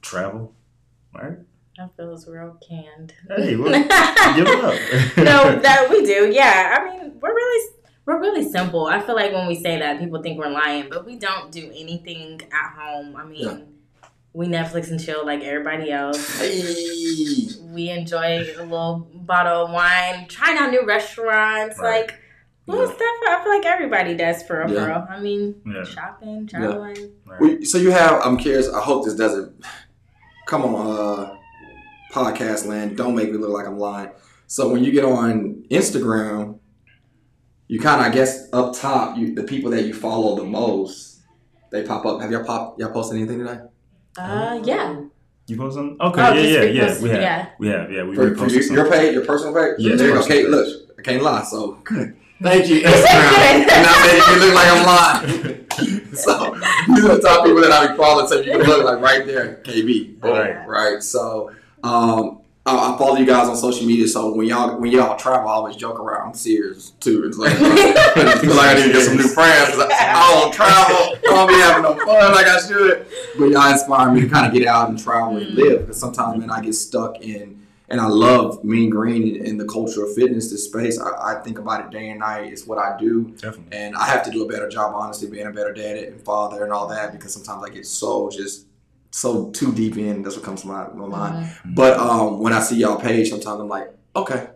travel. 0.01 0.53
Right. 1.13 1.37
That 1.77 1.95
feels 1.95 2.27
real 2.27 2.57
canned. 2.67 3.13
Hey, 3.27 3.55
well, 3.55 3.71
give 4.35 4.47
it 4.47 4.63
up. 4.63 5.17
no, 5.17 5.59
that 5.59 5.87
we 5.89 6.03
do. 6.05 6.31
Yeah, 6.31 6.75
I 6.79 6.83
mean, 6.89 7.19
we're 7.19 7.33
really 7.33 7.71
we're 8.05 8.19
really 8.19 8.49
simple. 8.49 8.87
I 8.87 8.99
feel 9.01 9.15
like 9.15 9.31
when 9.33 9.47
we 9.47 9.55
say 9.55 9.77
that, 9.79 9.99
people 9.99 10.21
think 10.23 10.39
we're 10.39 10.49
lying, 10.49 10.87
but 10.89 11.05
we 11.05 11.17
don't 11.17 11.51
do 11.51 11.69
anything 11.75 12.41
at 12.51 12.73
home. 12.81 13.15
I 13.15 13.25
mean, 13.25 13.43
Yeah. 13.43 13.57
we 14.33 14.47
Netflix 14.47 14.89
and 14.91 14.99
chill 15.03 15.25
like 15.25 15.41
everybody 15.43 15.91
else. 15.91 16.39
hey, 16.39 17.47
We 17.73 17.89
enjoy 17.89 18.39
a 18.39 18.63
little 18.63 19.07
bottle 19.13 19.65
of 19.65 19.71
wine, 19.71 20.25
trying 20.29 20.57
out 20.57 20.71
new 20.71 20.85
restaurants, 20.85 21.77
Right. 21.79 22.01
like 22.07 22.15
little 22.67 22.85
Yeah. 22.85 22.91
stuff. 22.95 23.15
I 23.27 23.39
feel 23.43 23.53
like 23.53 23.65
everybody 23.65 24.15
does 24.15 24.43
for 24.43 24.59
real, 24.65 24.73
Yeah. 24.73 24.81
for 24.83 24.87
real. 24.89 25.07
I 25.09 25.19
mean, 25.21 25.55
Yeah. 25.65 25.83
shopping, 25.83 26.47
traveling. 26.47 27.11
Right. 27.25 27.41
We- 27.41 27.65
so 27.65 27.77
you 27.77 27.91
have. 27.91 28.21
I'm 28.23 28.37
curious. 28.37 28.69
I 28.71 28.81
hope 28.81 29.05
this 29.05 29.15
doesn't 29.15 29.53
come 30.47 30.63
on 30.65 30.87
uh, 30.87 31.33
podcast 32.13 32.65
land. 32.67 32.95
Don't 32.97 33.15
make 33.15 33.31
me 33.31 33.37
look 33.37 33.51
like 33.51 33.67
I'm 33.67 33.79
lying. 33.79 34.09
So 34.47 34.69
when 34.69 34.83
you 34.83 34.91
get 34.91 35.03
on 35.05 35.63
Instagram, 35.71 36.59
you 37.67 37.79
kind 37.79 37.99
of, 37.99 38.07
I 38.07 38.09
guess, 38.11 38.47
up 38.53 38.73
top, 38.73 39.17
you 39.17 39.35
the 39.35 39.43
people 39.43 39.71
that 39.71 39.83
you 39.85 39.93
follow 39.93 40.35
the 40.37 40.43
most, 40.45 41.19
they 41.71 41.83
pop 41.83 42.05
up. 42.05 42.21
Have 42.21 42.31
y'all 42.31 42.45
pop? 42.45 42.79
Y'all 42.79 42.91
posted 42.91 43.17
anything 43.17 43.39
today? 43.39 43.59
Uh, 44.17 44.59
yeah. 44.63 45.01
You 45.47 45.57
post 45.57 45.75
something? 45.75 45.97
Okay. 45.99 46.21
Oh, 46.21 46.33
yeah, 46.33 46.41
just 46.41 46.49
yeah, 46.49 46.61
yeah. 46.63 46.87
repost- 46.87 47.01
We 47.01 47.09
have. 47.09 47.21
yeah. 47.21 47.45
We 47.59 47.67
have. 47.67 47.91
Yeah. 47.91 48.03
We 48.03 48.15
For, 48.15 48.35
for 48.35 48.45
reposted 48.45 48.51
your, 48.53 48.61
something. 48.63 48.75
your 48.75 48.91
page, 48.91 49.13
your 49.13 49.25
personal 49.25 49.53
page. 49.53 49.75
Yes, 49.79 49.97
there 49.99 50.07
you 50.09 50.13
go. 50.13 50.19
Okay, 50.21 50.47
look, 50.47 50.67
I 50.97 51.01
can't 51.01 51.23
lie. 51.23 51.43
So 51.43 51.77
thank 52.41 52.67
you, 52.69 52.81
Instagram. 52.81 53.61
and 53.61 53.69
I 53.71 54.07
made 54.07 54.39
me 54.39 54.45
look 54.45 54.55
like 54.55 54.71
I'm 54.71 54.85
lying. 54.85 55.65
so 56.15 56.55
these 56.87 57.05
are 57.05 57.15
the 57.15 57.21
top 57.21 57.45
people 57.45 57.61
that 57.61 57.71
I 57.71 57.87
be 57.91 57.97
following. 57.97 58.27
So 58.27 58.39
you 58.41 58.51
can 58.51 58.61
look 58.63 58.83
like 58.83 58.99
right 59.01 59.25
there, 59.25 59.61
KB. 59.63 60.19
Boom, 60.19 60.31
Right. 60.31 60.67
right. 60.67 61.03
So 61.03 61.51
um, 61.83 62.39
I, 62.65 62.93
I 62.93 62.97
follow 62.97 63.15
you 63.17 63.25
guys 63.25 63.47
on 63.47 63.55
social 63.55 63.85
media. 63.85 64.07
So 64.07 64.33
when 64.33 64.47
y'all 64.47 64.79
when 64.79 64.91
y'all 64.91 65.15
travel, 65.17 65.47
I 65.49 65.53
always 65.53 65.75
joke 65.75 65.99
around. 65.99 66.29
I'm 66.29 66.33
serious 66.33 66.91
too. 66.99 67.25
It's 67.27 67.37
like 67.37 67.53
I 67.57 68.33
like 68.43 68.69
I 68.69 68.73
need 68.75 68.87
to 68.87 68.93
get 68.93 69.05
some 69.05 69.17
new 69.17 69.27
friends. 69.27 69.69
'cause 69.69 69.79
I, 69.79 69.87
I 69.91 70.41
don't 70.41 70.53
travel. 70.53 70.95
I 70.97 71.19
don't 71.23 71.47
be 71.47 71.53
having 71.55 71.83
no 71.83 71.95
fun 72.05 72.31
like 72.33 72.47
I 72.47 72.59
should. 72.59 73.05
But 73.37 73.45
y'all 73.49 73.71
inspire 73.71 74.11
me 74.11 74.21
to 74.21 74.27
kind 74.29 74.47
of 74.47 74.53
get 74.53 74.67
out 74.67 74.89
and 74.89 74.97
travel 74.99 75.37
and 75.37 75.47
live. 75.53 75.81
Because 75.81 75.99
sometimes, 75.99 76.39
man, 76.39 76.49
I 76.49 76.61
get 76.61 76.73
stuck 76.73 77.21
in. 77.21 77.66
And 77.89 78.01
I 78.01 78.07
love 78.07 78.63
Mean 78.65 78.89
Green 78.89 79.37
and, 79.37 79.47
and 79.47 79.59
the 79.59 79.65
culture 79.65 80.03
of 80.03 80.13
fitness, 80.13 80.51
this 80.51 80.65
space. 80.65 80.99
I, 80.99 81.35
I 81.37 81.41
think 81.41 81.57
about 81.57 81.85
it 81.85 81.89
day 81.89 82.09
and 82.09 82.19
night. 82.19 82.51
It's 82.51 82.67
what 82.67 82.77
I 82.77 82.97
do. 82.99 83.29
Definitely. 83.41 83.77
And 83.77 83.95
I 83.95 84.05
have 84.07 84.23
to 84.23 84.31
do 84.31 84.43
a 84.43 84.47
better 84.47 84.67
job, 84.67 84.93
honestly, 84.93 85.29
being 85.29 85.47
a 85.47 85.51
better 85.51 85.73
dad 85.73 85.97
and 85.97 86.21
father 86.21 86.63
and 86.65 86.73
all 86.73 86.87
that 86.89 87.13
because 87.13 87.33
sometimes 87.33 87.63
I 87.63 87.69
get 87.73 87.85
so 87.87 88.29
just 88.29 88.65
so 89.11 89.49
too 89.51 89.71
deep 89.73 89.97
in. 89.97 90.21
That's 90.21 90.35
what 90.35 90.43
comes 90.43 90.61
to 90.63 90.67
my, 90.67 90.89
my 90.89 91.07
mind. 91.07 91.45
Mhm. 91.45 91.75
But 91.75 91.97
um, 91.97 92.39
when 92.39 92.51
I 92.51 92.59
see 92.59 92.75
y'all 92.75 92.99
page, 92.99 93.29
sometimes 93.29 93.61
I'm 93.61 93.69
like, 93.69 93.89
okay, 94.15 94.49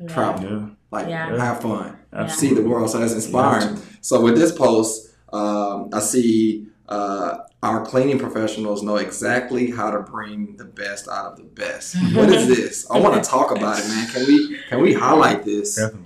Yeah. 0.00 0.06
travel, 0.06 0.44
Yeah. 0.50 0.66
like 0.90 1.08
Yeah. 1.08 1.36
have 1.44 1.60
fun, 1.60 1.94
Absolutely. 2.12 2.56
see 2.56 2.62
the 2.62 2.68
world. 2.68 2.88
So 2.90 2.98
that's 3.00 3.12
inspiring. 3.12 3.76
So 4.00 4.22
with 4.22 4.34
this 4.36 4.52
post, 4.52 5.10
um, 5.30 5.90
I 5.92 6.00
see 6.00 6.68
uh, 6.88 7.38
our 7.66 7.84
cleaning 7.84 8.18
professionals 8.18 8.82
know 8.82 8.96
exactly 8.96 9.70
how 9.70 9.90
to 9.90 10.00
bring 10.00 10.56
the 10.56 10.64
best 10.64 11.08
out 11.08 11.32
of 11.32 11.36
the 11.36 11.42
best. 11.42 11.96
what 12.14 12.30
is 12.30 12.46
this? 12.46 12.88
I 12.90 12.98
want 12.98 13.22
to 13.22 13.28
talk 13.28 13.50
about 13.50 13.78
it, 13.78 13.88
man. 13.88 14.08
Can 14.08 14.26
we 14.26 14.58
can 14.68 14.80
we 14.80 14.94
highlight 14.94 15.44
this? 15.44 15.76
Definitely. 15.76 16.02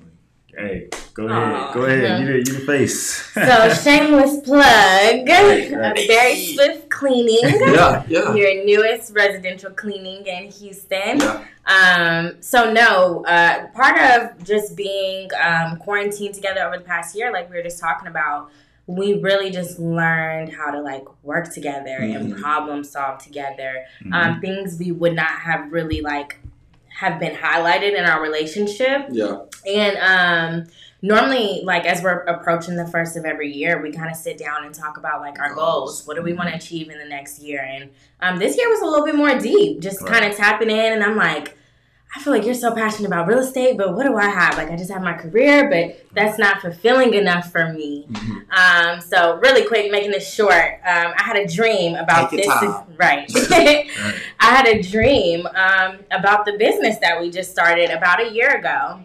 Hey, 0.56 0.88
go 1.14 1.28
Aw, 1.28 1.32
ahead. 1.32 1.74
Go 1.74 1.84
ahead. 1.84 2.02
yeah. 2.02 2.18
You 2.18 2.26
the, 2.26 2.38
you 2.38 2.58
the 2.58 2.66
face. 2.66 3.32
So 3.32 3.72
shameless 3.84 4.40
plug. 4.40 4.60
Right, 4.64 5.70
right. 5.72 5.98
A 5.98 6.06
Very 6.06 6.54
Swift 6.54 6.90
Cleaning. 6.90 7.38
Yeah, 7.72 8.04
yeah, 8.08 8.34
Your 8.40 8.64
newest 8.64 9.14
residential 9.14 9.70
cleaning 9.70 10.26
in 10.26 10.50
Houston. 10.50 11.18
yeah. 11.20 11.44
Um, 11.66 12.36
so 12.42 12.72
no, 12.72 13.24
uh, 13.26 13.68
part 13.68 13.98
of 14.00 14.42
just 14.44 14.76
being 14.76 15.30
um, 15.40 15.76
quarantined 15.78 16.34
together 16.34 16.60
over 16.62 16.78
the 16.78 16.84
past 16.84 17.16
year, 17.16 17.32
like 17.32 17.48
we 17.48 17.56
were 17.56 17.62
just 17.62 17.78
talking 17.78 18.08
about, 18.08 18.50
we 18.96 19.14
really 19.20 19.50
just 19.50 19.78
learned 19.78 20.52
how 20.52 20.70
to 20.70 20.80
like 20.80 21.04
work 21.22 21.52
together 21.52 21.96
and 22.00 22.34
Mhm. 22.34 22.40
problem 22.40 22.82
solve 22.84 23.18
together. 23.22 23.84
Mhm. 24.04 24.12
Um, 24.14 24.40
things 24.40 24.78
we 24.78 24.90
would 24.92 25.14
not 25.14 25.28
have 25.30 25.72
really 25.72 26.00
like 26.00 26.38
have 26.98 27.18
been 27.18 27.34
highlighted 27.34 27.96
in 27.96 28.04
our 28.04 28.20
relationship. 28.20 29.06
Yeah. 29.10 29.38
And 29.66 29.96
um, 29.98 30.66
normally, 31.02 31.62
like 31.64 31.86
as 31.86 32.02
we're 32.02 32.20
approaching 32.24 32.76
the 32.76 32.86
first 32.86 33.16
of 33.16 33.24
every 33.24 33.50
year, 33.52 33.80
we 33.80 33.90
kind 33.92 34.10
of 34.10 34.16
sit 34.16 34.36
down 34.38 34.64
and 34.64 34.74
talk 34.74 34.98
about 34.98 35.20
like 35.20 35.38
our 35.38 35.54
goals. 35.54 36.06
What 36.06 36.16
do 36.16 36.22
we 36.22 36.32
want 36.32 36.50
to 36.50 36.54
achieve 36.56 36.90
in 36.90 36.98
the 36.98 37.04
next 37.06 37.40
year? 37.40 37.60
And 37.62 37.90
um, 38.20 38.38
this 38.38 38.56
year 38.56 38.68
was 38.68 38.80
a 38.82 38.86
little 38.86 39.06
bit 39.06 39.14
more 39.14 39.38
deep, 39.38 39.80
just 39.80 40.02
Right. 40.02 40.12
kind 40.12 40.24
of 40.30 40.36
tapping 40.36 40.68
in. 40.70 40.92
And 40.92 41.02
I'm 41.02 41.16
like, 41.16 41.56
I 42.14 42.18
feel 42.20 42.32
like 42.32 42.44
you're 42.44 42.54
so 42.54 42.74
passionate 42.74 43.06
about 43.06 43.28
real 43.28 43.38
estate, 43.38 43.76
but 43.78 43.94
what 43.94 44.04
do 44.04 44.16
I 44.16 44.28
have? 44.28 44.56
Like 44.56 44.68
I 44.70 44.76
just 44.76 44.90
have 44.90 45.00
my 45.02 45.12
career, 45.14 45.70
but 45.70 46.04
that's 46.12 46.38
not 46.38 46.60
fulfilling 46.60 47.14
enough 47.14 47.52
for 47.52 47.72
me. 47.72 48.06
Mhm. 48.10 48.46
Um, 48.50 49.00
so 49.00 49.36
really 49.36 49.64
quick, 49.64 49.92
making 49.92 50.10
this 50.10 50.32
short, 50.32 50.80
um, 50.84 51.12
I 51.16 51.22
had 51.22 51.36
a 51.36 51.46
dream 51.46 51.94
about 51.94 52.30
this. 52.30 52.46
time. 52.46 52.84
Right. 52.98 53.30
I 54.40 54.54
had 54.54 54.66
a 54.66 54.82
dream 54.82 55.46
um, 55.46 56.00
about 56.10 56.44
the 56.44 56.52
business 56.58 56.98
that 56.98 57.18
we 57.20 57.30
just 57.30 57.50
started 57.50 57.90
about 57.90 58.20
a 58.20 58.30
year 58.30 58.56
ago. 58.58 59.00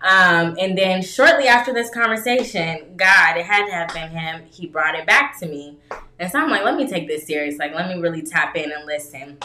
Um, 0.00 0.56
and 0.58 0.76
then 0.76 1.02
shortly 1.02 1.46
after 1.48 1.72
this 1.72 1.90
conversation, 1.90 2.94
God, 2.96 3.36
it 3.36 3.44
had 3.46 3.66
to 3.66 3.72
have 3.72 3.88
been 3.94 4.10
him. 4.10 4.42
He 4.50 4.66
brought 4.66 4.94
it 4.94 5.06
back 5.06 5.38
to 5.40 5.46
me. 5.46 5.78
And 6.18 6.30
so 6.30 6.38
I'm 6.38 6.50
like, 6.50 6.64
let 6.64 6.76
me 6.76 6.88
take 6.88 7.06
this 7.06 7.26
serious. 7.26 7.58
Like, 7.58 7.74
let 7.74 7.88
me 7.88 8.00
really 8.00 8.22
tap 8.22 8.56
in 8.56 8.72
and 8.72 8.84
listen. 8.86 9.38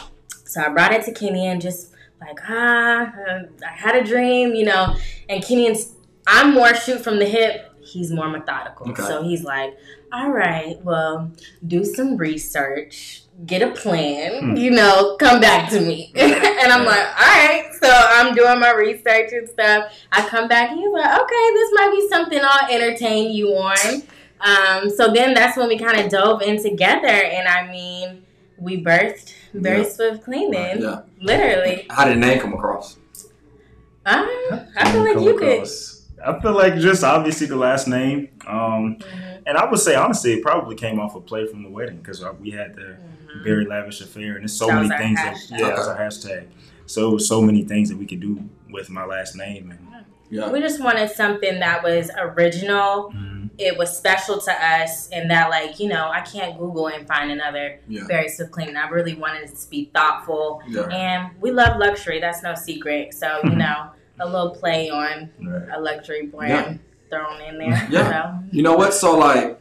So 0.45 0.62
I 0.62 0.69
brought 0.69 0.93
it 0.93 1.04
to 1.06 1.12
Kenny 1.13 1.45
and 1.47 1.62
just 1.62 1.91
like, 2.21 2.39
ah, 2.47 3.12
I 3.67 3.75
had 3.75 3.95
a 3.95 4.03
dream, 4.03 4.53
you 4.55 4.65
know. 4.65 4.95
And 5.27 5.43
Kenny's, 5.43 5.93
I'm 6.27 6.53
more 6.53 6.73
shoot 6.75 7.01
from 7.03 7.19
the 7.19 7.25
hip. 7.25 7.67
He's 7.84 8.12
more 8.12 8.29
methodical. 8.29 8.91
Okay. 8.91 9.01
So 9.03 9.23
he's 9.23 9.43
like, 9.43 9.75
all 10.13 10.29
right, 10.29 10.77
well, 10.84 11.31
do 11.67 11.84
some 11.84 12.17
research, 12.17 13.23
get 13.45 13.62
a 13.62 13.71
plan, 13.71 14.51
Hmm. 14.51 14.55
you 14.57 14.71
know, 14.71 15.15
come 15.19 15.39
back 15.41 15.69
to 15.71 15.79
me. 15.81 16.12
and 16.15 16.71
I'm 16.71 16.86
like, 16.86 17.07
all 17.07 17.27
right. 17.27 17.69
So 17.81 17.89
I'm 17.91 18.36
doing 18.36 18.60
my 18.60 18.71
research 18.73 19.31
and 19.34 19.49
stuff. 19.49 19.91
I 20.12 20.27
come 20.27 20.47
back 20.47 20.69
and 20.69 20.79
he's 20.79 20.91
like, 20.91 21.19
okay, 21.21 21.49
this 21.53 21.69
might 21.73 21.91
be 21.91 22.07
something 22.10 22.39
I'll 22.43 22.69
entertain 22.71 23.31
you 23.34 23.47
on. 23.55 24.03
Um, 24.41 24.89
so 24.89 25.12
then 25.13 25.34
that's 25.34 25.57
when 25.57 25.67
we 25.67 25.77
kind 25.77 25.99
of 25.99 26.10
dove 26.12 26.41
in 26.43 26.62
together. 26.62 27.07
And 27.07 27.47
I 27.47 27.71
mean, 27.71 28.23
we 28.60 28.84
birthed 28.84 29.34
Berry 29.53 29.81
Yeah. 29.83 29.89
Swift 29.89 30.23
Cleaning, 30.23 30.81
Yeah. 30.81 31.01
literally. 31.19 31.85
How 31.89 32.05
did 32.05 32.15
the 32.17 32.19
name 32.19 32.39
come 32.39 32.53
across? 32.53 32.97
Um, 34.05 34.27
I 34.77 34.91
feel 34.91 35.03
like 35.03 35.13
Come 35.15 35.23
you 35.23 35.37
could. 35.37 35.67
I 36.25 36.39
feel 36.39 36.53
like 36.53 36.75
just 36.77 37.03
obviously 37.03 37.47
the 37.47 37.55
last 37.55 37.87
name. 37.87 38.29
Um, 38.47 38.97
Mhm, 38.97 39.41
and 39.45 39.57
I 39.57 39.69
would 39.69 39.79
say 39.79 39.95
honestly, 39.95 40.33
it 40.33 40.43
probably 40.43 40.75
came 40.75 40.99
off 40.99 41.15
a 41.15 41.21
play 41.21 41.45
from 41.47 41.63
the 41.63 41.69
wedding 41.69 41.97
because 41.97 42.23
we 42.39 42.51
had 42.51 42.75
the 42.75 42.81
mhm. 43.33 43.43
very 43.43 43.65
lavish 43.65 44.01
affair, 44.01 44.33
and 44.33 44.41
there's 44.41 44.53
so 44.57 44.67
That 44.67 44.73
many 44.75 44.83
was 44.87 44.91
our 44.91 44.97
things 44.99 45.15
that 45.19 45.35
hashtag. 45.35 45.59
yeah, 45.59 45.67
that's 45.75 45.87
our 45.87 45.97
hashtag. 45.97 46.43
So 46.85 47.09
it 47.09 47.13
was 47.13 47.27
so 47.27 47.41
many 47.41 47.63
things 47.63 47.89
that 47.89 47.97
we 47.97 48.05
could 48.05 48.19
do 48.19 48.39
with 48.71 48.89
my 48.89 49.05
last 49.05 49.35
name, 49.35 49.71
and 49.71 49.79
Yeah. 50.29 50.49
We 50.49 50.61
just 50.61 50.81
wanted 50.81 51.09
something 51.11 51.59
that 51.59 51.83
was 51.83 52.09
original. 52.17 53.11
Mhm. 53.13 53.40
It 53.57 53.77
was 53.77 53.95
special 53.95 54.39
to 54.39 54.51
us, 54.51 55.09
and 55.09 55.29
that, 55.29 55.49
like, 55.49 55.79
you 55.79 55.87
know, 55.89 56.09
I 56.09 56.21
can't 56.21 56.57
Google 56.57 56.87
and 56.87 57.07
find 57.07 57.31
another 57.31 57.79
Yeah. 57.87 58.03
Berry 58.07 58.29
Swift 58.29 58.51
Cleaning. 58.51 58.75
I 58.77 58.87
really 58.89 59.13
wanted 59.15 59.49
it 59.49 59.55
to 59.55 59.69
be 59.69 59.91
thoughtful. 59.93 60.61
Yeah. 60.67 60.83
And 60.87 61.29
we 61.41 61.51
love 61.51 61.77
luxury. 61.77 62.19
That's 62.19 62.41
no 62.43 62.55
secret. 62.55 63.13
So, 63.13 63.39
you 63.43 63.55
know, 63.63 63.91
a 64.19 64.25
little 64.25 64.51
play 64.51 64.89
on 64.89 65.29
Right. 65.41 65.67
a 65.75 65.79
luxury 65.79 66.27
brand 66.27 66.79
thrown 67.09 67.41
in 67.41 67.57
there. 67.57 67.87
Yeah. 67.91 68.39
You 68.51 68.63
know 68.63 68.75
what? 68.75 68.93
So 68.93 69.17
like 69.17 69.59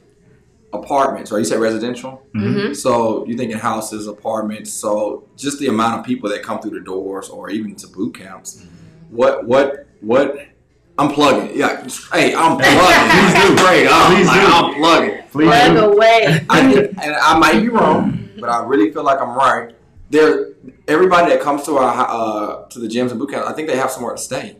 apartments, 0.73 1.33
right? 1.33 1.39
You 1.41 1.45
said 1.45 1.59
residential. 1.59 2.23
So, 2.35 2.39
hmm 2.41 2.73
So 2.75 3.27
you 3.27 3.37
thinking 3.37 3.59
houses, 3.59 4.07
apartments. 4.07 4.73
So 4.73 5.25
just 5.37 5.59
the 5.59 5.67
amount 5.67 5.99
of 6.01 6.07
people 6.07 6.31
that 6.31 6.43
come 6.43 6.61
through 6.61 6.79
the 6.79 6.85
doors, 6.85 7.29
or 7.29 7.51
even 7.51 7.75
to 7.77 7.87
boot 7.89 8.15
camps. 8.15 8.65
What 9.11 9.47
what 9.47 9.87
what? 10.01 10.47
I'm 11.01 11.11
plugging. 11.11 11.57
Yeah. 11.59 11.83
Hey, 12.13 12.35
I'm 12.35 12.59
plugging. 12.59 13.11
Please 13.11 13.49
do. 13.49 13.57
Great. 13.65 13.89
I'm, 13.91 14.15
Please 14.17 14.27
like, 14.27 14.41
do. 14.41 14.47
I'm 14.53 14.75
plugging. 14.75 15.23
Please 15.31 15.47
Plug 15.49 15.73
do. 15.77 15.93
away. 15.93 16.45
I, 16.51 16.61
and 17.03 17.15
I 17.15 17.39
might 17.39 17.61
be 17.61 17.69
wrong, 17.69 18.29
but 18.39 18.51
I 18.51 18.63
really 18.65 18.93
feel 18.93 19.03
like 19.05 19.21
I'm 19.21 19.35
right. 19.35 19.75
There, 20.11 20.51
everybody 20.89 21.31
that 21.33 21.41
comes 21.41 21.63
to 21.65 21.79
our 21.79 22.07
uh, 22.09 22.69
to 22.69 22.79
the 22.79 22.87
gyms 22.89 23.11
and 23.11 23.19
boot 23.19 23.31
camp, 23.31 23.47
I 23.47 23.53
think 23.53 23.69
they 23.69 23.77
have 23.77 23.91
somewhere 23.91 24.15
to 24.15 24.21
stay. 24.21 24.57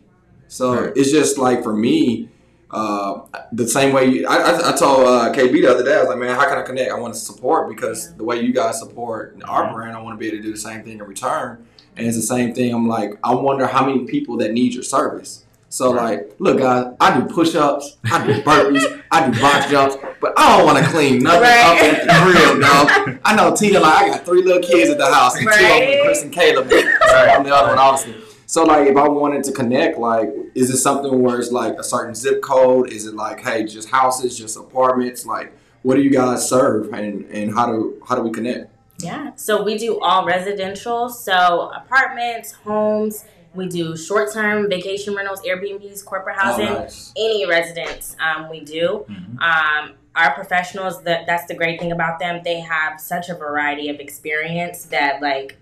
So 0.47 0.73
Right. 0.85 0.93
it's 0.95 1.11
just 1.11 1.37
like 1.37 1.61
for 1.61 1.73
me, 1.75 2.29
uh, 2.71 3.21
the 3.51 3.67
same 3.67 3.93
way 3.93 4.05
you, 4.05 4.27
I, 4.27 4.35
I, 4.37 4.69
I 4.73 4.75
told 4.77 5.05
uh, 5.07 5.31
KB 5.33 5.51
the 5.61 5.67
other 5.67 5.83
day, 5.83 5.95
I 5.95 5.99
was 5.99 6.07
like, 6.09 6.17
man, 6.19 6.35
how 6.35 6.47
can 6.49 6.57
I 6.57 6.61
connect? 6.63 6.89
I 6.91 6.97
want 6.99 7.13
to 7.13 7.19
support 7.19 7.69
because 7.69 8.15
the 8.15 8.23
way 8.23 8.39
you 8.41 8.51
guys 8.53 8.79
support 8.79 9.37
our 9.45 9.71
brand, 9.73 9.95
I 9.95 10.01
want 10.01 10.15
to 10.15 10.19
be 10.19 10.27
able 10.27 10.37
to 10.37 10.43
do 10.43 10.51
the 10.51 10.57
same 10.57 10.83
thing 10.83 10.93
in 10.99 11.03
return. 11.03 11.67
And 11.97 12.07
it's 12.07 12.15
the 12.15 12.23
same 12.23 12.53
thing. 12.55 12.73
I'm 12.73 12.87
like, 12.87 13.11
I 13.23 13.33
wonder 13.35 13.67
how 13.67 13.85
many 13.85 14.05
people 14.05 14.37
that 14.37 14.53
need 14.53 14.73
your 14.73 14.83
service. 14.83 15.45
So 15.73 15.93
Right. 15.93 16.17
like, 16.19 16.35
look, 16.39 16.59
guys, 16.59 16.93
I 16.99 17.17
do 17.17 17.25
push-ups, 17.33 17.95
I 18.11 18.27
do 18.27 18.33
burpees, 18.41 19.01
I 19.09 19.29
do 19.29 19.39
box 19.39 19.69
jumps, 19.71 19.95
but 20.19 20.33
I 20.35 20.57
don't 20.57 20.65
want 20.65 20.83
to 20.83 20.91
clean 20.91 21.23
nothing 21.23 21.41
Right. 21.43 21.65
up 21.65 21.81
at 21.81 22.07
the 22.07 22.31
crib, 22.33 22.61
dog. 22.61 23.19
I 23.25 23.35
know 23.37 23.55
Tina, 23.55 23.79
like, 23.79 23.93
I 24.03 24.09
got 24.09 24.25
three 24.25 24.43
little 24.43 24.61
kids 24.61 24.89
at 24.91 24.97
the 24.97 25.05
house, 25.05 25.33
and 25.37 25.45
two 25.45 25.49
of 25.49 25.57
them, 25.57 25.69
Right. 25.69 26.01
Chris 26.03 26.23
and 26.23 26.33
Caleb, 26.33 26.69
so 26.69 26.77
I'm 27.15 27.43
the 27.45 27.55
other 27.55 27.69
one, 27.69 27.79
obviously. 27.79 28.15
So 28.47 28.63
like, 28.65 28.85
if 28.89 28.97
I 28.97 29.07
wanted 29.07 29.45
to 29.45 29.53
connect, 29.53 29.97
like, 29.97 30.29
is 30.55 30.69
it 30.71 30.77
something 30.77 31.21
where 31.21 31.39
it's 31.39 31.51
like 31.53 31.75
a 31.79 31.83
certain 31.85 32.13
zip 32.15 32.41
code? 32.41 32.91
Is 32.91 33.05
it 33.07 33.15
like, 33.15 33.39
hey, 33.39 33.63
just 33.63 33.89
houses, 33.89 34.37
just 34.37 34.57
apartments? 34.57 35.25
Like, 35.25 35.53
what 35.83 35.95
do 35.95 36.01
you 36.01 36.09
guys 36.11 36.49
serve, 36.49 36.91
and 36.93 37.23
and 37.31 37.53
how 37.55 37.67
do 37.67 38.03
how 38.09 38.15
do 38.15 38.23
we 38.23 38.29
connect? 38.31 38.69
Yeah. 38.99 39.31
So 39.37 39.63
we 39.63 39.77
do 39.77 40.01
all 40.01 40.25
residential. 40.25 41.07
So 41.07 41.71
apartments, 41.73 42.51
homes. 42.51 43.23
We 43.53 43.67
do 43.67 43.97
short 43.97 44.31
term 44.31 44.69
vacation 44.69 45.13
rentals, 45.15 45.41
Airbnbs, 45.41 46.05
corporate 46.05 46.37
housing. 46.37 46.67
Oh, 46.67 46.79
nice. 46.79 47.11
Any 47.17 47.45
residence 47.45 48.15
um, 48.19 48.49
we 48.49 48.61
do. 48.61 49.05
Mhm. 49.09 49.41
Um, 49.41 49.93
our 50.15 50.33
professionals, 50.33 51.03
that 51.03 51.25
that's 51.25 51.45
the 51.47 51.55
great 51.55 51.79
thing 51.79 51.91
about 51.91 52.19
them. 52.19 52.41
They 52.43 52.59
have 52.61 52.99
such 52.99 53.29
a 53.29 53.33
variety 53.35 53.89
of 53.89 53.99
experience 53.99 54.85
that 54.85 55.21
like 55.21 55.57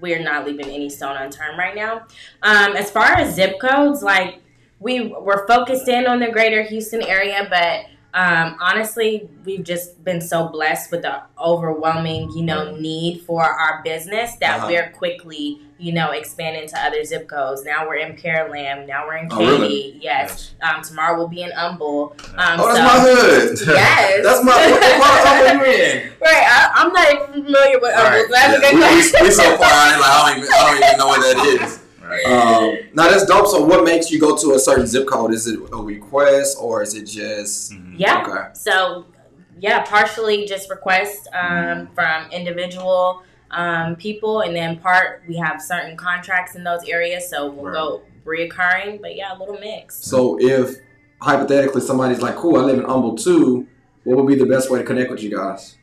we're 0.00 0.22
not 0.22 0.46
leaving 0.46 0.66
any 0.66 0.88
stone 0.88 1.16
unturned 1.16 1.58
right 1.58 1.74
now. 1.74 2.06
Um, 2.42 2.76
as 2.76 2.90
far 2.90 3.06
as 3.06 3.34
zip 3.34 3.58
codes, 3.60 4.02
like 4.02 4.40
we 4.78 5.08
we're 5.08 5.46
focused 5.46 5.88
in 5.88 6.06
on 6.06 6.20
the 6.20 6.30
greater 6.30 6.62
Houston 6.62 7.02
area, 7.02 7.46
but 7.50 7.86
um, 8.18 8.56
honestly, 8.60 9.28
we've 9.44 9.62
just 9.62 10.02
been 10.02 10.20
so 10.20 10.48
blessed 10.48 10.90
with 10.90 11.02
the 11.02 11.22
overwhelming, 11.38 12.30
you 12.34 12.42
know, 12.42 12.74
need 12.76 13.22
for 13.22 13.42
our 13.44 13.80
business 13.84 14.34
that 14.40 14.58
Uh-huh. 14.58 14.66
we're 14.68 14.90
quickly, 14.90 15.60
you 15.78 15.92
know, 15.92 16.10
expanding 16.10 16.66
to 16.68 16.76
other 16.84 17.04
zip 17.04 17.28
codes. 17.28 17.64
Now 17.64 17.86
we're 17.86 17.96
in 18.06 18.16
Pearland. 18.16 18.88
Now 18.88 19.06
we're 19.06 19.18
in 19.18 19.28
Oh, 19.30 19.38
Katy. 19.38 19.50
really? 19.50 19.98
Yes. 20.02 20.54
Um, 20.60 20.82
tomorrow 20.82 21.16
we'll 21.16 21.28
be 21.28 21.42
in 21.42 21.52
Humble. 21.52 22.16
Um, 22.36 22.58
Oh, 22.60 22.74
that's 22.74 22.78
so, 22.78 22.84
my 22.84 22.98
hood. 22.98 23.58
Yes. 23.76 24.24
That's 24.24 24.42
my 24.44 24.50
what, 24.70 24.98
what 24.98 25.24
part 25.24 25.54
of 25.60 25.66
you 25.66 25.72
in? 25.72 26.12
Right. 26.20 26.44
I, 26.44 26.72
I'm 26.74 26.92
not 26.92 27.12
even 27.12 27.44
familiar 27.44 27.78
with 27.78 27.94
Humble. 27.94 28.10
Alright, 28.10 28.26
That's 28.30 28.48
a 28.48 28.60
yeah, 28.60 28.70
good 28.70 28.74
we, 28.74 28.80
question. 28.80 29.18
we, 29.22 29.28
we 29.28 29.34
so 29.34 29.56
far, 29.56 29.70
I, 29.70 29.96
like, 29.96 30.10
I 30.10 30.28
don't 30.34 30.38
even 30.38 30.50
I 30.52 30.58
don't 30.66 30.82
even 30.82 30.98
know 30.98 31.06
what 31.06 31.20
that 31.22 31.62
is. 31.62 31.80
Right. 32.08 32.24
Um, 32.26 32.76
now 32.94 33.08
that's 33.08 33.26
dope. 33.26 33.46
So 33.48 33.64
what 33.64 33.84
makes 33.84 34.10
you 34.10 34.18
go 34.18 34.36
to 34.36 34.54
a 34.54 34.58
certain 34.58 34.86
zip 34.86 35.06
code? 35.06 35.32
Is 35.34 35.46
it 35.46 35.58
a 35.72 35.76
request 35.76 36.56
or 36.60 36.82
is 36.82 36.94
it 36.94 37.04
just 37.04 37.72
Mhm. 37.72 37.94
Yeah. 37.96 38.22
okay? 38.26 38.48
So, 38.54 39.04
yeah, 39.60 39.82
partially 39.82 40.46
just 40.46 40.70
requests 40.70 41.26
um, 41.32 41.88
from 41.94 42.30
individual 42.30 43.22
um, 43.50 43.96
people, 43.96 44.40
and 44.42 44.54
then 44.54 44.78
part 44.78 45.22
we 45.26 45.36
have 45.36 45.60
certain 45.62 45.96
contracts 45.96 46.54
in 46.54 46.64
those 46.64 46.84
areas, 46.86 47.28
so 47.30 47.48
we'll 47.50 47.64
Right. 47.64 47.72
go 47.74 48.02
reoccurring. 48.26 49.00
But 49.00 49.16
yeah, 49.16 49.34
a 49.34 49.38
little 49.38 49.58
mix. 49.58 49.96
So 50.04 50.36
if 50.38 50.76
hypothetically 51.22 51.80
somebody's 51.80 52.20
like, 52.20 52.36
"Cool, 52.36 52.56
I 52.58 52.60
live 52.60 52.78
in 52.78 52.84
Humble 52.84 53.16
too," 53.16 53.66
what 54.04 54.18
would 54.18 54.26
be 54.26 54.34
the 54.34 54.44
best 54.44 54.70
way 54.70 54.78
to 54.80 54.84
connect 54.84 55.10
with 55.10 55.22
you 55.22 55.34
guys? 55.34 55.77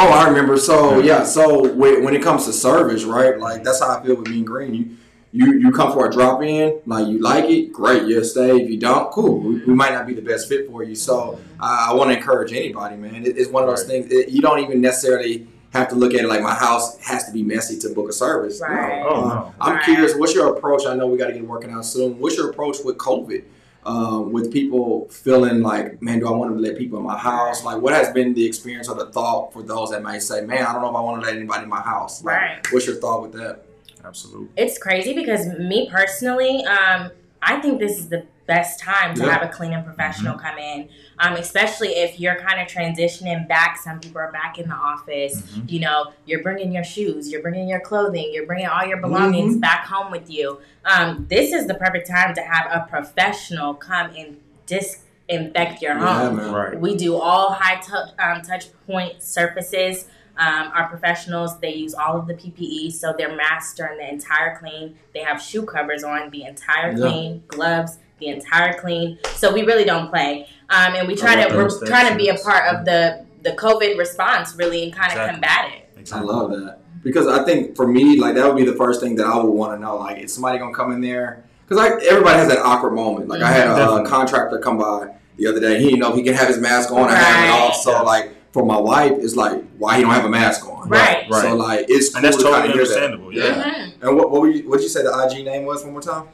Oh, 0.00 0.10
I 0.12 0.28
remember. 0.28 0.56
So 0.56 1.00
yeah, 1.00 1.24
so 1.24 1.72
when, 1.74 2.04
when 2.04 2.14
it 2.14 2.22
comes 2.22 2.44
to 2.46 2.52
service, 2.52 3.02
right? 3.04 3.38
Like 3.38 3.64
that's 3.64 3.80
how 3.80 3.98
I 3.98 4.02
feel 4.04 4.14
with 4.16 4.26
being 4.26 4.44
Green. 4.44 4.72
You 4.74 4.96
you 5.32 5.58
you 5.58 5.72
come 5.72 5.92
for 5.92 6.06
a 6.08 6.10
drop 6.12 6.40
in, 6.42 6.80
like 6.86 7.08
you 7.08 7.18
like 7.20 7.44
it, 7.46 7.72
great, 7.72 8.04
you'll 8.04 8.24
stay. 8.24 8.56
If 8.62 8.70
you 8.70 8.78
don't, 8.78 9.10
cool. 9.10 9.40
We, 9.40 9.56
we 9.64 9.74
might 9.74 9.92
not 9.92 10.06
be 10.06 10.14
the 10.14 10.22
best 10.22 10.48
fit 10.48 10.68
for 10.68 10.82
you. 10.84 10.94
So 10.94 11.38
I, 11.60 11.88
I 11.90 11.94
want 11.94 12.10
to 12.10 12.16
encourage 12.16 12.52
anybody, 12.52 12.96
man. 12.96 13.26
It, 13.26 13.36
it's 13.36 13.50
one 13.50 13.64
of 13.64 13.68
those 13.68 13.80
Right. 13.88 14.04
things. 14.04 14.12
It, 14.12 14.28
you 14.30 14.40
don't 14.40 14.60
even 14.60 14.80
necessarily 14.80 15.46
have 15.74 15.88
to 15.88 15.96
look 15.96 16.14
at 16.14 16.20
it 16.20 16.28
like 16.28 16.42
my 16.42 16.54
house 16.54 16.96
has 17.00 17.24
to 17.26 17.32
be 17.32 17.42
messy 17.42 17.78
to 17.80 17.88
book 17.90 18.08
a 18.08 18.12
service. 18.12 18.60
No. 18.60 18.68
Right. 18.68 19.02
Oh, 19.06 19.14
Uh, 19.24 19.28
no. 19.34 19.54
I'm 19.60 19.74
Right. 19.74 19.84
curious. 19.84 20.14
What's 20.14 20.34
your 20.34 20.56
approach? 20.56 20.86
I 20.86 20.94
know 20.94 21.08
we 21.08 21.18
got 21.18 21.26
to 21.26 21.34
get 21.34 21.46
working 21.46 21.70
out 21.72 21.84
soon. 21.84 22.18
What's 22.20 22.36
your 22.38 22.48
approach 22.50 22.78
with 22.84 22.96
COVID? 22.98 23.42
Um, 23.88 24.32
with 24.32 24.52
people 24.52 25.08
feeling 25.08 25.62
like, 25.62 26.02
man, 26.02 26.18
do 26.18 26.28
I 26.28 26.30
want 26.32 26.54
to 26.54 26.60
let 26.60 26.76
people 26.76 26.98
in 26.98 27.06
my 27.06 27.16
house? 27.16 27.64
Like, 27.64 27.80
what 27.80 27.94
has 27.94 28.12
been 28.12 28.34
the 28.34 28.44
experience 28.44 28.86
or 28.86 28.96
the 28.96 29.10
thought 29.10 29.54
for 29.54 29.62
those 29.62 29.90
that 29.92 30.02
might 30.02 30.22
say, 30.22 30.42
man, 30.42 30.66
I 30.66 30.74
don't 30.74 30.82
know 30.82 30.90
if 30.90 30.94
I 30.94 31.00
want 31.00 31.22
to 31.22 31.26
let 31.26 31.34
anybody 31.36 31.62
in 31.62 31.70
my 31.70 31.80
house? 31.80 32.22
Like, 32.22 32.36
Right. 32.36 32.66
What's 32.70 32.86
your 32.86 32.96
thought 32.96 33.22
with 33.22 33.32
that? 33.32 33.64
Absolutely. 34.04 34.48
It's 34.56 34.76
crazy 34.76 35.14
because 35.14 35.46
me 35.58 35.88
personally, 35.90 36.64
um, 36.66 37.10
I 37.40 37.60
think 37.60 37.80
this 37.80 37.98
is 37.98 38.10
the 38.10 38.26
best 38.48 38.80
time 38.80 39.14
to 39.14 39.24
Yeah. 39.24 39.32
have 39.34 39.42
a 39.42 39.48
cleaning 39.52 39.84
professional 39.84 40.36
come 40.38 40.56
in, 40.58 40.88
um, 41.18 41.34
especially 41.34 41.90
if 41.90 42.18
you're 42.18 42.34
kind 42.36 42.60
of 42.60 42.66
transitioning 42.66 43.46
back. 43.46 43.76
Some 43.76 44.00
people 44.00 44.20
are 44.22 44.32
back 44.32 44.58
in 44.58 44.68
the 44.68 44.74
office. 44.74 45.42
Mhm. 45.42 45.70
You 45.70 45.80
know, 45.80 46.12
you're 46.24 46.42
bringing 46.42 46.72
your 46.72 46.82
shoes, 46.82 47.30
you're 47.30 47.42
bringing 47.42 47.68
your 47.68 47.80
clothing, 47.80 48.30
you're 48.32 48.46
bringing 48.46 48.66
all 48.66 48.84
your 48.86 48.96
belongings 48.96 49.52
Mm-hmm. 49.52 49.60
back 49.60 49.84
home 49.86 50.10
with 50.10 50.28
you. 50.30 50.58
Um, 50.86 51.26
this 51.28 51.52
is 51.52 51.66
the 51.66 51.74
perfect 51.74 52.08
time 52.08 52.34
to 52.34 52.40
have 52.40 52.66
a 52.72 52.86
professional 52.90 53.74
come 53.74 54.10
and 54.16 54.38
disinfect 54.66 55.82
your 55.82 55.98
Yeah, 55.98 56.06
home. 56.28 56.36
man. 56.36 56.52
Right. 56.52 56.80
We 56.80 56.96
do 56.96 57.16
all 57.16 57.52
high 57.52 57.80
touch 57.80 58.10
um, 58.18 58.42
touch 58.42 58.66
point 58.86 59.22
surfaces. 59.22 60.06
Um, 60.38 60.70
our 60.72 60.88
professionals 60.88 61.58
they 61.58 61.74
use 61.74 61.94
all 61.94 62.16
of 62.16 62.28
the 62.28 62.34
PPE, 62.34 62.90
so 62.92 63.12
they're 63.18 63.34
masked 63.34 63.76
during 63.76 63.98
the 63.98 64.08
entire 64.08 64.56
clean. 64.56 64.96
They 65.12 65.20
have 65.20 65.42
shoe 65.42 65.64
covers 65.64 66.04
on 66.04 66.30
the 66.30 66.44
entire 66.44 66.92
Yeah. 66.92 66.96
clean, 66.96 67.42
gloves 67.48 67.98
the 68.20 68.28
entire 68.28 68.78
clean. 68.78 69.18
So 69.34 69.52
we 69.52 69.62
really 69.62 69.84
don't 69.84 70.08
play, 70.10 70.48
um, 70.70 70.94
and 70.94 71.06
we 71.08 71.14
try 71.14 71.34
to 71.46 71.54
we're 71.54 71.64
those 71.68 71.82
trying 71.88 72.10
to 72.10 72.16
be 72.16 72.28
a 72.28 72.34
part 72.36 72.74
of 72.74 72.84
the 72.84 73.24
the 73.42 73.50
COVID 73.52 73.96
response, 73.98 74.54
really, 74.56 74.82
and 74.84 74.92
kind 74.92 75.12
of 75.18 75.30
combat 75.30 75.72
it. 75.72 76.12
I 76.12 76.20
love 76.20 76.50
that 76.50 76.78
because 77.02 77.26
I 77.26 77.44
think 77.44 77.76
for 77.76 77.86
me, 77.86 78.18
like 78.18 78.34
that 78.34 78.46
would 78.46 78.56
be 78.56 78.64
the 78.64 78.76
first 78.76 79.00
thing 79.00 79.14
that 79.16 79.26
I 79.26 79.36
would 79.36 79.50
want 79.50 79.76
to 79.76 79.78
know. 79.80 79.96
Like, 79.96 80.18
is 80.18 80.32
somebody 80.34 80.58
gonna 80.58 80.74
come 80.74 80.92
in 80.92 81.00
there? 81.00 81.44
Because 81.66 81.76
like 81.76 82.02
everybody 82.04 82.38
has 82.38 82.48
that 82.48 82.58
awkward 82.60 82.94
moment. 82.94 83.28
Like 83.28 83.42
I 83.42 83.50
had 83.52 83.68
a, 83.68 83.76
Definitely. 83.76 84.10
contractor 84.10 84.58
come 84.58 84.78
by 84.78 85.14
the 85.36 85.46
other 85.46 85.60
day. 85.60 85.78
He 85.78 85.84
didn't 85.90 86.00
know 86.00 86.12
he 86.14 86.22
can 86.22 86.34
have 86.34 86.48
his 86.48 86.58
mask 86.58 86.90
on 86.90 87.08
or 87.10 87.14
have 87.14 87.44
it 87.44 87.50
off. 87.50 87.76
So 87.76 87.90
Yeah. 87.92 88.00
like 88.00 88.34
for 88.52 88.64
my 88.64 88.78
wife, 88.78 89.12
it's 89.18 89.36
like 89.36 89.62
why 89.76 89.96
he 89.96 90.02
don't 90.02 90.12
have 90.12 90.24
a 90.24 90.30
mask 90.30 90.66
on. 90.66 90.88
Right. 90.88 91.26
Right. 91.30 91.42
So 91.42 91.54
like 91.54 91.84
it's 91.90 92.08
cool 92.08 92.16
And 92.16 92.24
that's 92.24 92.36
to 92.38 92.42
totally 92.42 92.62
kinda 92.62 92.76
that. 92.76 92.80
understandable. 92.80 93.32
Yeah. 93.34 93.44
Yeah. 93.44 93.62
Mhm. 93.64 93.92
And 94.08 94.16
what 94.16 94.30
what 94.30 94.40
would 94.40 94.54
you 94.56 94.68
what 94.68 94.80
you 94.80 94.88
say 94.88 95.02
the 95.02 95.12
IG 95.12 95.44
name 95.44 95.66
was 95.66 95.82
one 95.84 95.92
more 95.92 96.00
time? 96.00 96.24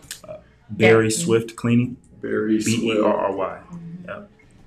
Berry 0.70 1.10
Swift 1.10 1.56
Cleaning. 1.56 1.96
Very 2.20 2.58
B 2.58 2.90
E 2.92 3.00
R 3.00 3.12
R 3.14 3.32
Y. 3.36 3.58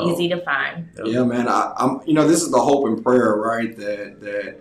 easy 0.00 0.28
to 0.28 0.40
find. 0.42 0.88
Yeah, 1.04 1.24
man. 1.24 1.48
I, 1.48 1.72
I'm. 1.76 2.00
You 2.06 2.14
know, 2.14 2.28
this 2.28 2.42
is 2.42 2.50
the 2.50 2.60
hope 2.60 2.86
and 2.86 3.02
prayer, 3.02 3.36
right? 3.36 3.76
That 3.76 4.20
that 4.20 4.60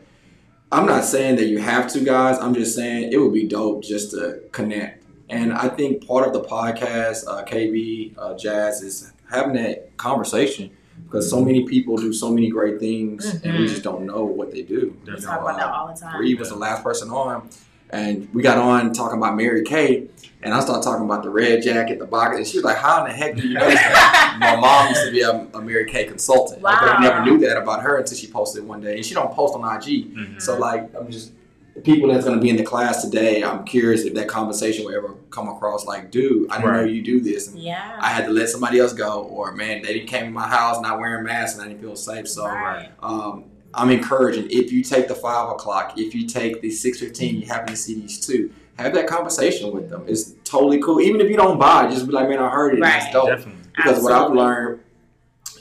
I'm 0.72 0.86
not 0.86 1.06
saying 1.06 1.38
that 1.38 1.46
you 1.46 1.60
have 1.60 1.92
to, 1.94 2.02
guys. 2.02 2.38
I'm 2.40 2.54
just 2.54 2.76
saying 2.76 3.12
it 3.12 3.18
would 3.18 3.34
be 3.34 3.48
dope 3.48 3.84
just 3.84 4.12
to 4.12 4.42
connect. 4.52 5.06
And 5.30 5.54
I 5.54 5.68
think 5.68 6.08
part 6.08 6.26
of 6.26 6.34
the 6.34 6.42
podcast, 6.42 7.28
uh, 7.28 7.44
KB 7.44 8.16
uh, 8.18 8.38
Jazz, 8.38 8.82
is 8.82 9.12
having 9.30 9.56
that 9.56 9.98
conversation 9.98 10.72
because 11.06 11.30
so 11.30 11.44
many 11.44 11.64
people 11.66 11.98
do 11.98 12.12
so 12.14 12.32
many 12.32 12.50
great 12.50 12.80
things, 12.80 13.26
and 13.44 13.58
we 13.58 13.66
Mhm. 13.66 13.70
just 13.70 13.84
don't 13.84 14.06
know 14.06 14.24
what 14.26 14.52
they 14.52 14.62
do. 14.62 14.96
We 15.06 15.12
You 15.14 15.18
talk 15.20 15.42
know, 15.42 15.48
about 15.48 15.58
that 15.60 15.68
uh, 15.68 15.72
all 15.74 15.88
the 15.94 16.00
time. 16.00 16.18
Bree 16.18 16.36
was 16.36 16.50
the 16.50 16.56
last 16.56 16.84
person 16.84 17.10
on, 17.10 17.48
and 17.92 18.28
we 18.34 18.42
got 18.42 18.58
on 18.58 18.92
talking 18.94 19.18
about 19.18 19.36
Mary 19.38 19.64
Kay, 19.64 20.08
and 20.44 20.54
I 20.54 20.60
started 20.60 20.84
talking 20.84 21.06
about 21.06 21.24
the 21.24 21.30
red 21.30 21.64
jacket, 21.64 22.00
the 22.00 22.06
box, 22.06 22.38
and 22.38 22.46
she 22.48 22.58
was 22.58 22.66
like, 22.66 22.78
"How 22.78 23.04
in 23.06 23.12
the 23.12 23.16
heck 23.18 23.36
do 23.38 23.48
you 23.48 23.54
know 23.54 23.68
that?" 23.70 24.38
My 24.40 24.56
mom 24.56 24.90
used 24.90 25.06
to 25.06 25.12
be 25.12 25.22
a, 25.22 25.48
a 25.54 25.62
Mary 25.62 25.86
Kay 25.90 26.06
consultant, 26.06 26.62
but 26.62 26.74
I 26.82 27.02
never 27.02 27.24
knew 27.24 27.38
that 27.48 27.58
about 27.58 27.82
her 27.84 27.98
until 27.98 28.18
she 28.18 28.28
posted 28.28 28.68
one 28.68 28.82
day, 28.82 28.96
and 28.98 29.06
she 29.06 29.14
don't 29.14 29.32
post 29.34 29.56
on 29.56 29.62
IG. 29.64 30.14
Mhm. 30.14 30.42
So 30.42 30.58
like, 30.58 30.90
I'm 31.00 31.10
just 31.12 31.32
the 31.78 31.84
people 31.84 32.10
that's 32.12 32.26
gonna 32.26 32.42
be 32.42 32.50
in 32.50 32.56
the 32.56 32.64
class 32.64 33.04
today. 33.04 33.44
I'm 33.44 33.64
curious 33.64 34.02
if 34.04 34.16
that 34.16 34.28
conversation 34.28 34.84
will 34.84 34.96
ever 34.96 35.14
come 35.30 35.48
across 35.48 35.86
like, 35.86 36.10
"Dude, 36.10 36.50
I 36.50 36.58
didn't 36.60 36.74
know 36.74 36.84
you 36.84 37.04
do 37.04 37.20
this." 37.20 37.50
And 37.50 37.60
Yeah. 37.60 37.98
I 38.02 38.08
had 38.08 38.26
to 38.26 38.32
let 38.32 38.50
somebody 38.50 38.80
else 38.80 38.94
go, 38.94 39.22
or 39.30 39.52
man, 39.52 39.84
they 39.84 39.94
didn't 39.94 40.08
came 40.08 40.26
in 40.26 40.34
my 40.34 40.48
house 40.48 40.82
not 40.82 41.00
wearing 41.00 41.24
masks, 41.24 41.56
and 41.60 41.64
I 41.64 41.68
didn't 41.70 41.82
feel 41.84 41.96
safe. 41.96 42.28
So 42.28 42.46
right. 42.46 42.90
um, 43.04 43.44
I'm 43.76 43.92
encouraging 43.92 44.48
if 44.50 44.72
you 44.72 44.84
take 44.84 45.08
the 45.08 45.14
five 45.14 45.50
o'clock, 45.52 45.94
if 45.98 46.16
you 46.16 46.26
take 46.28 46.62
the 46.62 46.72
six 46.72 47.00
fifteen, 47.00 47.40
you 47.40 47.46
happen 47.46 47.68
to 47.68 47.76
see 47.76 47.94
these 47.94 48.20
two, 48.26 48.50
have 48.80 48.96
that 48.96 49.06
conversation 49.06 49.72
with 49.72 49.88
them. 49.92 50.04
It's 50.08 50.34
totally 50.46 50.82
cool. 50.82 51.00
Even 51.00 51.22
if 51.22 51.30
you 51.30 51.38
don't 51.38 51.60
buy, 51.60 51.88
just 51.92 52.08
be 52.08 52.12
like, 52.12 52.28
man, 52.28 52.40
I 52.40 52.50
heard 52.50 52.74
it. 52.74 52.78
and 52.78 52.86
It's 52.86 53.04
Right. 53.06 53.14
dope. 53.14 53.28
Definitely. 53.30 53.54
Because 53.76 54.04
what 54.04 54.14
I've 54.14 54.32
learned, 54.34 54.80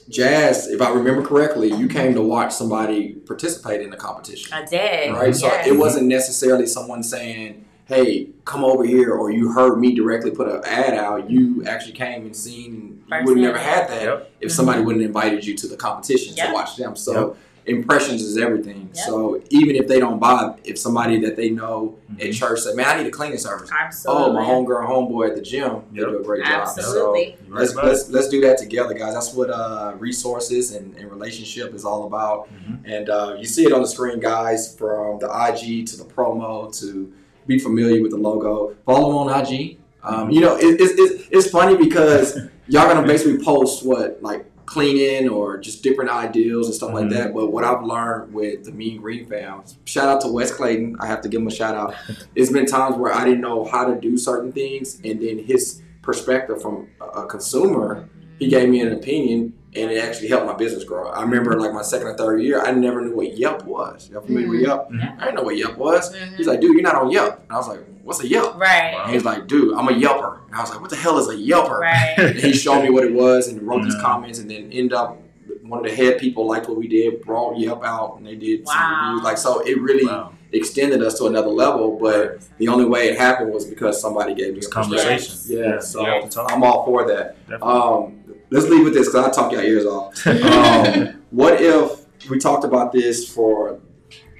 Jazz, 0.08 0.68
if 0.68 0.80
I 0.80 0.90
remember 0.90 1.22
correctly, 1.22 1.72
you 1.72 1.88
came 1.88 2.14
to 2.14 2.22
watch 2.22 2.52
somebody 2.52 3.14
participate 3.26 3.80
in 3.80 3.90
the 3.90 3.96
competition, 3.96 4.52
I 4.54 4.64
did. 4.64 5.12
right? 5.12 5.34
So 5.34 5.46
Yes. 5.46 5.66
it 5.66 5.72
wasn't 5.76 6.06
necessarily 6.06 6.66
someone 6.66 7.02
saying. 7.02 7.64
Hey, 7.88 8.30
come 8.44 8.64
over 8.64 8.82
here, 8.84 9.12
or 9.14 9.30
you 9.30 9.52
heard 9.52 9.78
me 9.78 9.94
directly 9.94 10.32
put 10.32 10.48
an 10.48 10.60
ad 10.64 10.94
out. 10.94 11.30
You 11.30 11.62
actually 11.68 11.92
came 11.92 12.26
and 12.26 12.34
seen. 12.34 13.00
You 13.08 13.24
would 13.24 13.38
never 13.38 13.58
had 13.58 13.88
that 13.88 14.02
Yep. 14.02 14.30
if 14.40 14.50
somebody 14.50 14.82
wouldn't 14.82 15.04
invited 15.04 15.46
you 15.46 15.54
to 15.58 15.68
the 15.68 15.76
competition 15.76 16.34
Yep. 16.36 16.48
to 16.48 16.52
watch 16.52 16.76
them. 16.76 16.96
So 16.96 17.36
impressions 17.66 18.22
is 18.22 18.38
everything. 18.38 18.90
Yep. 18.94 19.04
So 19.06 19.42
even 19.50 19.76
if 19.76 19.86
they 19.88 19.98
don't 19.98 20.18
buy, 20.18 20.54
if 20.64 20.78
somebody 20.78 21.18
that 21.20 21.36
they 21.36 21.50
know 21.50 21.96
at 22.20 22.28
Mhm. 22.28 22.32
church 22.34 22.60
say, 22.60 22.74
"Man, 22.74 22.86
I 22.86 22.98
need 23.02 23.08
a 23.08 23.10
cleaning 23.10 23.38
service," 23.38 23.70
Absolutely. 23.78 24.24
oh, 24.24 24.32
my 24.32 24.44
homegirl, 24.44 24.86
homeboy 24.86 25.28
at 25.30 25.34
the 25.36 25.42
gym, 25.42 25.82
they 25.92 26.00
Yep. 26.00 26.10
do 26.10 26.18
a 26.18 26.22
great 26.22 26.44
job. 26.44 26.62
Absolutely. 26.62 27.36
So 27.46 27.52
right 27.52 27.60
let's 27.60 27.74
let's 27.74 28.10
let's 28.10 28.28
do 28.28 28.40
that 28.42 28.58
together, 28.58 28.94
guys. 28.94 29.14
That's 29.14 29.34
what 29.34 29.50
uh, 29.50 29.92
resources 29.98 30.74
and, 30.74 30.94
and 30.96 31.10
relationship 31.10 31.74
is 31.74 31.84
all 31.84 32.06
about. 32.06 32.48
Mhm. 32.48 32.78
And 32.84 33.08
uh, 33.10 33.34
you 33.38 33.46
see 33.46 33.64
it 33.64 33.72
on 33.72 33.82
the 33.82 33.88
screen, 33.88 34.20
guys, 34.20 34.74
from 34.74 35.18
the 35.18 35.26
IG 35.26 35.84
to 35.86 35.96
the 35.96 36.04
promo 36.04 36.72
to 36.80 37.12
be 37.46 37.58
familiar 37.58 38.00
with 38.02 38.10
the 38.12 38.16
logo. 38.16 38.74
Follow 38.84 39.08
them 39.08 39.18
on 39.18 39.40
IG. 39.40 39.78
Um, 40.04 40.30
you 40.30 40.40
know, 40.40 40.56
it, 40.56 40.80
it's 40.80 40.92
it's 40.98 41.24
it's 41.30 41.50
funny 41.50 41.76
because 41.76 42.36
y'all 42.68 42.86
gonna 42.92 43.06
basically 43.06 43.42
post 43.44 43.84
what 43.84 44.18
like 44.22 44.44
cleaning 44.66 45.28
or 45.28 45.56
just 45.58 45.82
different 45.82 46.10
ideals 46.10 46.66
and 46.66 46.74
stuff 46.74 46.92
like 46.92 47.06
Mhm. 47.06 47.10
that. 47.12 47.34
But 47.34 47.52
what 47.52 47.64
I've 47.64 47.82
learned 47.84 48.34
with 48.34 48.64
the 48.64 48.72
Mean 48.72 49.00
Green 49.00 49.24
fam, 49.26 49.62
shout 49.84 50.08
out 50.08 50.20
to 50.22 50.28
Wes 50.28 50.50
Clayton. 50.52 50.96
I 51.00 51.06
have 51.06 51.20
to 51.22 51.28
give 51.28 51.40
him 51.40 51.46
a 51.46 51.50
shout 51.52 51.74
out. 51.74 51.94
It's 52.34 52.50
been 52.50 52.66
times 52.66 52.96
where 52.96 53.14
I 53.14 53.24
didn't 53.24 53.40
know 53.40 53.64
how 53.64 53.84
to 53.86 53.98
do 53.98 54.18
certain 54.18 54.52
things, 54.52 55.00
and 55.04 55.20
then 55.20 55.38
his 55.38 55.80
perspective 56.02 56.60
from 56.60 56.88
a 57.00 57.24
consumer, 57.26 58.08
he 58.38 58.48
gave 58.48 58.68
me 58.68 58.80
an 58.80 58.92
opinion, 58.92 59.54
and 59.76 59.90
it 59.90 59.98
actually 60.02 60.28
helped 60.28 60.46
my 60.46 60.54
business 60.54 60.84
grow. 60.84 61.08
I 61.08 61.22
remember 61.22 61.58
like 61.60 61.72
my 61.72 61.82
second 61.82 62.06
or 62.08 62.16
third 62.16 62.40
year, 62.42 62.60
I 62.62 62.70
never 62.72 63.00
knew 63.02 63.14
what 63.14 63.36
Yelp 63.36 63.64
was. 63.64 64.08
Y'all 64.10 64.22
familiar 64.22 64.48
with 64.48 64.60
Mhm. 64.60 64.64
Yelp? 64.66 64.88
Yeah. 64.92 65.16
I 65.18 65.24
didn't 65.24 65.36
know 65.36 65.42
what 65.42 65.56
Yelp 65.56 65.76
was. 65.76 66.14
He's 66.36 66.46
like, 66.46 66.60
dude, 66.60 66.72
you're 66.74 66.82
not 66.82 66.94
on 66.96 67.10
Yelp. 67.10 67.34
And 67.42 67.52
I 67.52 67.56
was 67.56 67.68
like, 67.68 67.80
what's 68.02 68.22
a 68.22 68.28
Yelp? 68.28 68.58
Right. 68.58 68.94
And 69.04 69.12
he's 69.12 69.24
like, 69.24 69.46
dude, 69.46 69.74
I'm 69.74 69.88
a 69.88 69.92
Yelper. 69.92 70.38
And 70.46 70.54
I 70.54 70.60
was 70.60 70.70
like, 70.70 70.80
what 70.80 70.90
the 70.90 70.96
hell 70.96 71.18
is 71.18 71.28
a 71.28 71.34
Yelper? 71.36 71.80
Right. 71.80 72.14
And 72.18 72.36
he 72.38 72.52
showed 72.52 72.82
me 72.82 72.90
what 72.90 73.04
it 73.04 73.12
was 73.12 73.48
and 73.48 73.60
wrote 73.62 73.82
these 73.84 73.96
comments 73.96 74.38
and 74.38 74.50
then 74.50 74.70
end 74.72 74.92
up 74.92 75.18
one 75.62 75.80
of 75.80 75.84
the 75.84 75.94
head 75.96 76.18
people 76.18 76.46
liked 76.46 76.68
what 76.68 76.76
we 76.78 76.86
did, 76.86 77.20
brought 77.22 77.58
Yelp 77.58 77.84
out, 77.84 78.16
and 78.18 78.26
they 78.26 78.36
did 78.36 78.66
some 78.68 79.08
reviews. 79.08 79.24
Like 79.24 79.36
so, 79.38 79.60
it 79.60 79.80
really 79.82 80.06
Wow. 80.06 80.30
extended 80.52 81.02
us 81.02 81.18
to 81.18 81.26
another 81.26 81.48
level. 81.48 81.98
But 82.00 82.38
the 82.58 82.68
only 82.68 82.84
way 82.84 83.08
it 83.08 83.18
happened 83.18 83.52
was 83.52 83.64
because 83.64 84.00
somebody 84.00 84.32
gave 84.32 84.52
me 84.52 84.58
It's 84.58 84.68
a 84.68 84.70
conversation. 84.70 85.16
perspective. 85.32 85.66
Yeah, 85.74 85.80
so 85.80 86.00
you 86.02 86.06
have 86.06 86.22
to 86.22 86.28
talk. 86.30 86.52
I'm 86.52 86.62
all 86.62 86.84
for 86.84 87.08
that. 87.08 87.34
Definitely. 87.48 87.68
Um, 87.68 88.12
let's 88.50 88.66
leave 88.66 88.84
with 88.84 88.94
this 88.94 89.08
because 89.08 89.26
I 89.26 89.30
talk 89.30 89.52
your 89.52 89.62
ears 89.62 89.84
off. 89.86 90.14
Um, 90.26 91.22
what 91.30 91.60
if 91.60 92.06
we 92.30 92.38
talked 92.38 92.64
about 92.64 92.92
this 92.92 93.28
for 93.32 93.80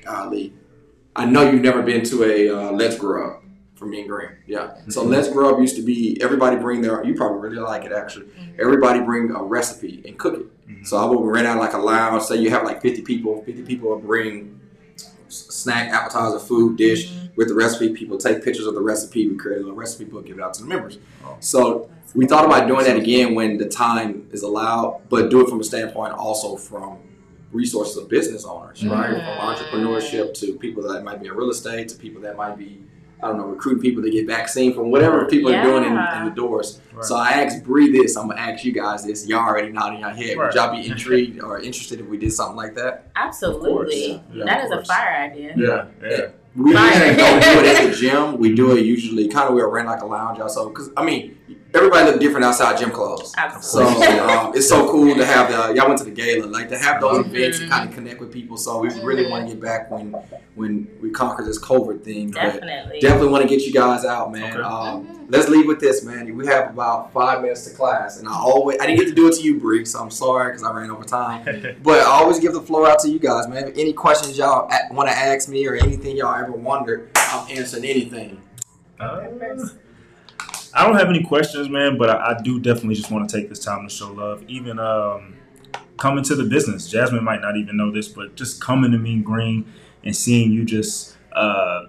golly? 0.05 0.53
I 1.15 1.25
know 1.27 1.49
you've 1.51 1.63
never 1.63 1.83
been 1.83 2.05
to 2.05 2.25
a 2.25 2.49
uh, 2.51 2.73
Let's 2.73 2.97
Grow 2.97 3.31
Up 3.37 3.43
for 3.75 3.87
me 3.87 4.01
and 4.01 4.09
Green. 4.09 4.31
Yeah. 4.47 4.75
So 4.89 5.03
Mhm. 5.05 5.09
Let's 5.11 5.29
Grow 5.31 5.53
Up 5.55 5.61
used 5.61 5.77
to 5.77 5.83
be 5.83 6.17
everybody 6.23 6.57
bring 6.57 6.81
their. 6.81 7.05
You 7.05 7.15
probably 7.15 7.41
really 7.49 7.59
like 7.63 7.85
it 7.85 7.93
actually. 7.93 8.27
Everybody 8.59 9.01
bring 9.01 9.31
a 9.31 9.43
recipe 9.43 10.03
and 10.07 10.17
cook 10.19 10.35
it. 10.35 10.69
Mhm. 10.71 10.87
So 10.87 10.97
I 10.97 11.05
would 11.05 11.21
rent 11.25 11.47
out 11.47 11.59
like 11.59 11.73
a 11.75 11.79
lounge. 11.79 12.23
Say 12.23 12.37
you 12.37 12.51
have 12.51 12.65
like 12.65 12.81
50 12.83 13.03
people. 13.03 13.43
50 13.45 13.63
people 13.63 13.99
bring 13.99 14.61
s- 14.65 14.66
snack, 15.29 15.93
appetizer, 15.93 16.39
food, 16.39 16.77
dish 16.77 17.13
with 17.37 17.49
the 17.49 17.55
recipe. 17.55 17.93
People 17.93 18.19
take 18.19 18.43
pictures 18.45 18.67
of 18.67 18.75
the 18.75 18.81
recipe. 18.81 19.29
We 19.29 19.37
create 19.37 19.59
a 19.59 19.61
little 19.61 19.75
recipe 19.75 20.05
book, 20.05 20.27
give 20.27 20.39
it 20.39 20.43
out 20.43 20.55
to 20.55 20.63
the 20.63 20.69
members. 20.69 20.99
Oh. 21.25 21.37
So 21.41 21.91
we 22.15 22.27
thought 22.27 22.45
about 22.45 22.67
doing 22.67 22.85
that 22.85 22.97
again 22.97 23.35
when 23.35 23.59
the 23.59 23.69
time 23.69 24.29
is 24.33 24.43
allowed, 24.43 25.03
but 25.09 25.31
do 25.31 25.41
it 25.43 25.49
from 25.49 25.61
a 25.61 25.65
standpoint 25.65 26.15
also 26.15 26.57
from 26.57 26.99
resources 27.53 27.97
of 27.97 28.09
business 28.09 28.45
owners, 28.45 28.85
right? 28.85 29.15
Mhm. 29.15 29.37
From 29.37 29.55
entrepreneurship 29.55 30.35
to 30.41 30.55
people 30.55 30.83
that 30.93 31.05
might 31.05 31.21
be 31.21 31.29
in 31.29 31.35
real 31.35 31.51
estate 31.51 31.89
to 31.89 31.97
people 31.97 32.21
that 32.23 32.37
might 32.37 32.57
be, 32.59 32.83
I 33.23 33.29
don't 33.29 33.39
know, 33.39 33.47
recruiting 33.47 33.81
people 33.83 34.03
to 34.03 34.11
get 34.11 34.27
vaccine 34.27 34.75
from 34.75 34.91
whatever 34.91 35.25
people 35.27 35.55
are 35.55 35.63
doing 35.63 35.85
in, 35.85 35.93
in 35.93 36.25
the 36.27 36.33
doors. 36.35 36.81
Right. 36.93 37.05
So 37.05 37.17
I 37.17 37.31
asked 37.31 37.65
Bree 37.65 37.91
this. 37.91 38.17
I'm 38.17 38.29
gonna 38.29 38.41
ask 38.41 38.65
you 38.65 38.73
guys 38.73 39.05
this. 39.05 39.27
Y'all 39.27 39.41
already 39.41 39.71
nodding 39.71 40.01
your 40.01 40.11
head. 40.11 40.37
Right. 40.37 40.47
Would 40.47 40.55
y'all 40.55 40.71
be 40.71 40.87
intrigued 40.91 41.43
or 41.43 41.59
interested 41.59 42.01
if 42.01 42.07
we 42.07 42.19
did 42.19 42.33
something 42.33 42.57
like 42.57 42.75
that? 42.75 43.11
Absolutely. 43.17 44.23
Yeah, 44.33 44.45
that 44.45 44.71
of 44.71 44.79
a 44.81 44.85
fire 44.85 45.31
idea. 45.31 45.55
Yeah, 45.57 45.87
yeah. 46.03 46.27
We 46.55 46.71
usually 46.73 47.17
don't 47.17 47.43
do 47.43 47.49
it 47.49 47.67
at 47.67 47.91
the 47.91 47.97
gym. 48.01 48.39
We 48.39 48.55
do 48.55 48.77
it 48.77 48.85
usually 48.85 49.29
kind 49.29 49.49
of 49.49 49.55
we'll 49.55 49.71
rent 49.71 49.89
like 49.89 50.03
a 50.03 50.07
lounge 50.07 50.39
also. 50.41 50.71
Cause 50.71 50.91
I 50.97 51.05
mean, 51.05 51.39
everybody 51.77 52.11
look 52.11 52.21
different 52.21 52.45
outside 52.45 52.79
gym 52.79 52.91
clothes. 52.91 53.33
So 53.33 53.39
Absolutely. 53.39 54.07
um, 54.21 54.53
it's 54.55 54.69
so 54.69 54.89
cool 54.91 55.15
to 55.15 55.25
have 55.27 55.51
the 55.51 55.75
y'all 55.75 55.87
went 55.89 55.99
to 55.99 56.05
the 56.05 56.11
gala 56.11 56.47
like 56.47 56.69
to 56.71 56.79
have 56.79 57.01
those 57.01 57.27
events 57.27 57.59
and 57.61 57.71
kind 57.71 57.89
of 57.89 57.95
connect 57.95 58.21
with 58.21 58.33
people. 58.33 58.57
So 58.57 58.79
we 58.79 58.89
really 59.03 59.25
Mhm. 59.25 59.31
want 59.31 59.49
to 59.49 59.55
get 59.55 59.63
back 59.63 59.91
when 59.91 60.15
when 60.55 60.89
we 61.03 61.11
conquer 61.11 61.45
this 61.45 61.59
COVID 61.59 62.03
thing. 62.03 62.31
But 62.31 62.41
Definitely. 62.41 63.01
definitely 63.01 63.29
want 63.29 63.43
to 63.43 63.49
get 63.49 63.67
you 63.67 63.73
guys 63.75 64.05
out, 64.07 64.33
man. 64.33 64.45
Okay. 64.45 64.61
Um, 64.63 65.07
Mhm. 65.07 65.27
let's 65.29 65.49
leave 65.51 65.67
with 65.67 65.81
this, 65.81 66.03
man. 66.03 66.35
We 66.35 66.47
have 66.47 66.71
about 66.71 67.13
five 67.13 67.43
minutes 67.43 67.65
to 67.67 67.75
class, 67.77 68.19
and 68.19 68.27
I 68.27 68.33
always 68.33 68.79
I 68.81 68.87
didn't 68.87 68.99
get 69.01 69.09
to 69.09 69.15
do 69.15 69.29
it 69.29 69.35
to 69.35 69.43
you, 69.43 69.61
Bree, 69.61 69.85
so 69.85 69.99
I'm 70.01 70.11
sorry 70.11 70.53
because 70.53 70.63
I 70.65 70.73
ran 70.73 70.91
over 70.91 71.05
time. 71.05 71.45
But 71.83 72.01
I 72.01 72.05
always 72.07 72.39
give 72.39 72.55
the 72.55 72.63
floor 72.63 72.89
out 72.89 73.01
to 73.01 73.09
you 73.11 73.19
guys, 73.19 73.47
man. 73.49 73.69
If 73.69 73.77
Any 73.77 73.93
questions 73.93 74.39
y'all 74.39 74.69
want 74.93 75.09
to 75.11 75.17
ask 75.17 75.49
me 75.49 75.67
or 75.69 75.75
anything 75.75 76.17
y'all 76.17 76.35
ever 76.35 76.53
wondered, 76.53 77.11
I'm 77.17 77.47
answering 77.51 77.85
anything. 77.85 78.41
Uh, 78.99 79.21
I 80.77 80.87
don't 80.87 80.99
have 80.99 81.09
any 81.09 81.23
questions, 81.23 81.71
man, 81.71 81.97
but 81.97 82.11
I, 82.11 82.33
I 82.33 82.43
do 82.43 82.61
definitely 82.61 82.97
just 82.97 83.11
want 83.11 83.29
to 83.29 83.35
take 83.35 83.49
this 83.49 83.61
time 83.61 83.89
to 83.89 83.95
show 83.95 84.13
love. 84.13 84.45
Even 84.47 84.79
um, 84.79 85.37
coming 85.97 86.23
to 86.25 86.35
the 86.35 86.45
business, 86.45 86.87
Jasmine 86.87 87.25
might 87.25 87.41
not 87.41 87.57
even 87.57 87.79
know 87.79 87.91
this, 87.91 88.09
but 88.09 88.35
just 88.37 88.61
coming 88.61 88.93
to 88.93 88.99
Mean 88.99 89.23
Green 89.23 89.73
and 90.05 90.15
seeing 90.15 90.53
you 90.53 90.67
just, 90.67 91.17
uh, 91.33 91.87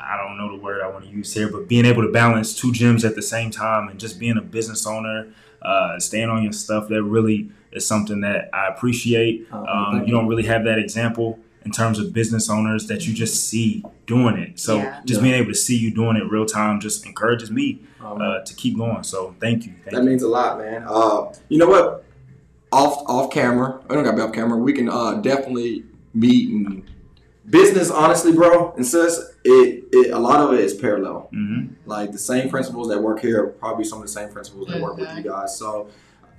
I 0.00 0.16
don't 0.16 0.38
know 0.38 0.56
the 0.56 0.62
word 0.62 0.80
I 0.80 0.88
want 0.88 1.04
to 1.04 1.10
use 1.10 1.34
here, 1.34 1.50
but 1.50 1.68
being 1.68 1.84
able 1.84 2.02
to 2.06 2.10
balance 2.10 2.58
two 2.58 2.72
gyms 2.72 3.04
at 3.04 3.16
the 3.16 3.22
same 3.22 3.50
time 3.50 3.88
and 3.88 4.00
just 4.00 4.18
being 4.18 4.38
a 4.38 4.42
business 4.42 4.86
owner, 4.86 5.28
uh, 5.60 5.98
staying 6.00 6.30
on 6.30 6.42
your 6.42 6.52
stuff, 6.52 6.88
that 6.88 7.02
really 7.02 7.50
is 7.72 7.86
something 7.86 8.22
that 8.22 8.48
I 8.54 8.68
appreciate. 8.68 9.46
Um, 9.52 10.04
you 10.06 10.12
don't 10.12 10.26
really 10.26 10.44
have 10.44 10.64
that 10.64 10.78
example 10.78 11.38
in 11.66 11.70
terms 11.70 11.98
of 11.98 12.14
business 12.14 12.48
owners 12.48 12.86
that 12.86 13.06
you 13.06 13.12
just 13.12 13.46
see 13.46 13.84
doing 14.06 14.38
it. 14.38 14.58
So 14.58 14.76
Yeah. 14.76 15.00
just 15.04 15.20
Yeah. 15.20 15.24
being 15.24 15.34
able 15.34 15.50
to 15.50 15.58
see 15.58 15.76
you 15.76 15.90
doing 15.90 16.16
it 16.16 16.30
real 16.30 16.46
time 16.46 16.80
just 16.80 17.04
encourages 17.04 17.50
me 17.50 17.80
uh, 18.06 18.44
to 18.44 18.54
keep 18.54 18.76
going. 18.76 19.02
So 19.02 19.34
thank 19.40 19.66
you. 19.66 19.72
Thank 19.84 19.96
that 19.96 20.02
you. 20.02 20.08
means 20.08 20.22
a 20.22 20.28
lot, 20.28 20.58
man. 20.58 20.84
Uh, 20.86 21.32
you 21.48 21.58
know 21.58 21.68
what? 21.68 22.04
Off 22.72 23.02
off 23.06 23.30
camera, 23.30 23.80
I 23.88 23.94
don't 23.94 24.04
got 24.04 24.10
to 24.12 24.16
be 24.16 24.22
off 24.22 24.32
camera. 24.32 24.58
We 24.58 24.72
can 24.72 24.88
uh, 24.88 25.14
definitely 25.14 25.84
meet 26.14 26.50
and 26.50 26.82
business. 27.48 27.90
Honestly, 27.90 28.32
bro, 28.32 28.72
and 28.72 28.84
sis, 28.84 29.18
it, 29.44 29.84
it 29.92 30.10
a 30.12 30.18
lot 30.18 30.40
of 30.40 30.52
it 30.52 30.60
is 30.60 30.74
parallel. 30.74 31.28
hmm 31.32 31.66
Like 31.86 32.12
the 32.12 32.18
same 32.18 32.50
principles 32.50 32.88
that 32.88 33.00
work 33.00 33.20
here, 33.20 33.44
are 33.44 33.46
probably 33.48 33.84
some 33.84 33.98
of 33.98 34.04
the 34.04 34.12
same 34.12 34.30
principles 34.30 34.68
that 34.68 34.80
work 34.80 34.96
with 34.96 35.08
you 35.16 35.22
guys. 35.22 35.56
So 35.56 35.88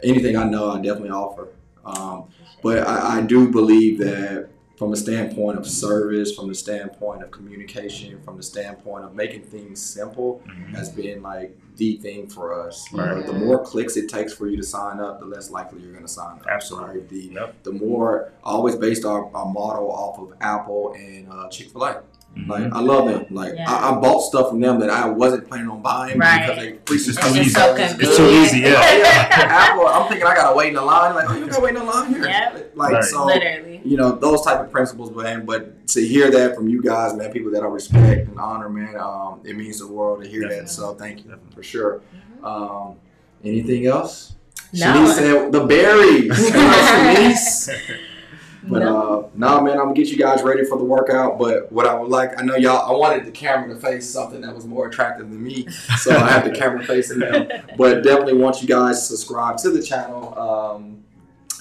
anything 0.04 0.36
I 0.36 0.44
know, 0.44 0.72
I 0.72 0.78
definitely 0.78 1.12
offer. 1.12 1.48
Um, 1.86 2.26
but 2.62 2.86
I, 2.86 3.20
I 3.20 3.22
do 3.22 3.50
believe 3.50 4.00
that 4.00 4.50
from 4.78 4.94
a 4.94 4.96
standpoint 4.96 5.58
of 5.58 5.66
service, 5.68 6.36
from 6.36 6.48
the 6.48 6.54
standpoint 6.56 7.24
of 7.24 7.32
communication, 7.32 8.22
from 8.22 8.38
the 8.38 8.44
standpoint 8.44 9.04
of 9.04 9.16
making 9.16 9.42
things 9.42 9.82
simple, 9.82 10.42
hmm 10.46 10.74
has 10.76 10.90
been 10.90 11.22
like 11.24 11.58
the 11.78 11.96
thing 11.98 12.28
for 12.28 12.54
us. 12.68 12.88
Right. 12.94 13.26
The 13.26 13.34
more 13.34 13.64
clicks 13.64 13.98
it 13.98 14.10
takes 14.10 14.34
for 14.34 14.48
you 14.48 14.58
to 14.58 14.64
sign 14.64 15.00
up, 15.00 15.20
the 15.20 15.26
less 15.26 15.50
likely 15.50 15.82
you're 15.82 15.92
going 15.94 16.04
to 16.06 16.12
sign 16.12 16.38
up. 16.40 16.46
Absolutely. 16.48 17.00
Right? 17.00 17.10
The, 17.10 17.22
Yep. 17.34 17.64
the 17.64 17.72
more, 17.72 18.32
always 18.44 18.76
based 18.76 19.06
our, 19.06 19.34
our 19.36 19.46
model 19.46 19.90
off 19.92 20.20
of 20.20 20.34
Apple 20.42 20.94
and 20.96 21.28
uh, 21.32 21.48
Chick 21.50 21.72
fil 21.72 21.84
A. 21.86 22.02
Like, 22.48 22.72
I 22.72 22.80
love 22.82 23.08
them. 23.10 23.26
Like, 23.32 23.54
Yeah. 23.56 23.66
I, 23.68 23.90
I 23.90 24.00
bought 24.00 24.20
stuff 24.22 24.50
from 24.50 24.60
them 24.60 24.80
that 24.82 24.92
I 24.92 25.08
wasn't 25.10 25.48
planning 25.48 25.70
on 25.70 25.82
buying 25.82 26.20
Right. 26.20 26.42
because 26.46 26.88
they 26.88 26.96
It's 26.96 27.06
just 27.08 27.20
freaking 27.20 27.34
too 27.34 27.40
It's 27.40 27.48
easy. 27.48 27.50
so 27.50 27.76
It's 27.76 28.18
too 28.18 28.28
easy, 28.30 28.60
yeah. 28.60 29.28
Apple, 29.32 29.88
I'm 29.88 30.08
thinking 30.08 30.28
I 30.28 30.36
gotta 30.36 30.56
wait 30.56 30.68
in 30.70 30.76
the 30.76 30.82
line. 30.84 31.16
Like, 31.16 31.30
oh, 31.30 31.36
you 31.36 31.48
gotta 31.48 31.62
wait 31.64 31.70
in 31.76 31.84
the 31.84 31.92
line 31.92 32.10
here. 32.14 32.26
Yep. 32.26 32.72
Like, 32.76 32.94
Right. 32.94 33.04
so 33.04 33.26
Literally. 33.26 33.82
you 33.84 33.98
know 33.98 34.12
those 34.12 34.44
type 34.44 34.60
of 34.60 34.72
principles, 34.72 35.10
man. 35.16 35.46
But 35.46 35.88
to 35.88 36.06
hear 36.08 36.30
that 36.30 36.56
from 36.56 36.68
you 36.68 36.84
guys, 36.84 37.16
man, 37.16 37.32
people 37.32 37.52
that 37.54 37.64
I 37.64 37.68
respect 37.68 38.28
and 38.30 38.40
honor, 38.40 38.70
man, 38.70 38.96
um, 39.00 39.40
it 39.44 39.56
means 39.56 39.80
the 39.80 39.88
world 39.88 40.22
to 40.24 40.30
hear 40.30 40.42
Definitely. 40.42 40.66
that. 40.66 40.70
So 40.70 40.94
thank 40.94 41.18
you 41.24 41.32
Definitely. 41.32 41.56
for 41.56 41.64
sure. 41.64 42.02
Um, 42.44 42.98
anything 43.44 43.88
else? 43.88 44.36
No. 44.74 44.86
Shanice 44.86 45.14
said 45.16 45.52
the 45.52 45.66
berries. 45.66 46.32
Shanice. 46.52 47.70
But 48.70 48.80
No. 48.80 48.98
uh, 49.26 49.28
nah, 49.36 49.62
man, 49.62 49.74
I'm 49.78 49.86
gonna 49.86 49.94
get 49.94 50.08
you 50.10 50.18
guys 50.18 50.44
ready 50.44 50.66
for 50.66 50.78
the 50.78 50.84
workout. 50.84 51.40
But 51.40 51.72
what 51.72 51.86
I 51.86 51.94
would 51.98 52.10
like, 52.10 52.40
I 52.40 52.44
know 52.44 52.56
y'all, 52.56 52.94
I 52.94 52.98
wanted 52.98 53.26
the 53.26 53.32
camera 53.32 53.74
to 53.74 53.80
face 53.80 54.10
something 54.10 54.42
that 54.42 54.54
was 54.54 54.66
more 54.66 54.88
attractive 54.88 55.30
than 55.30 55.44
me, 55.44 55.68
so 56.00 56.12
I 56.16 56.30
have 56.32 56.44
the 56.44 56.52
camera 56.60 56.84
facing 56.84 57.20
them. 57.20 57.48
But 57.78 58.04
definitely 58.04 58.34
want 58.36 58.62
you 58.62 58.68
guys 58.68 59.00
to 59.00 59.06
subscribe 59.16 59.58
to 59.60 59.70
the 59.72 59.82
channel. 59.82 60.38
Um, 60.38 60.94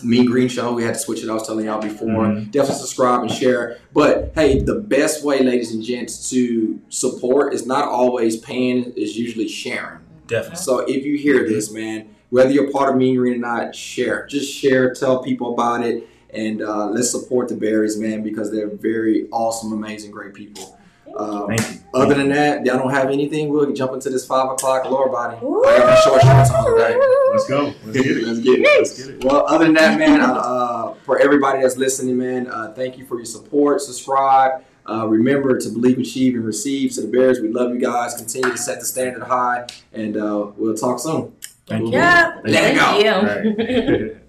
Mean 0.02 0.26
Green 0.26 0.48
Show. 0.48 0.74
We 0.74 0.82
had 0.82 0.92
to 0.94 1.00
switch 1.00 1.22
it. 1.24 1.30
I 1.30 1.32
was 1.32 1.46
telling 1.46 1.64
y'all 1.66 1.80
before. 1.80 2.08
Mhm. 2.08 2.50
Definitely 2.50 2.80
subscribe 2.80 3.22
and 3.22 3.30
share. 3.30 3.78
But 3.94 4.32
hey, 4.34 4.58
the 4.60 4.74
best 4.74 5.24
way, 5.24 5.42
ladies 5.42 5.72
and 5.72 5.82
gents, 5.82 6.28
to 6.30 6.78
support 6.90 7.54
is 7.54 7.66
not 7.66 7.88
always 7.88 8.36
paying. 8.36 8.92
Is 8.96 9.16
usually 9.16 9.48
sharing. 9.48 10.00
Definitely. 10.26 10.58
So 10.58 10.80
if 10.80 11.04
you 11.06 11.16
hear 11.16 11.48
this, 11.48 11.72
man, 11.72 12.08
whether 12.30 12.50
you're 12.50 12.70
part 12.70 12.90
of 12.90 12.96
Mean 12.96 13.16
Green 13.16 13.34
or 13.34 13.38
not, 13.38 13.74
share. 13.74 14.26
Just 14.26 14.52
share. 14.52 14.92
Tell 14.92 15.22
people 15.22 15.54
about 15.54 15.82
it, 15.86 16.06
and 16.36 16.62
uh, 16.62 16.86
let's 16.86 17.10
support 17.10 17.48
the 17.48 17.56
Berries, 17.56 17.96
man, 17.96 18.22
because 18.22 18.50
they're 18.50 18.68
very 18.68 19.28
awesome, 19.30 19.72
amazing, 19.72 20.10
great 20.10 20.34
people. 20.34 20.78
Um, 21.16 21.48
Thank 21.48 21.60
you. 21.72 21.80
other 21.94 22.14
than 22.14 22.28
that, 22.28 22.66
y'all 22.66 22.78
don't 22.78 22.90
have 22.90 23.08
anything. 23.10 23.48
We'll 23.48 23.72
jump 23.72 23.92
into 23.92 24.10
this 24.10 24.26
five 24.26 24.50
o'clock 24.50 24.84
lower 24.84 25.08
body. 25.08 25.38
Ooh. 25.42 25.64
I 25.64 25.78
got 25.78 25.86
my 25.86 26.00
short 26.00 26.22
shorts 26.22 26.50
on 26.50 26.70
today. 26.72 26.98
Let's 27.30 27.46
go. 27.48 27.72
Let's 27.84 27.96
get 27.96 28.16
it. 28.18 28.26
Let's 28.26 28.40
get 28.40 28.60
it. 28.60 28.78
Let's 28.78 29.02
get 29.02 29.14
it. 29.14 29.24
Well, 29.24 29.46
other 29.48 29.64
than 29.64 29.74
that, 29.74 29.98
man, 29.98 30.20
uh, 30.20 30.34
uh, 30.34 30.94
for 31.04 31.18
everybody 31.18 31.62
that's 31.62 31.78
listening, 31.78 32.18
man, 32.18 32.48
uh, 32.48 32.74
thank 32.74 32.98
you 32.98 33.06
for 33.06 33.16
your 33.16 33.24
support. 33.24 33.80
Subscribe. 33.80 34.62
Uh, 34.88 35.06
remember 35.08 35.58
to 35.58 35.68
believe, 35.70 35.98
achieve, 35.98 36.34
and 36.34 36.44
receive. 36.44 36.92
To 36.92 37.00
the 37.00 37.08
Bears, 37.08 37.40
we 37.40 37.48
love 37.48 37.72
you 37.72 37.80
guys. 37.80 38.14
Continue 38.14 38.50
to 38.50 38.58
set 38.58 38.78
the 38.78 38.86
standard 38.86 39.22
high, 39.22 39.66
and 39.94 40.16
uh, 40.16 40.48
we'll 40.56 40.76
talk 40.76 41.00
soon. 41.00 41.32
Thank 41.66 41.86
you. 41.86 41.92
Yep. 41.92 42.42
Let 42.44 42.46
it 42.46 42.76
Thank 42.76 42.78
go. 42.78 43.56
you. 43.56 44.12
Right. 44.12 44.16